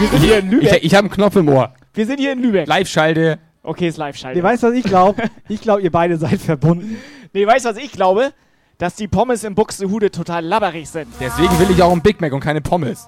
[0.00, 0.82] Wir sind hier in Ich, Lübeck.
[0.82, 1.72] ich habe einen Knopf im Ohr.
[1.94, 2.66] Wir sind hier in Lübeck.
[2.66, 3.38] Live-Schalte.
[3.62, 4.36] Okay, ist Live-Schalter.
[4.36, 5.22] Ihr weißt, was ich glaube?
[5.48, 6.98] Ich glaube, ihr beide seid verbunden.
[7.32, 8.32] Nee, weißt du, was ich glaube?
[8.76, 11.06] Dass die Pommes in Buxtehude total labberig sind.
[11.20, 13.06] Deswegen will ich auch einen Big Mac und keine Pommes.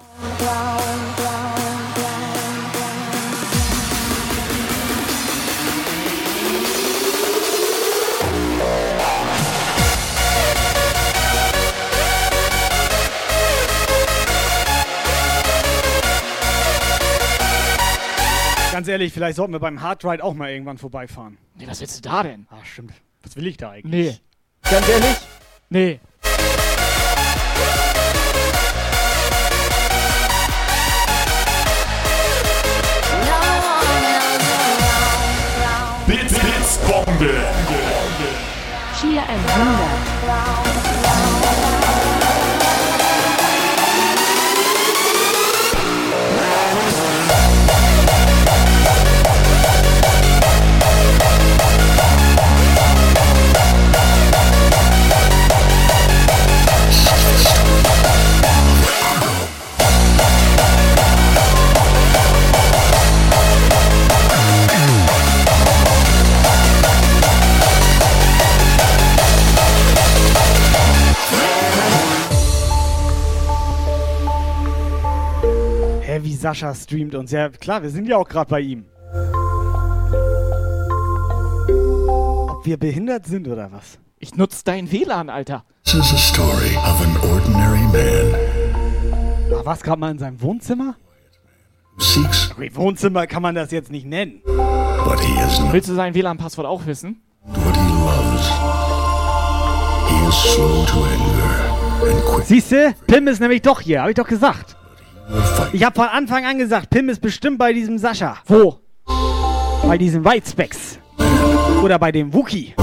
[18.71, 21.37] Ganz ehrlich, vielleicht sollten wir beim Hard Ride auch mal irgendwann vorbeifahren.
[21.55, 22.47] Nee, was willst du da denn?
[22.49, 22.93] Ah, stimmt.
[23.21, 24.21] Was will ich da eigentlich?
[24.63, 24.71] Nee.
[24.71, 25.17] Ganz ehrlich?
[25.69, 25.99] Nee.
[36.07, 37.43] Blitz, Blitzbombe.
[38.99, 40.10] Chia 100.
[76.21, 77.31] Hä, wie Sascha streamt uns.
[77.31, 78.85] Ja, klar, wir sind ja auch gerade bei ihm.
[82.49, 83.97] Ob wir behindert sind oder was?
[84.19, 85.63] Ich nutze dein WLAN, Alter.
[85.83, 90.95] This is a story of an ordinary man War was gerade mal in seinem Wohnzimmer?
[91.97, 94.41] seeks Okay, Wohnzimmer kann man das jetzt nicht nennen.
[94.45, 97.21] what he is not, Willst du sein WLAN-Passwort auch wissen?
[97.45, 98.47] what he loves.
[100.07, 102.93] He is slow to anger and quick Siehst du?
[103.07, 104.77] Pim ist nämlich doch hier, hab ich doch gesagt.
[105.73, 108.37] Ich hab von Anfang an gesagt, Pim ist bestimmt bei diesem Sascha.
[108.45, 108.79] Wo?
[109.87, 110.99] Bei diesem Whitespecs.
[111.83, 112.73] Oder bei dem Wookie.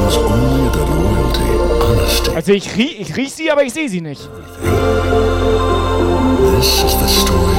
[2.34, 4.28] Also ich, rie ich riech sie, aber ich sehe sie nicht.
[6.56, 7.56] This is the story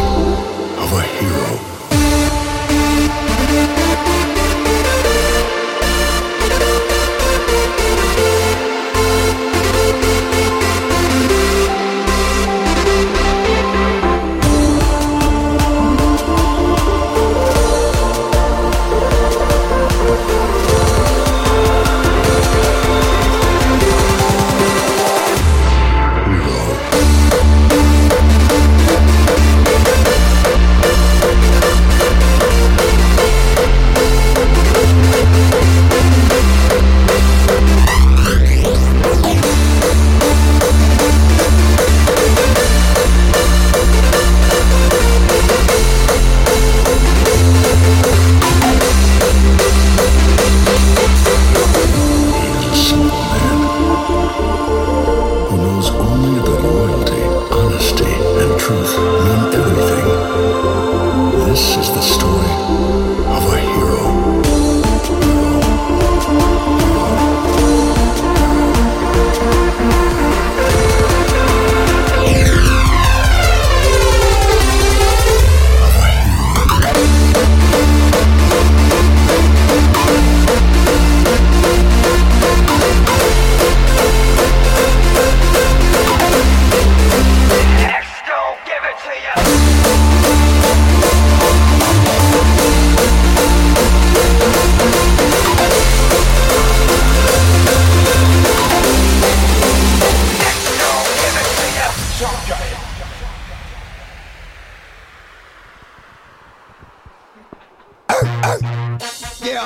[0.77, 1.78] of a hero.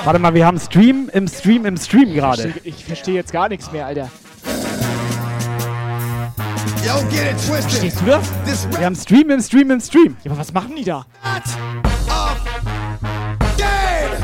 [0.04, 2.54] Warte mal, wir haben Stream im Stream im Stream gerade.
[2.64, 4.10] Ich verstehe jetzt gar nichts mehr, Alter.
[6.86, 7.72] Yo, get it twisted.
[7.72, 8.68] Verstehst du das?
[8.78, 10.18] Wir haben Stream im Stream im Stream.
[10.24, 11.06] Ja, aber was machen die da?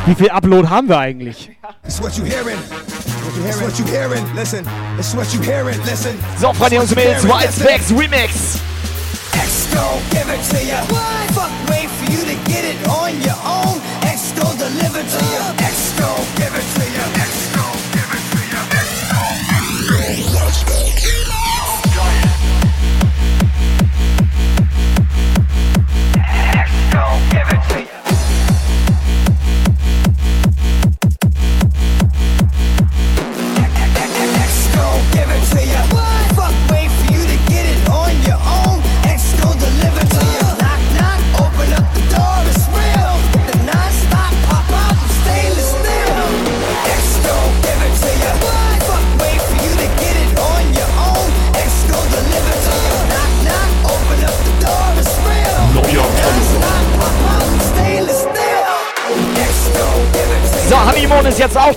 [0.06, 1.52] Wie viel Upload haben wir eigentlich?
[1.86, 2.58] It's what you hearing.
[3.48, 4.26] It's what you hearing.
[4.36, 4.66] Listen.
[4.98, 5.80] It's what you hearing.
[5.86, 6.12] Listen.
[6.40, 8.60] So, Freunde und Mädels, Wildspecs Remix.
[9.34, 10.82] X gon' give it to ya.
[10.90, 11.32] What?
[11.32, 13.80] Fuck, wait for you to get it on your own.
[14.02, 15.59] X gon' deliver to ya.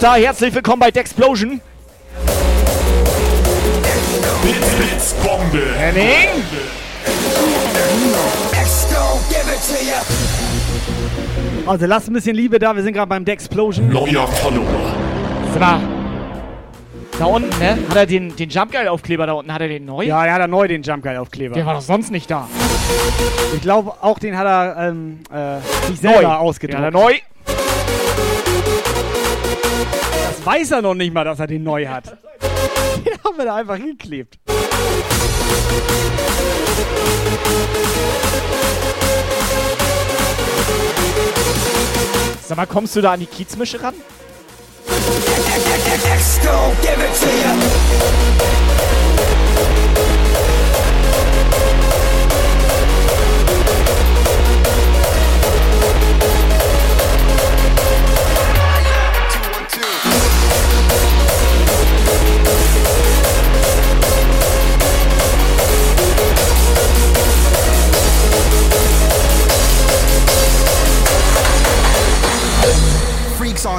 [0.03, 0.17] Da.
[0.17, 1.61] Herzlich willkommen bei Dexplosion.
[4.43, 5.75] Blitz, Blitz, Bombe.
[5.79, 6.43] Henning?
[11.65, 13.89] Also lasst ein bisschen Liebe da, wir sind gerade beim Dexplosion.
[13.89, 14.97] Neuer Follower.
[15.61, 15.81] Mal.
[17.19, 17.79] Da unten, ne?
[17.89, 19.55] Hat er den, den Jump Guide Aufkleber da unten?
[19.55, 20.05] Hat er den neu?
[20.05, 21.55] Ja, er hat er neu den Jump Guide Aufkleber.
[21.55, 22.49] Der war doch sonst nicht da.
[23.55, 26.35] Ich glaube, auch den hat er ähm, äh, sich selber Neu.
[26.35, 26.83] ausgedruckt.
[26.83, 27.13] Ja, neu.
[30.45, 32.07] Das weiß er noch nicht mal, dass er den neu hat.
[33.07, 34.41] Den haben wir da einfach geklebt.
[42.43, 43.95] Sag mal, kommst du da an die Kiezmische ran?
[44.85, 46.41] Freaks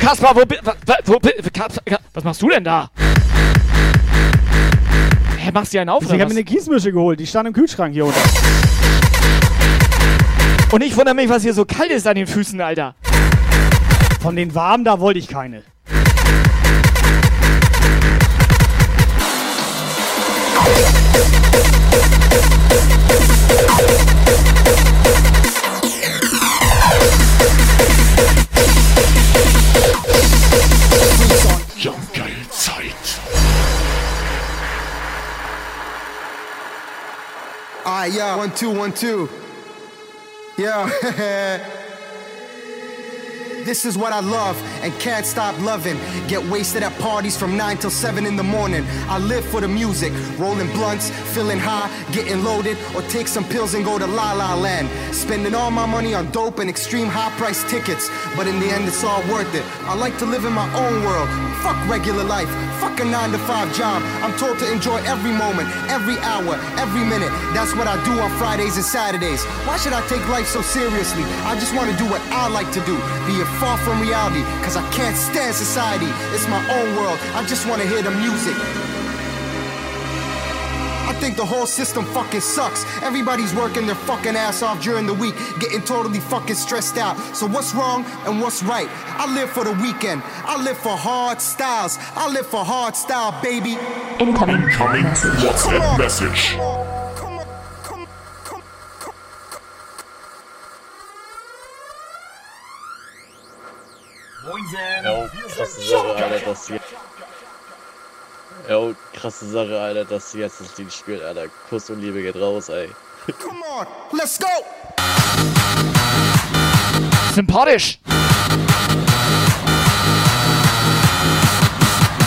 [0.00, 2.90] Kaspar, wo, wo, Ka- was machst du denn da?
[5.38, 7.54] Hä, machst du dir einen auf, Ich habe mir eine Gießmische geholt, die stand im
[7.54, 8.18] Kühlschrank hier unten.
[10.72, 12.94] Und ich wundere mich, was hier so kalt ist an den Füßen, Alter.
[14.20, 15.62] Von den warmen, da wollte ich keine.
[38.00, 39.28] Alright, yeah, one, two, one, two.
[40.56, 41.86] Yeah.
[43.64, 45.98] This is what I love and can't stop loving.
[46.28, 48.84] Get wasted at parties from 9 till 7 in the morning.
[49.06, 53.74] I live for the music, rolling blunts, feeling high, getting loaded, or take some pills
[53.74, 54.88] and go to La La Land.
[55.14, 58.88] Spending all my money on dope and extreme high price tickets, but in the end
[58.88, 59.64] it's all worth it.
[59.84, 61.28] I like to live in my own world.
[61.60, 62.48] Fuck regular life,
[62.80, 64.02] fuck a 9 to 5 job.
[64.24, 67.30] I'm told to enjoy every moment, every hour, every minute.
[67.52, 69.44] That's what I do on Fridays and Saturdays.
[69.68, 71.24] Why should I take life so seriously?
[71.44, 72.96] I just want to do what I like to do,
[73.28, 76.06] be it far from reality, cause I can't stand society.
[76.34, 78.56] It's my own world, I just want to hear the music.
[81.10, 82.84] I think the whole system fucking sucks.
[83.02, 87.18] Everybody's working their fucking ass off during the week, getting totally fucking stressed out.
[87.34, 88.88] So what's wrong and what's right?
[89.18, 90.22] I live for the weekend.
[90.24, 91.98] I live for hard styles.
[92.14, 93.76] I live for hard style, baby.
[94.20, 96.99] Incoming WhatsApp message.
[105.04, 106.80] Jo, krasse Sache, Alter, dass sie.
[108.68, 111.46] Jo, krasse Sache, Alter, dass sie jetzt das Lied spielt, Alter.
[111.68, 112.90] Kuss und Liebe geht raus, ey.
[113.42, 114.46] Come on, let's go.
[117.34, 117.98] Sympathisch.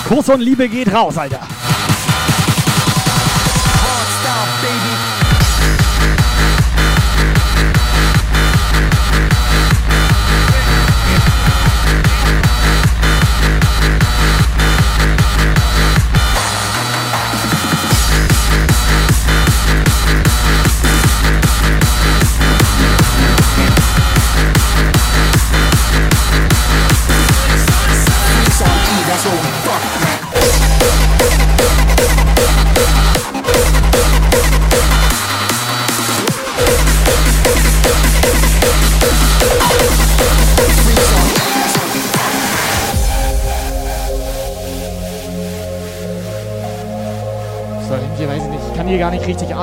[0.08, 1.42] Kuss und Liebe geht raus, Alter.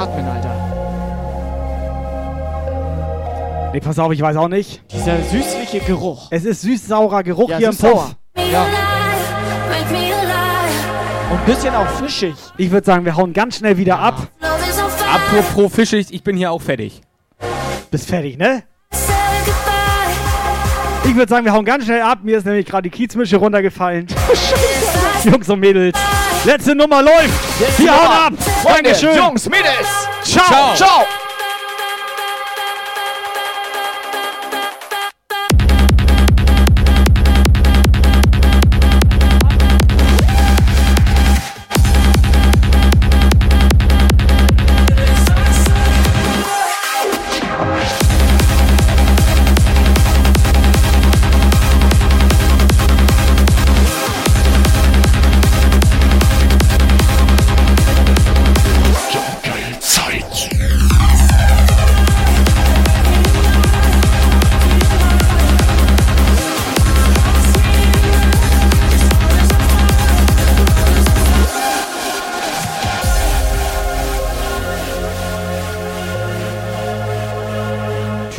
[0.00, 0.54] Atmen, Alter.
[3.72, 4.82] Nee, pass auf, ich weiß auch nicht.
[4.90, 6.28] Dieser süßliche Geruch.
[6.30, 7.76] Es ist süß-saurer Geruch Ja, hier im.
[7.76, 8.16] Puff.
[8.50, 8.66] Ja.
[11.30, 12.34] Und ein bisschen auch fischig.
[12.56, 14.26] Ich würde sagen, wir hauen ganz schnell wieder ab.
[15.12, 17.00] Apropos fischig, ich bin hier auch fertig.
[17.92, 18.64] Bist fertig, ne?
[21.04, 22.20] Ich würde sagen, wir hauen ganz schnell ab.
[22.22, 24.08] Mir ist nämlich gerade die Kiezmische runtergefallen.
[25.24, 25.96] Jungs und Mädels.
[26.44, 27.78] Letzte Nummer läuft.
[27.78, 28.32] Wir hauen ab.
[28.62, 29.16] Freunde, Dankeschön.
[29.16, 29.88] Jungs, Mädels.
[30.24, 30.44] Ciao.
[30.46, 30.74] Ciao.
[30.74, 31.06] Ciao.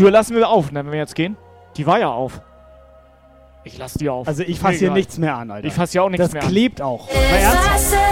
[0.01, 1.37] Tür lassen wir auf, ne, wenn wir jetzt gehen.
[1.77, 2.41] Die war ja auf.
[3.63, 4.27] Ich lass die auf.
[4.27, 4.97] Also ich fasse hier egal.
[4.97, 5.67] nichts mehr an, Alter.
[5.67, 6.49] Ich fasse hier auch nichts das mehr an.
[6.49, 7.07] klebt auch.
[7.07, 8.11] Mal ernsthaft.